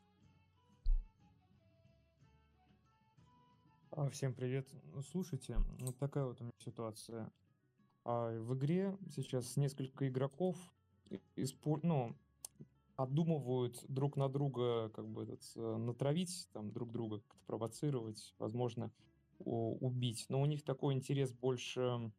А, 3.92 4.10
всем 4.10 4.34
привет. 4.34 4.68
Ну, 4.92 5.00
слушайте, 5.00 5.56
вот 5.80 5.96
такая 5.96 6.26
вот 6.26 6.42
у 6.42 6.44
меня 6.44 6.52
ситуация. 6.58 7.32
А 8.04 8.38
в 8.38 8.54
игре 8.58 8.98
сейчас 9.10 9.56
несколько 9.56 10.06
игроков 10.06 10.58
испо... 11.34 11.80
ну, 11.82 12.14
обдумывают 12.96 13.82
друг 13.88 14.18
на 14.18 14.28
друга, 14.28 14.90
как 14.90 15.08
бы 15.08 15.22
этот, 15.22 15.40
э, 15.56 15.76
натравить 15.78 16.46
там 16.52 16.72
друг 16.72 16.92
друга, 16.92 17.20
как-то 17.20 17.42
провоцировать, 17.46 18.34
возможно, 18.38 18.92
убить. 19.38 20.26
Но 20.28 20.42
у 20.42 20.44
них 20.44 20.62
такой 20.62 20.92
интерес 20.92 21.32
больше 21.32 22.12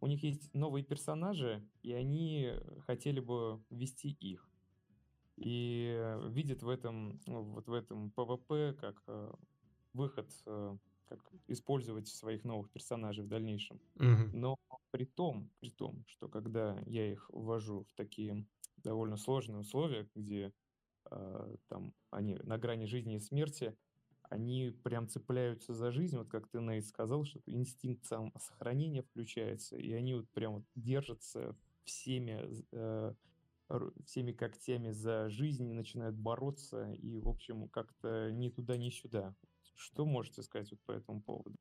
у 0.00 0.06
них 0.06 0.22
есть 0.22 0.52
новые 0.54 0.84
персонажи, 0.84 1.66
и 1.82 1.92
они 1.92 2.52
хотели 2.86 3.20
бы 3.20 3.60
ввести 3.70 4.10
их. 4.10 4.48
И 5.36 6.16
видят 6.28 6.62
в 6.62 6.68
этом, 6.68 7.20
ну, 7.26 7.42
вот 7.42 7.68
в 7.68 7.72
этом 7.72 8.12
PvP 8.16 8.72
как 8.74 9.02
э, 9.06 9.32
выход, 9.92 10.30
э, 10.46 10.76
как 11.08 11.20
использовать 11.46 12.08
своих 12.08 12.44
новых 12.44 12.70
персонажей 12.70 13.24
в 13.24 13.28
дальнейшем. 13.28 13.80
Угу. 13.96 14.30
Но 14.32 14.56
при 14.90 15.04
том, 15.04 15.50
при 15.60 15.70
том, 15.70 16.04
что 16.06 16.28
когда 16.28 16.82
я 16.86 17.12
их 17.12 17.28
ввожу 17.30 17.84
в 17.84 17.92
такие 17.94 18.46
довольно 18.78 19.16
сложные 19.16 19.58
условия, 19.58 20.08
где 20.14 20.52
э, 21.10 21.56
там 21.68 21.92
они 22.10 22.36
на 22.42 22.56
грани 22.56 22.86
жизни 22.86 23.16
и 23.16 23.20
смерти, 23.20 23.76
они 24.30 24.70
прям 24.82 25.08
цепляются 25.08 25.74
за 25.74 25.90
жизнь, 25.90 26.16
вот 26.16 26.28
как 26.28 26.48
ты, 26.48 26.60
Нейт, 26.60 26.86
сказал, 26.86 27.24
что 27.24 27.40
инстинкт 27.46 28.04
самосохранения 28.06 29.02
включается, 29.02 29.76
и 29.76 29.92
они 29.92 30.14
вот 30.14 30.28
прям 30.30 30.54
вот 30.54 30.64
держатся 30.74 31.56
всеми, 31.84 32.64
э, 32.72 33.14
всеми 34.04 34.32
когтями 34.32 34.90
за 34.90 35.28
жизнь, 35.28 35.72
начинают 35.72 36.16
бороться, 36.16 36.92
и, 36.92 37.20
в 37.20 37.28
общем, 37.28 37.68
как-то 37.68 38.30
ни 38.30 38.48
туда, 38.48 38.76
ни 38.76 38.90
сюда. 38.90 39.34
Что 39.74 40.06
можете 40.06 40.42
сказать 40.42 40.70
вот 40.70 40.80
по 40.80 40.92
этому 40.92 41.20
поводу? 41.20 41.56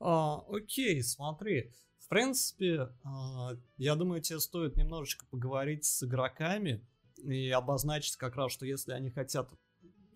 А, 0.00 0.44
окей, 0.48 1.02
смотри. 1.02 1.72
В 1.98 2.08
принципе, 2.08 2.90
а, 3.02 3.56
я 3.78 3.94
думаю, 3.94 4.20
тебе 4.20 4.40
стоит 4.40 4.76
немножечко 4.76 5.24
поговорить 5.26 5.84
с 5.84 6.02
игроками 6.02 6.86
и 7.22 7.48
обозначить 7.50 8.16
как 8.16 8.36
раз, 8.36 8.52
что 8.52 8.66
если 8.66 8.92
они 8.92 9.10
хотят 9.10 9.50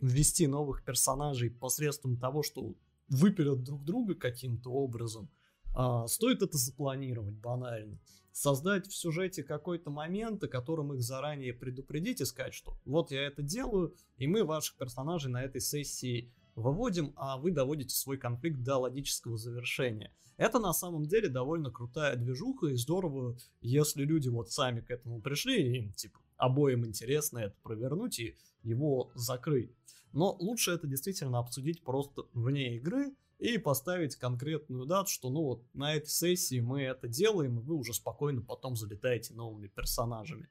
ввести 0.00 0.46
новых 0.46 0.84
персонажей 0.84 1.50
посредством 1.50 2.16
того, 2.16 2.42
что 2.42 2.74
выпилят 3.08 3.62
друг 3.62 3.84
друга 3.84 4.14
каким-то 4.14 4.70
образом, 4.70 5.30
а, 5.74 6.06
стоит 6.06 6.42
это 6.42 6.56
запланировать 6.56 7.34
банально. 7.34 7.98
Создать 8.32 8.86
в 8.86 8.94
сюжете 8.94 9.42
какой-то 9.42 9.90
момент, 9.90 10.42
о 10.44 10.48
котором 10.48 10.92
их 10.94 11.02
заранее 11.02 11.52
предупредить 11.52 12.20
и 12.20 12.24
сказать, 12.24 12.54
что 12.54 12.74
вот 12.84 13.10
я 13.10 13.22
это 13.26 13.42
делаю, 13.42 13.94
и 14.16 14.26
мы 14.26 14.44
ваших 14.44 14.76
персонажей 14.76 15.30
на 15.30 15.42
этой 15.42 15.60
сессии 15.60 16.32
выводим, 16.54 17.12
а 17.16 17.38
вы 17.38 17.50
доводите 17.50 17.94
свой 17.94 18.18
конфликт 18.18 18.62
до 18.62 18.76
логического 18.78 19.38
завершения. 19.38 20.12
Это 20.36 20.60
на 20.60 20.72
самом 20.72 21.06
деле 21.06 21.28
довольно 21.28 21.70
крутая 21.70 22.14
движуха 22.14 22.68
и 22.68 22.76
здорово, 22.76 23.36
если 23.60 24.04
люди 24.04 24.28
вот 24.28 24.52
сами 24.52 24.80
к 24.80 24.90
этому 24.90 25.20
пришли, 25.20 25.60
и 25.60 25.76
им 25.78 25.92
типа 25.92 26.20
обоим 26.38 26.86
интересно 26.86 27.38
это 27.38 27.56
провернуть 27.62 28.18
и 28.18 28.36
его 28.62 29.10
закрыть. 29.14 29.70
Но 30.12 30.34
лучше 30.38 30.72
это 30.72 30.86
действительно 30.86 31.38
обсудить 31.38 31.82
просто 31.82 32.22
вне 32.32 32.76
игры 32.76 33.14
и 33.38 33.58
поставить 33.58 34.16
конкретную 34.16 34.86
дату, 34.86 35.10
что 35.10 35.30
ну 35.30 35.42
вот 35.42 35.62
на 35.74 35.94
этой 35.94 36.08
сессии 36.08 36.60
мы 36.60 36.82
это 36.82 37.08
делаем, 37.08 37.58
и 37.58 37.62
вы 37.62 37.74
уже 37.74 37.92
спокойно 37.92 38.42
потом 38.42 38.74
залетаете 38.74 39.34
новыми 39.34 39.68
персонажами. 39.68 40.48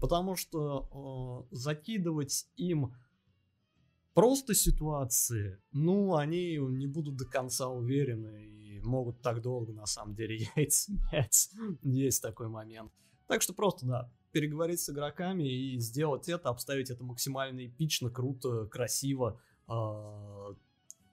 Потому 0.00 0.36
что 0.36 1.48
э, 1.50 1.54
закидывать 1.56 2.46
им 2.56 2.94
просто 4.14 4.54
ситуации, 4.54 5.60
ну, 5.72 6.16
они 6.16 6.56
не 6.56 6.86
будут 6.86 7.16
до 7.16 7.24
конца 7.24 7.68
уверены 7.68 8.46
и 8.46 8.80
могут 8.80 9.20
так 9.22 9.40
долго, 9.42 9.72
на 9.72 9.86
самом 9.86 10.14
деле, 10.14 10.48
яйца 10.56 10.92
мять. 11.12 11.50
Есть 11.82 12.22
такой 12.22 12.48
момент. 12.48 12.92
Так 13.26 13.42
что 13.42 13.52
просто, 13.52 13.86
да, 13.86 14.12
переговорить 14.32 14.80
с 14.80 14.90
игроками 14.90 15.44
и 15.44 15.78
сделать 15.78 16.28
это, 16.28 16.48
обставить 16.48 16.90
это 16.90 17.04
максимально 17.04 17.66
эпично, 17.66 18.10
круто, 18.10 18.66
красиво, 18.66 19.40
э, 19.68 20.54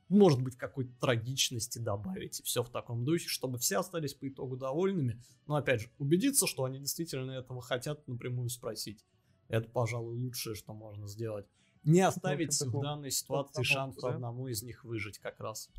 может 0.07 0.41
быть, 0.41 0.55
какой-то 0.55 0.91
трагичности 0.99 1.79
добавить, 1.79 2.39
и 2.39 2.43
все 2.43 2.63
в 2.63 2.69
таком 2.69 3.03
духе, 3.05 3.27
чтобы 3.27 3.57
все 3.57 3.79
остались 3.79 4.13
по 4.13 4.27
итогу 4.27 4.55
довольными. 4.55 5.21
Но, 5.47 5.55
опять 5.55 5.81
же, 5.81 5.89
убедиться, 5.97 6.45
что 6.47 6.65
они 6.65 6.79
действительно 6.79 7.31
этого 7.31 7.61
хотят, 7.61 8.07
напрямую 8.07 8.49
спросить. 8.49 9.03
Это, 9.47 9.67
пожалуй, 9.69 10.15
лучшее, 10.15 10.55
что 10.55 10.73
можно 10.73 11.07
сделать. 11.07 11.47
Не 11.83 12.01
оставить 12.01 12.59
в 12.59 12.81
данной 12.81 13.11
ситуации 13.11 13.63
шанс 13.63 13.97
да? 14.01 14.15
одному 14.15 14.47
из 14.47 14.63
них 14.63 14.83
выжить 14.83 15.19
как 15.19 15.39
раз. 15.39 15.69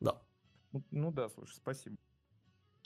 Да. 0.00 0.20
Ну, 0.72 0.84
ну 0.90 1.12
да, 1.12 1.28
слушай, 1.28 1.54
спасибо. 1.54 1.96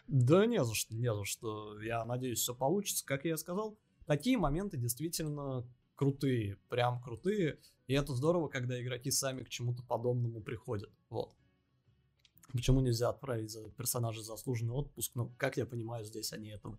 Да 0.08 0.46
не 0.46 0.64
за 0.64 0.74
что, 0.74 0.94
не 0.94 1.14
за 1.14 1.24
что. 1.24 1.80
Я 1.80 2.04
надеюсь, 2.04 2.40
все 2.40 2.54
получится. 2.54 3.04
Как 3.04 3.26
я 3.26 3.36
сказал, 3.36 3.78
такие 4.06 4.38
моменты 4.38 4.78
действительно 4.78 5.66
крутые, 5.94 6.56
прям 6.70 7.02
крутые. 7.02 7.60
И 7.86 7.92
это 7.92 8.14
здорово, 8.14 8.48
когда 8.48 8.80
игроки 8.80 9.10
сами 9.10 9.42
к 9.42 9.50
чему-то 9.50 9.82
подобному 9.82 10.40
приходят. 10.40 10.90
Вот. 11.10 11.36
Почему 12.52 12.80
нельзя 12.80 13.10
отправить 13.10 13.50
за 13.50 13.68
персонажа 13.70 14.22
заслуженный 14.22 14.72
отпуск? 14.72 15.12
Ну, 15.14 15.30
как 15.36 15.58
я 15.58 15.66
понимаю, 15.66 16.06
здесь 16.06 16.32
они 16.32 16.48
этого 16.48 16.78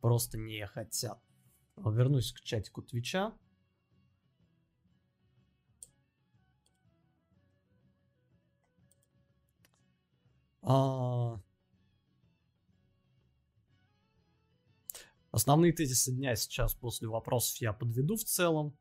просто 0.00 0.38
не 0.38 0.66
хотят. 0.66 1.20
Вернусь 1.76 2.32
к 2.32 2.40
чатику 2.40 2.80
Твича. 2.80 3.34
А, 10.62 11.40
Основные 15.30 15.72
тезисы 15.72 16.12
дня 16.12 16.34
сейчас 16.34 16.74
после 16.74 17.08
вопросов 17.08 17.56
я 17.60 17.72
подведу 17.72 18.16
в 18.16 18.24
целом. 18.24 18.76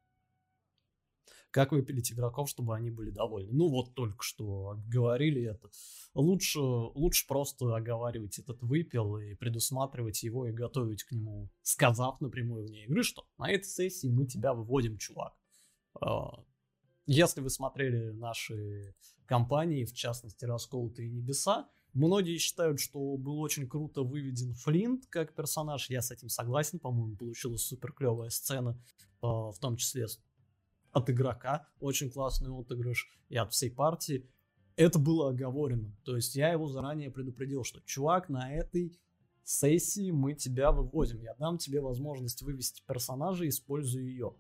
Как 1.52 1.72
выпилить 1.72 2.12
игроков, 2.12 2.50
чтобы 2.50 2.76
они 2.76 2.92
были 2.92 3.10
довольны? 3.10 3.52
Ну 3.52 3.70
вот 3.70 3.96
только 3.96 4.24
что 4.24 4.80
говорили 4.88 5.42
это. 5.44 5.70
Лучше, 6.14 6.60
лучше 6.60 7.28
просто 7.28 7.76
оговаривать 7.76 8.38
этот 8.38 8.62
выпил 8.62 9.18
и 9.18 9.34
предусматривать 9.34 10.22
его 10.22 10.48
и 10.48 10.52
готовить 10.52 11.04
к 11.04 11.12
нему, 11.12 11.50
сказав 11.64 12.22
напрямую 12.22 12.68
вне 12.68 12.86
игры, 12.86 13.04
что 13.04 13.28
на 13.38 13.50
этой 13.50 13.68
сессии 13.68 14.08
мы 14.08 14.28
тебя 14.28 14.54
выводим, 14.54 14.98
чувак. 14.98 15.34
А, 16.00 16.44
если 17.08 17.42
вы 17.42 17.50
смотрели 17.50 18.12
наши 18.12 18.94
компании, 19.26 19.86
в 19.86 19.94
частности 19.94 20.46
«Расколотые 20.46 21.10
небеса», 21.10 21.68
Многие 21.94 22.38
считают, 22.38 22.80
что 22.80 23.18
был 23.18 23.40
очень 23.40 23.68
круто 23.68 24.04
выведен 24.04 24.54
Флинт 24.54 25.08
как 25.08 25.34
персонаж. 25.34 25.90
Я 25.90 26.02
с 26.02 26.12
этим 26.12 26.30
согласен, 26.30 26.80
по-моему, 26.80 27.16
получилась 27.16 27.64
супер 27.64 27.94
клевая 27.94 28.30
сцена, 28.30 28.80
а, 29.22 29.52
в 29.52 29.60
том 29.60 29.76
числе 29.76 30.06
от 30.92 31.10
игрока. 31.10 31.68
Очень 31.80 32.12
классный 32.12 32.52
отыгрыш 32.52 33.08
и 33.30 33.38
от 33.38 33.54
всей 33.54 33.72
партии. 33.72 34.30
Это 34.76 35.00
было 35.00 35.30
оговорено. 35.30 35.96
То 36.06 36.16
есть 36.16 36.36
я 36.36 36.52
его 36.52 36.68
заранее 36.68 37.12
предупредил, 37.12 37.64
что 37.64 37.82
чувак, 37.82 38.30
на 38.30 38.54
этой 38.54 38.98
сессии 39.44 40.12
мы 40.12 40.36
тебя 40.36 40.72
выводим. 40.72 41.22
Я 41.22 41.34
дам 41.36 41.58
тебе 41.58 41.82
возможность 41.82 42.44
вывести 42.44 42.84
персонажа, 42.88 43.48
используя 43.48 44.04
ее. 44.04 44.36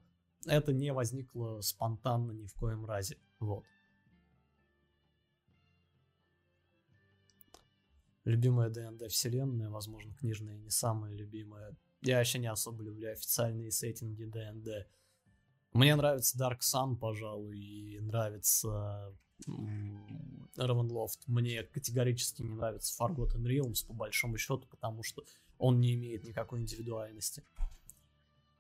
Это 0.46 0.72
не 0.72 0.94
возникло 0.94 1.62
спонтанно 1.62 2.32
ни 2.32 2.46
в 2.46 2.54
коем 2.54 2.86
разе. 2.86 3.18
Вот. 3.40 3.66
Любимая 8.30 8.70
ДНД 8.70 9.12
вселенная, 9.12 9.70
возможно, 9.70 10.14
книжная 10.16 10.58
не 10.58 10.70
самая 10.70 11.14
любимая. 11.14 11.76
Я 12.02 12.18
вообще 12.18 12.40
не 12.40 12.48
особо 12.48 12.84
люблю 12.84 13.12
официальные 13.12 13.72
сеттинги 13.72 14.26
ДНД. 14.26 14.88
Мне 15.74 15.96
нравится 15.96 16.38
Dark 16.38 16.60
Sun, 16.60 16.96
пожалуй, 16.96 17.60
и 17.60 18.00
нравится 18.00 19.14
Ravenloft. 20.58 21.20
Мне 21.28 21.64
категорически 21.64 22.42
не 22.42 22.54
нравится 22.54 22.94
Forgotten 23.02 23.44
Realms, 23.44 23.86
по 23.86 23.94
большому 23.94 24.38
счету, 24.38 24.66
потому 24.70 25.04
что 25.04 25.24
он 25.58 25.80
не 25.80 25.94
имеет 25.96 26.24
никакой 26.24 26.62
индивидуальности. 26.62 27.44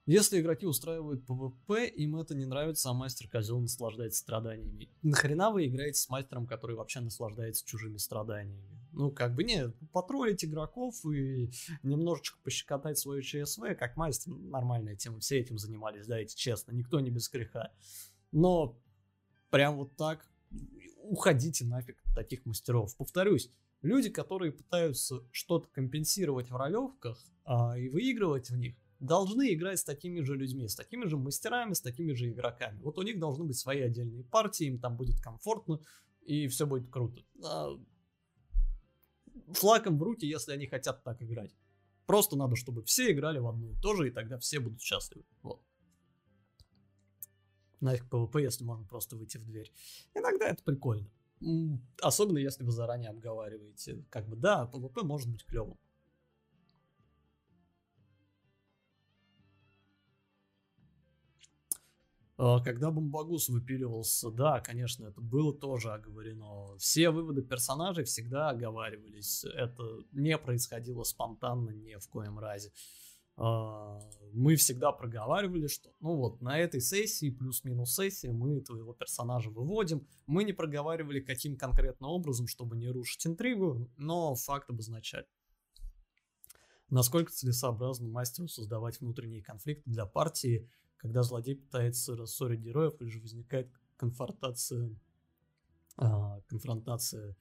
Если 0.05 0.39
игроки 0.39 0.65
устраивают 0.65 1.25
ПВП, 1.25 1.87
им 1.87 2.15
это 2.15 2.33
не 2.33 2.45
нравится, 2.45 2.89
а 2.89 2.93
мастер 2.93 3.29
козел 3.29 3.59
наслаждается 3.59 4.19
страданиями. 4.19 4.89
Нахрена 5.03 5.51
вы 5.51 5.67
играете 5.67 5.99
с 5.99 6.09
мастером, 6.09 6.47
который 6.47 6.75
вообще 6.75 6.99
наслаждается 6.99 7.65
чужими 7.65 7.97
страданиями? 7.97 8.79
Ну, 8.91 9.11
как 9.11 9.35
бы, 9.35 9.43
не, 9.43 9.69
потроллить 9.93 10.43
игроков 10.43 11.05
и 11.05 11.51
немножечко 11.83 12.39
пощекотать 12.43 12.97
свою 12.97 13.21
ЧСВ, 13.21 13.75
как 13.77 13.97
мастер, 13.97 14.31
нормальная 14.33 14.95
тема, 14.95 15.19
все 15.19 15.39
этим 15.39 15.59
занимались, 15.59 16.07
да, 16.07 16.17
эти 16.17 16.35
честно, 16.35 16.71
никто 16.71 16.99
не 16.99 17.11
без 17.11 17.29
греха. 17.29 17.71
Но 18.31 18.79
прям 19.51 19.77
вот 19.77 19.95
так 19.95 20.27
уходите 21.03 21.65
нафиг 21.65 22.01
таких 22.15 22.45
мастеров. 22.45 22.95
Повторюсь, 22.97 23.51
люди, 23.81 24.09
которые 24.09 24.51
пытаются 24.51 25.23
что-то 25.31 25.67
компенсировать 25.69 26.49
в 26.49 26.55
ролевках 26.55 27.23
а, 27.45 27.77
и 27.77 27.89
выигрывать 27.89 28.49
в 28.49 28.57
них, 28.57 28.75
должны 28.99 29.53
играть 29.53 29.79
с 29.79 29.83
такими 29.83 30.21
же 30.21 30.35
людьми, 30.35 30.67
с 30.67 30.75
такими 30.75 31.05
же 31.05 31.17
мастерами, 31.17 31.73
с 31.73 31.81
такими 31.81 32.13
же 32.13 32.29
игроками. 32.29 32.79
Вот 32.81 32.97
у 32.97 33.01
них 33.01 33.19
должны 33.19 33.45
быть 33.45 33.57
свои 33.57 33.81
отдельные 33.81 34.23
партии, 34.23 34.65
им 34.65 34.79
там 34.79 34.97
будет 34.97 35.19
комфортно, 35.21 35.79
и 36.21 36.47
все 36.47 36.65
будет 36.65 36.89
круто. 36.89 37.23
А 37.43 37.77
флаком 39.53 39.97
в 39.97 40.03
руки, 40.03 40.25
если 40.25 40.51
они 40.51 40.67
хотят 40.67 41.03
так 41.03 41.21
играть. 41.21 41.55
Просто 42.05 42.35
надо, 42.35 42.55
чтобы 42.55 42.83
все 42.83 43.11
играли 43.11 43.39
в 43.39 43.47
одно 43.47 43.69
и 43.69 43.75
то 43.75 43.95
же, 43.95 44.07
и 44.07 44.11
тогда 44.11 44.37
все 44.39 44.59
будут 44.59 44.81
счастливы. 44.81 45.25
Вот. 45.43 45.61
Нафиг 47.79 48.05
PvP, 48.09 48.41
если 48.41 48.63
можно 48.63 48.85
просто 48.85 49.15
выйти 49.15 49.37
в 49.37 49.45
дверь. 49.45 49.71
Иногда 50.13 50.49
это 50.49 50.63
прикольно. 50.63 51.09
Особенно 52.01 52.39
если 52.39 52.63
вы 52.63 52.71
заранее 52.71 53.11
обговариваете. 53.11 54.03
Как 54.09 54.27
бы 54.27 54.35
да, 54.35 54.69
PvP 54.73 55.03
может 55.03 55.29
быть 55.29 55.45
клевым. 55.45 55.77
Когда 62.39 62.89
Бомбагус 62.89 63.49
выпиливался, 63.49 64.31
да, 64.31 64.61
конечно, 64.61 65.05
это 65.05 65.19
было 65.19 65.53
тоже 65.53 65.91
оговорено. 65.91 66.77
Все 66.77 67.09
выводы 67.09 67.41
персонажей 67.41 68.05
всегда 68.05 68.51
оговаривались. 68.51 69.43
Это 69.43 69.83
не 70.13 70.37
происходило 70.37 71.03
спонтанно 71.03 71.71
ни 71.71 71.95
в 71.95 72.07
коем 72.07 72.39
разе. 72.39 72.71
А, 73.35 73.99
мы 74.31 74.55
всегда 74.55 74.93
проговаривали, 74.93 75.67
что 75.67 75.89
ну 75.99 76.15
вот 76.15 76.41
на 76.41 76.57
этой 76.57 76.79
сессии 76.79 77.29
плюс-минус 77.29 77.95
сессии 77.95 78.27
мы 78.27 78.61
твоего 78.61 78.93
персонажа 78.93 79.49
выводим. 79.49 80.07
Мы 80.25 80.45
не 80.45 80.53
проговаривали 80.53 81.19
каким 81.19 81.57
конкретно 81.57 82.07
образом, 82.07 82.47
чтобы 82.47 82.77
не 82.77 82.87
рушить 82.87 83.27
интригу, 83.27 83.89
но 83.97 84.33
факт 84.35 84.69
обозначать. 84.69 85.25
Насколько 86.89 87.33
целесообразно 87.33 88.07
мастеру 88.07 88.47
создавать 88.47 89.01
внутренние 89.01 89.43
конфликты 89.43 89.89
для 89.89 90.05
партии, 90.05 90.69
когда 90.99 91.23
злодей 91.23 91.55
пытается 91.55 92.15
рассорить 92.15 92.59
героев 92.59 92.93
или 92.99 93.09
же 93.09 93.19
возникает 93.19 93.71
конфронтация, 93.97 94.95
а, 95.97 96.41
конфронтация 96.47 97.35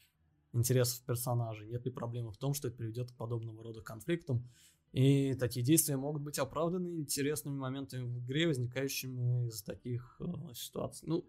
интересов 0.53 1.05
персонажей? 1.05 1.69
Нет 1.69 1.85
ли 1.85 1.91
проблемы 1.91 2.31
в 2.31 2.39
том, 2.39 2.55
что 2.55 2.69
это 2.69 2.77
приведет 2.77 3.11
к 3.11 3.17
подобного 3.17 3.63
рода 3.63 3.83
конфликтам? 3.83 4.49
И 4.93 5.35
такие 5.35 5.65
действия 5.65 5.97
могут 5.97 6.23
быть 6.23 6.39
оправданы 6.39 6.97
интересными 6.97 7.57
моментами 7.57 8.07
в 8.07 8.21
игре, 8.21 8.47
возникающими 8.47 9.49
из 9.49 9.63
таких 9.63 10.17
э, 10.21 10.55
ситуаций. 10.55 11.07
Ну, 11.07 11.29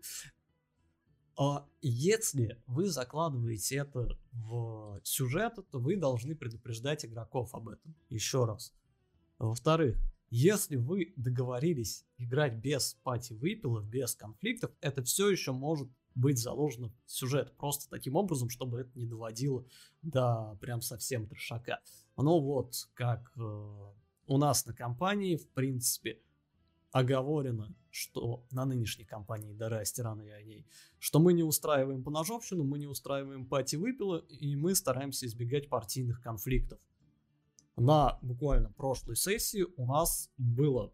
а 1.35 1.68
если 1.81 2.61
вы 2.68 2.89
закладываете 2.89 3.77
это 3.77 4.18
в 4.31 5.01
сюжет, 5.03 5.56
то 5.72 5.80
вы 5.80 5.97
должны 5.97 6.35
предупреждать 6.35 7.06
игроков 7.06 7.53
об 7.53 7.69
этом. 7.69 7.95
Еще 8.10 8.45
раз. 8.45 8.73
Во-вторых, 9.39 9.97
если 10.30 10.76
вы 10.76 11.14
договорились 11.15 12.06
играть 12.18 12.56
без 12.56 12.95
пати 13.03 13.34
выпилов, 13.34 13.85
без 13.85 14.15
конфликтов, 14.15 14.72
это 14.81 15.03
все 15.03 15.30
еще 15.30 15.51
может 15.51 15.89
быть 16.15 16.38
заложено 16.38 16.91
в 17.06 17.11
сюжет. 17.11 17.56
Просто 17.57 17.89
таким 17.89 18.15
образом, 18.15 18.49
чтобы 18.49 18.81
это 18.81 18.91
не 18.97 19.06
доводило 19.06 19.65
до 20.01 20.57
прям 20.61 20.81
совсем 20.81 21.27
трешака. 21.27 21.80
Но 22.18 22.39
вот 22.39 22.73
как 22.93 23.31
э, 23.38 23.91
у 24.27 24.38
нас 24.38 24.65
на 24.65 24.73
компании, 24.73 25.38
в 25.38 25.47
принципе, 25.49 26.19
оговорено, 26.91 27.73
что 27.89 28.45
на 28.51 28.65
нынешней 28.65 29.06
компании 29.06 29.53
Дара 29.53 29.84
Стирана 29.85 30.22
и 30.22 30.30
о 30.30 30.41
ней, 30.41 30.65
что 30.97 31.19
мы 31.19 31.34
не 31.34 31.43
устраиваем 31.43 32.03
поножовщину, 32.03 32.64
мы 32.64 32.80
не 32.80 32.88
устраиваем 32.88 33.45
пати 33.45 33.76
выпила, 33.76 34.18
и 34.18 34.56
мы 34.56 34.76
стараемся 34.76 35.26
избегать 35.26 35.69
партийных 35.69 36.22
конфликтов. 36.22 36.80
На 37.80 38.19
буквально 38.22 38.72
прошлой 38.72 39.15
сессии 39.15 39.65
у 39.77 39.85
нас 39.85 40.30
было 40.38 40.93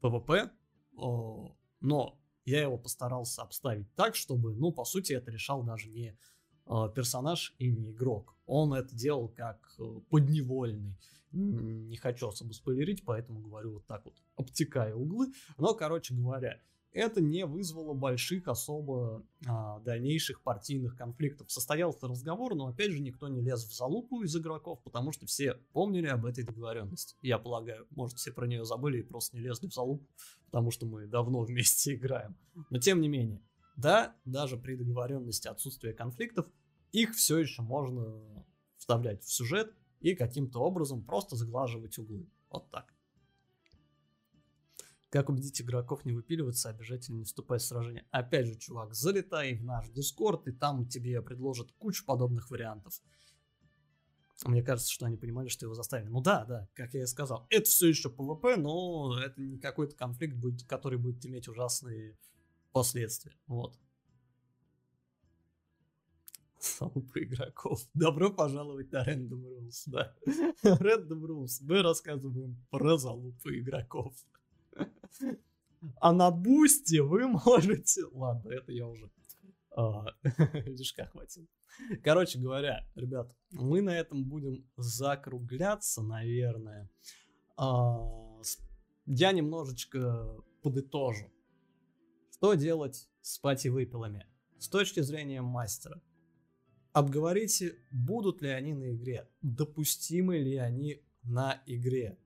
ПВП, 0.00 0.50
но 0.94 2.18
я 2.44 2.62
его 2.62 2.78
постарался 2.78 3.42
обставить 3.42 3.92
так, 3.94 4.16
чтобы, 4.16 4.54
ну, 4.54 4.72
по 4.72 4.84
сути, 4.84 5.12
это 5.12 5.30
решал 5.30 5.62
даже 5.62 5.88
не 5.88 6.18
а, 6.66 6.88
персонаж 6.88 7.54
и 7.58 7.70
не 7.70 7.92
игрок. 7.92 8.36
Он 8.46 8.74
это 8.74 8.94
делал 8.96 9.28
как 9.28 9.74
э, 9.78 10.00
подневольный 10.10 10.96
не 11.32 11.96
хочу 11.96 12.28
особо 12.28 12.52
спойлерить, 12.52 13.04
поэтому 13.04 13.40
говорю 13.40 13.74
вот 13.74 13.86
так 13.86 14.04
вот, 14.04 14.14
обтекая 14.36 14.94
углы. 14.94 15.32
Но, 15.56 15.74
короче 15.74 16.14
говоря, 16.14 16.60
это 16.92 17.20
не 17.20 17.46
вызвало 17.46 17.94
больших 17.94 18.48
особо 18.48 19.24
а, 19.46 19.80
дальнейших 19.80 20.42
партийных 20.42 20.96
конфликтов. 20.96 21.50
Состоялся 21.50 22.06
разговор, 22.06 22.54
но 22.54 22.68
опять 22.68 22.92
же 22.92 23.00
никто 23.00 23.28
не 23.28 23.40
лез 23.40 23.64
в 23.64 23.74
залупу 23.74 24.22
из 24.22 24.36
игроков, 24.36 24.82
потому 24.82 25.12
что 25.12 25.26
все 25.26 25.54
помнили 25.72 26.06
об 26.06 26.26
этой 26.26 26.44
договоренности. 26.44 27.16
Я 27.22 27.38
полагаю, 27.38 27.86
может 27.90 28.18
все 28.18 28.32
про 28.32 28.46
нее 28.46 28.64
забыли 28.64 28.98
и 28.98 29.02
просто 29.02 29.36
не 29.36 29.42
лезли 29.42 29.68
в 29.68 29.72
залупу, 29.72 30.06
потому 30.46 30.70
что 30.70 30.86
мы 30.86 31.06
давно 31.06 31.40
вместе 31.40 31.94
играем. 31.96 32.36
Но 32.70 32.78
тем 32.78 33.00
не 33.00 33.08
менее, 33.08 33.42
да, 33.76 34.14
даже 34.24 34.56
при 34.56 34.76
договоренности 34.76 35.48
отсутствия 35.48 35.92
конфликтов, 35.92 36.46
их 36.92 37.14
все 37.14 37.38
еще 37.38 37.62
можно 37.62 38.44
вставлять 38.76 39.24
в 39.24 39.32
сюжет, 39.32 39.74
и 40.02 40.14
каким-то 40.14 40.58
образом 40.60 41.02
просто 41.02 41.36
заглаживать 41.36 41.96
углы. 41.98 42.28
Вот 42.50 42.70
так. 42.70 42.91
Как 45.12 45.28
убедить 45.28 45.60
игроков 45.60 46.06
не 46.06 46.12
выпиливаться, 46.12 46.70
обязательно 46.70 47.18
не 47.18 47.24
вступать 47.24 47.60
в 47.60 47.66
сражение? 47.66 48.06
Опять 48.12 48.46
же, 48.46 48.54
чувак, 48.56 48.94
залетай 48.94 49.54
в 49.54 49.62
наш 49.62 49.90
дискорд, 49.90 50.48
и 50.48 50.52
там 50.52 50.88
тебе 50.88 51.20
предложат 51.20 51.70
кучу 51.72 52.06
подобных 52.06 52.50
вариантов. 52.50 52.98
Мне 54.46 54.62
кажется, 54.62 54.90
что 54.90 55.04
они 55.04 55.18
понимали, 55.18 55.48
что 55.48 55.66
его 55.66 55.74
заставили. 55.74 56.08
Ну 56.08 56.22
да, 56.22 56.46
да, 56.46 56.66
как 56.72 56.94
я 56.94 57.02
и 57.02 57.06
сказал, 57.06 57.46
это 57.50 57.68
все 57.68 57.88
еще 57.88 58.08
PvP, 58.08 58.56
но 58.56 59.20
это 59.22 59.38
не 59.38 59.58
какой-то 59.58 59.94
конфликт, 59.94 60.34
будет, 60.34 60.66
который 60.66 60.98
будет 60.98 61.26
иметь 61.26 61.46
ужасные 61.46 62.16
последствия. 62.72 63.36
Вот 63.46 63.78
залупы 66.62 67.24
игроков. 67.24 67.86
Добро 67.94 68.30
пожаловать 68.30 68.92
на 68.92 69.04
Random 69.04 69.42
Rules, 69.42 69.82
да. 69.86 70.14
Random 70.64 71.20
Rules. 71.20 71.58
Мы 71.60 71.82
рассказываем 71.82 72.56
про 72.70 72.96
залупы 72.96 73.58
игроков. 73.58 74.14
А 76.00 76.12
на 76.12 76.30
бусте 76.30 77.02
вы 77.02 77.26
можете... 77.28 78.04
Ладно, 78.12 78.50
это 78.50 78.72
я 78.72 78.86
уже... 78.86 79.10
А, 79.74 80.06
Лишка 80.66 81.06
хватит. 81.06 81.48
Короче 82.04 82.38
говоря, 82.38 82.86
ребят, 82.94 83.34
мы 83.50 83.80
на 83.80 83.90
этом 83.90 84.24
будем 84.24 84.64
закругляться, 84.76 86.02
наверное. 86.02 86.90
А, 87.56 88.40
я 89.06 89.32
немножечко 89.32 90.36
подытожу. 90.62 91.32
Что 92.30 92.54
делать 92.54 93.08
с 93.22 93.38
пати-выпилами? 93.38 94.26
С 94.58 94.68
точки 94.68 95.00
зрения 95.00 95.42
мастера– 95.42 96.00
Обговорите, 96.92 97.74
будут 97.90 98.42
ли 98.42 98.50
они 98.50 98.74
на 98.74 98.94
игре, 98.94 99.26
допустимы 99.40 100.38
ли 100.38 100.56
они 100.56 101.02
на 101.22 101.62
игре. 101.66 102.18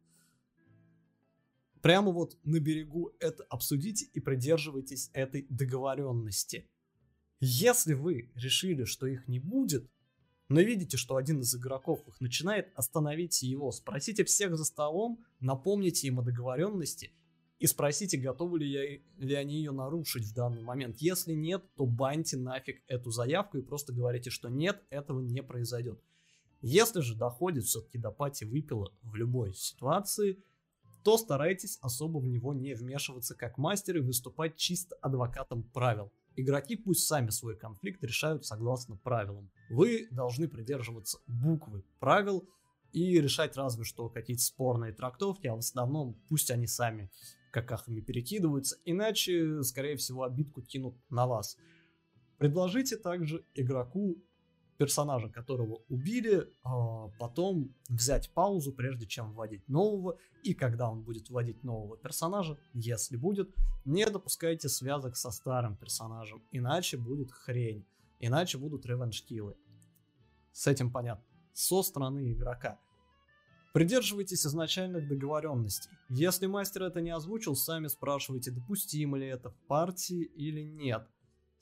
Прямо 1.87 2.11
вот 2.11 2.37
на 2.43 2.59
берегу 2.59 3.13
это 3.21 3.45
обсудите 3.45 4.07
и 4.13 4.19
придерживайтесь 4.19 5.09
этой 5.13 5.47
договоренности. 5.49 6.69
Если 7.39 7.95
вы 7.95 8.33
решили, 8.35 8.83
что 8.83 9.07
их 9.07 9.29
не 9.29 9.39
будет, 9.39 9.89
но 10.49 10.61
видите, 10.63 10.97
что 10.97 11.15
один 11.15 11.43
из 11.43 11.55
игроков 11.55 12.01
их 12.09 12.21
начинает, 12.21 12.73
остановите 12.75 13.47
его, 13.47 13.71
спросите 13.71 14.25
всех 14.25 14.57
за 14.57 14.65
столом, 14.65 15.25
напомните 15.39 16.09
им 16.09 16.19
о 16.19 16.25
договоренности 16.25 17.13
и 17.61 17.69
спросите, 17.69 18.19
готовы 18.19 18.59
ли, 18.59 18.69
я, 18.69 19.25
ли 19.25 19.35
они 19.37 19.59
ее 19.59 19.71
нарушить 19.71 20.25
в 20.25 20.35
данный 20.35 20.63
момент. 20.63 20.97
Если 20.99 21.35
нет, 21.35 21.63
то 21.77 21.87
баньте 21.87 22.37
нафиг 22.37 22.83
эту 22.89 23.13
заявку 23.13 23.59
и 23.59 23.63
просто 23.63 23.93
говорите, 23.93 24.31
что 24.31 24.49
нет, 24.49 24.83
этого 24.91 25.21
не 25.21 25.41
произойдет. 25.41 26.03
Если 26.63 27.01
же 27.01 27.15
доходит 27.15 27.63
все-таки 27.63 27.99
до 27.99 28.11
пати 28.11 28.43
выпила 28.43 28.93
в 29.03 29.15
любой 29.15 29.55
ситуации, 29.55 30.43
то 31.07 31.17
старайтесь 31.19 31.79
особо 31.83 32.19
в 32.19 32.27
него 32.27 32.53
не 32.53 32.75
вмешиваться 32.75 33.37
как 33.37 33.59
мастер 33.59 33.99
и 33.99 34.01
выступать 34.01 34.57
чисто 34.57 34.97
адвокатом 34.97 35.63
правил. 35.63 36.11
Игроки 36.35 36.75
пусть 36.75 37.07
сами 37.07 37.31
свой 37.31 37.57
конфликт 37.57 38.03
решают 38.03 38.45
согласно 38.45 38.97
правилам. 38.97 39.49
Вы 39.71 40.09
должны 40.11 40.49
придерживаться 40.49 41.21
буквы 41.29 41.85
правил 42.01 42.49
и 42.91 43.21
решать 43.21 43.57
разве 43.57 43.85
что 43.85 44.09
какие-то 44.09 44.43
спорные 44.43 44.93
трактовки, 44.93 45.47
а 45.47 45.55
в 45.55 45.59
основном 45.59 46.21
пусть 46.29 46.51
они 46.51 46.67
сами 46.67 47.09
какахами 47.53 48.01
перекидываются, 48.01 48.77
иначе, 48.85 49.63
скорее 49.63 49.95
всего, 49.95 50.25
обидку 50.25 50.61
кинут 50.61 50.97
на 51.09 51.29
вас. 51.29 51.57
Предложите 52.39 52.97
также 52.97 53.45
игроку 53.55 54.21
персонажа, 54.77 55.29
которого 55.29 55.83
убили, 55.89 56.49
а, 56.63 57.09
потом 57.19 57.75
взять 57.89 58.31
паузу, 58.33 58.73
прежде 58.73 59.07
чем 59.07 59.33
вводить 59.33 59.69
нового, 59.69 60.19
и 60.43 60.55
когда 60.55 60.91
он 60.91 61.03
будет 61.03 61.29
вводить 61.29 61.65
нового 61.65 61.97
персонажа, 61.97 62.59
если 62.73 63.17
будет, 63.17 63.55
не 63.85 64.07
допускайте 64.07 64.69
связок 64.69 65.17
со 65.17 65.31
старым 65.31 65.77
персонажем, 65.77 66.43
иначе 66.53 66.97
будет 66.97 67.33
хрень, 67.33 67.85
иначе 68.21 68.59
будут 68.59 68.87
revenge 68.87 69.25
kill 69.25 69.46
ы. 69.46 69.57
С 70.53 70.67
этим 70.67 70.91
понятно. 70.91 71.25
Со 71.53 71.83
стороны 71.83 72.33
игрока. 72.33 72.79
Придерживайтесь 73.73 74.47
изначальных 74.47 75.07
договоренностей. 75.07 75.91
Если 76.09 76.47
мастер 76.47 76.85
это 76.85 77.03
не 77.03 77.11
озвучил, 77.11 77.55
сами 77.55 77.89
спрашивайте, 77.89 78.51
допустимо 78.51 79.19
ли 79.19 79.27
это 79.27 79.51
в 79.51 79.57
партии 79.67 80.23
или 80.23 80.63
нет. 80.63 81.07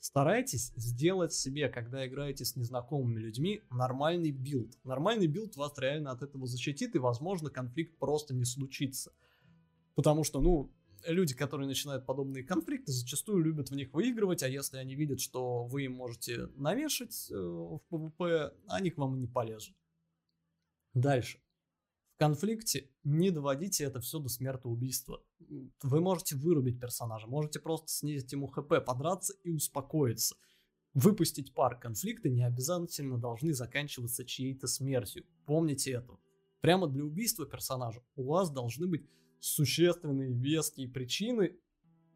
Старайтесь 0.05 0.71
сделать 0.75 1.33
себе, 1.33 1.67
когда 1.67 2.05
играете 2.05 2.45
с 2.45 2.55
незнакомыми 2.55 3.19
людьми, 3.19 3.63
нормальный 3.71 4.29
билд. 4.29 4.77
Нормальный 4.83 5.25
билд 5.25 5.55
вас 5.55 5.75
реально 5.79 6.11
от 6.11 6.21
этого 6.21 6.45
защитит, 6.45 6.93
и, 6.93 6.99
возможно, 6.99 7.49
конфликт 7.49 7.97
просто 7.97 8.35
не 8.35 8.45
случится. 8.45 9.13
Потому 9.95 10.23
что, 10.23 10.41
ну, 10.41 10.71
люди, 11.07 11.33
которые 11.33 11.67
начинают 11.67 12.05
подобные 12.05 12.43
конфликты, 12.43 12.91
зачастую 12.91 13.43
любят 13.43 13.71
в 13.71 13.75
них 13.75 13.91
выигрывать, 13.93 14.43
а 14.43 14.47
если 14.47 14.77
они 14.77 14.93
видят, 14.93 15.19
что 15.19 15.63
вы 15.63 15.85
им 15.85 15.93
можете 15.93 16.49
навешать 16.55 17.31
э, 17.31 17.35
в 17.35 17.81
PvP, 17.89 18.53
они 18.67 18.91
к 18.91 18.99
вам 18.99 19.19
не 19.19 19.25
полезут. 19.25 19.75
Дальше. 20.93 21.39
Конфликте 22.17 22.89
не 23.03 23.29
доводите 23.29 23.83
это 23.83 23.99
все 23.99 24.19
до 24.19 24.29
смертоубийства. 24.29 25.21
Вы 25.83 25.99
можете 25.99 26.37
вырубить 26.37 26.79
персонажа, 26.79 27.27
можете 27.27 27.59
просто 27.59 27.87
снизить 27.89 28.31
ему 28.31 28.47
хп, 28.47 28.85
подраться 28.85 29.33
и 29.43 29.51
успокоиться. 29.51 30.35
Выпустить 30.93 31.53
пар 31.53 31.77
конфликта 31.77 32.29
не 32.29 32.43
обязательно 32.43 33.17
должны 33.17 33.53
заканчиваться 33.53 34.23
чьей-то 34.23 34.67
смертью. 34.67 35.25
Помните 35.45 35.91
это. 35.91 36.17
Прямо 36.61 36.87
для 36.87 37.03
убийства 37.03 37.45
персонажа 37.45 38.01
у 38.15 38.23
вас 38.23 38.49
должны 38.49 38.87
быть 38.87 39.05
существенные 39.41 40.31
веские 40.31 40.87
причины, 40.87 41.57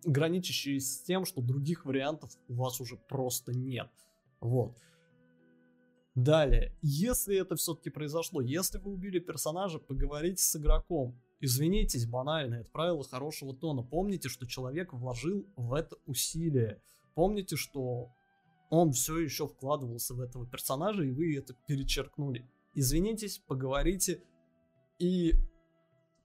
граничащие 0.05 0.79
с 0.79 1.01
тем, 1.01 1.25
что 1.25 1.41
других 1.41 1.85
вариантов 1.85 2.31
у 2.47 2.53
вас 2.53 2.79
уже 2.79 2.95
просто 2.95 3.51
нет. 3.51 3.89
Вот. 4.39 4.77
Далее, 6.23 6.75
если 6.81 7.37
это 7.37 7.55
все-таки 7.55 7.89
произошло, 7.89 8.41
если 8.41 8.77
вы 8.77 8.91
убили 8.91 9.19
персонажа, 9.19 9.79
поговорите 9.79 10.43
с 10.43 10.53
игроком. 10.57 11.17
Извинитесь 11.39 12.05
банально, 12.05 12.55
это 12.55 12.69
правило 12.71 13.05
хорошего 13.05 13.55
тона. 13.55 13.83
Помните, 13.83 14.27
что 14.27 14.45
человек 14.45 14.91
вложил 14.91 15.47
в 15.55 15.73
это 15.73 15.95
усилие. 16.05 16.81
Помните, 17.15 17.55
что 17.55 18.09
он 18.69 18.91
все 18.91 19.17
еще 19.17 19.47
вкладывался 19.47 20.13
в 20.13 20.19
этого 20.19 20.45
персонажа, 20.45 21.03
и 21.03 21.11
вы 21.11 21.37
это 21.37 21.53
перечеркнули. 21.67 22.45
Извинитесь, 22.73 23.41
поговорите 23.47 24.21
и 24.99 25.35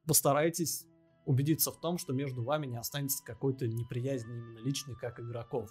постарайтесь 0.09 0.87
убедиться 1.25 1.71
в 1.71 1.79
том, 1.79 1.99
что 1.99 2.12
между 2.12 2.43
вами 2.43 2.66
не 2.66 2.79
останется 2.79 3.23
какой-то 3.23 3.69
неприязни 3.69 4.35
именно 4.35 4.59
личной, 4.59 4.97
как 4.97 5.21
игроков. 5.21 5.71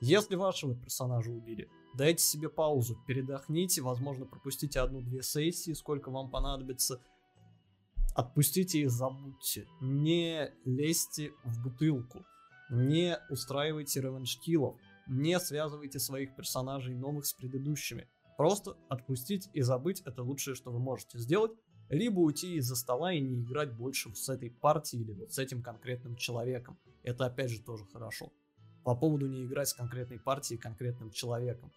Если 0.00 0.36
вашего 0.36 0.74
персонажа 0.74 1.30
убили, 1.30 1.68
дайте 1.94 2.22
себе 2.22 2.48
паузу, 2.48 2.96
передохните, 3.06 3.82
возможно, 3.82 4.26
пропустите 4.26 4.80
одну-две 4.80 5.22
сессии, 5.22 5.72
сколько 5.72 6.10
вам 6.10 6.30
понадобится. 6.30 7.00
Отпустите 8.14 8.80
и 8.80 8.86
забудьте. 8.86 9.66
Не 9.80 10.52
лезьте 10.64 11.32
в 11.44 11.62
бутылку. 11.62 12.24
Не 12.70 13.18
устраивайте 13.28 14.00
ревенш-киллов. 14.00 14.76
Не 15.08 15.38
связывайте 15.40 15.98
своих 15.98 16.34
персонажей 16.36 16.94
новых 16.94 17.26
с 17.26 17.32
предыдущими. 17.32 18.08
Просто 18.36 18.76
отпустить 18.88 19.48
и 19.52 19.62
забыть 19.62 20.00
это 20.02 20.22
лучшее, 20.22 20.54
что 20.54 20.70
вы 20.70 20.78
можете 20.78 21.18
сделать. 21.18 21.52
Либо 21.90 22.20
уйти 22.20 22.56
из-за 22.56 22.76
стола 22.76 23.12
и 23.12 23.20
не 23.20 23.42
играть 23.42 23.72
больше 23.76 24.14
с 24.14 24.28
этой 24.28 24.50
партией 24.50 25.02
или 25.02 25.12
вот 25.12 25.32
с 25.32 25.38
этим 25.38 25.62
конкретным 25.62 26.16
человеком. 26.16 26.78
Это 27.02 27.26
опять 27.26 27.50
же 27.50 27.62
тоже 27.62 27.84
хорошо. 27.92 28.32
По 28.84 28.94
поводу 28.94 29.26
не 29.26 29.44
играть 29.44 29.68
с 29.68 29.74
конкретной 29.74 30.18
партией 30.18 30.60
конкретным 30.60 31.10
человеком. 31.10 31.72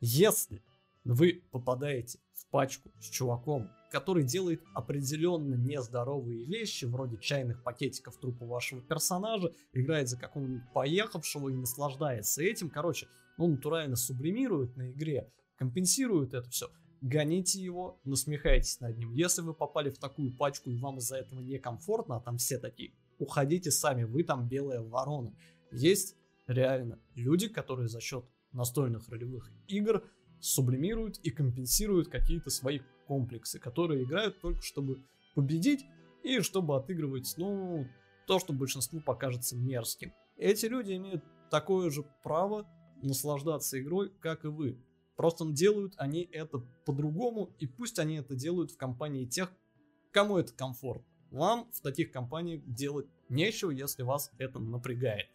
Если 0.00 0.62
вы 1.04 1.42
попадаете 1.50 2.18
в 2.32 2.50
пачку 2.50 2.90
с 3.00 3.08
чуваком, 3.08 3.70
который 3.90 4.24
делает 4.24 4.62
определенно 4.74 5.54
нездоровые 5.54 6.44
вещи, 6.44 6.86
вроде 6.86 7.18
чайных 7.18 7.62
пакетиков 7.62 8.16
трупа 8.16 8.46
вашего 8.46 8.82
персонажа, 8.82 9.52
играет 9.72 10.08
за 10.08 10.18
какого-нибудь 10.18 10.72
поехавшего 10.72 11.50
и 11.50 11.54
наслаждается 11.54 12.42
этим, 12.42 12.70
короче, 12.70 13.06
ну, 13.38 13.48
натурально 13.48 13.96
сублимирует 13.96 14.76
на 14.76 14.90
игре, 14.90 15.30
компенсирует 15.56 16.34
это 16.34 16.50
все, 16.50 16.68
гоните 17.00 17.60
его, 17.60 18.00
насмехайтесь 18.04 18.80
над 18.80 18.96
ним. 18.96 19.12
Если 19.12 19.42
вы 19.42 19.54
попали 19.54 19.90
в 19.90 19.98
такую 19.98 20.34
пачку 20.34 20.70
и 20.70 20.78
вам 20.78 20.98
из-за 20.98 21.18
этого 21.18 21.40
некомфортно, 21.40 22.16
а 22.16 22.20
там 22.20 22.38
все 22.38 22.58
такие, 22.58 22.92
уходите 23.18 23.70
сами, 23.70 24.04
вы 24.04 24.24
там 24.24 24.48
белая 24.48 24.80
ворона. 24.80 25.36
Есть 25.70 26.16
реально 26.46 26.98
люди, 27.14 27.48
которые 27.48 27.88
за 27.88 28.00
счет 28.00 28.24
настольных 28.52 29.08
ролевых 29.08 29.50
игр 29.66 30.04
сублимируют 30.40 31.18
и 31.18 31.30
компенсируют 31.30 32.08
какие-то 32.08 32.50
свои 32.50 32.80
комплексы, 33.06 33.58
которые 33.58 34.04
играют 34.04 34.40
только 34.40 34.62
чтобы 34.62 35.02
победить 35.34 35.84
и 36.22 36.40
чтобы 36.40 36.76
отыгрывать, 36.76 37.34
ну, 37.36 37.86
то, 38.26 38.38
что 38.38 38.52
большинству 38.52 39.00
покажется 39.00 39.56
мерзким. 39.56 40.12
Эти 40.36 40.66
люди 40.66 40.94
имеют 40.96 41.22
такое 41.50 41.90
же 41.90 42.04
право 42.22 42.66
наслаждаться 43.02 43.80
игрой, 43.80 44.10
как 44.20 44.44
и 44.44 44.48
вы. 44.48 44.78
Просто 45.16 45.44
делают 45.50 45.94
они 45.98 46.22
это 46.32 46.58
по-другому, 46.84 47.54
и 47.58 47.66
пусть 47.66 47.98
они 47.98 48.16
это 48.16 48.34
делают 48.34 48.72
в 48.72 48.76
компании 48.76 49.26
тех, 49.26 49.52
кому 50.12 50.38
это 50.38 50.52
комфорт. 50.52 51.04
Вам 51.30 51.70
в 51.72 51.80
таких 51.80 52.10
компаниях 52.10 52.62
делать 52.64 53.06
нечего, 53.28 53.70
если 53.70 54.02
вас 54.02 54.30
это 54.38 54.58
напрягает. 54.58 55.26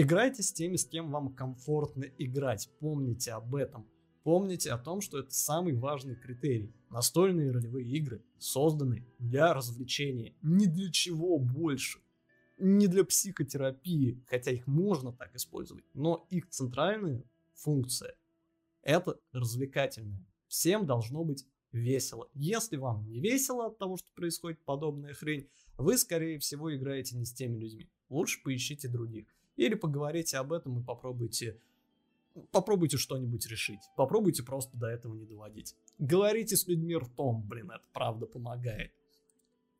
Играйте 0.00 0.44
с 0.44 0.52
теми, 0.52 0.76
с 0.76 0.84
кем 0.84 1.10
вам 1.10 1.34
комфортно 1.34 2.04
играть. 2.18 2.70
Помните 2.78 3.32
об 3.32 3.56
этом. 3.56 3.84
Помните 4.22 4.70
о 4.70 4.78
том, 4.78 5.00
что 5.00 5.18
это 5.18 5.34
самый 5.34 5.74
важный 5.74 6.14
критерий. 6.14 6.72
Настольные 6.88 7.50
ролевые 7.50 7.84
игры 7.96 8.22
созданы 8.38 9.04
для 9.18 9.52
развлечения, 9.52 10.36
не 10.40 10.66
для 10.66 10.92
чего 10.92 11.40
больше. 11.40 11.98
Не 12.58 12.86
для 12.86 13.04
психотерапии, 13.04 14.22
хотя 14.28 14.52
их 14.52 14.68
можно 14.68 15.12
так 15.12 15.34
использовать, 15.34 15.84
но 15.94 16.28
их 16.30 16.48
центральная 16.48 17.24
функция– 17.54 18.14
это 18.82 19.18
развлекательная. 19.32 20.24
Всем 20.46 20.86
должно 20.86 21.24
быть 21.24 21.44
весело. 21.72 22.28
Если 22.34 22.76
вам 22.76 23.04
не 23.08 23.18
весело 23.18 23.66
от 23.66 23.78
того, 23.78 23.96
что 23.96 24.12
происходит 24.14 24.60
подобная 24.64 25.14
хрень, 25.14 25.48
вы, 25.76 25.98
скорее 25.98 26.38
всего, 26.38 26.72
играете 26.72 27.16
не 27.16 27.24
с 27.24 27.32
теми 27.32 27.58
людьми. 27.58 27.90
Лучше 28.08 28.40
поищите 28.44 28.86
других. 28.86 29.26
Или 29.58 29.74
поговорите 29.74 30.38
об 30.38 30.52
этом 30.52 30.78
и 30.78 30.82
попробуйте 30.82 31.60
попробуйте 32.52 32.96
что-нибудь 32.96 33.46
решить. 33.48 33.80
Попробуйте 33.96 34.44
просто 34.44 34.76
до 34.76 34.86
этого 34.86 35.14
не 35.14 35.26
доводить. 35.26 35.74
Говорите 35.98 36.56
с 36.56 36.68
людьми 36.68 36.96
ртом, 36.96 37.42
блин, 37.42 37.72
это 37.72 37.82
правда 37.92 38.26
помогает. 38.26 38.92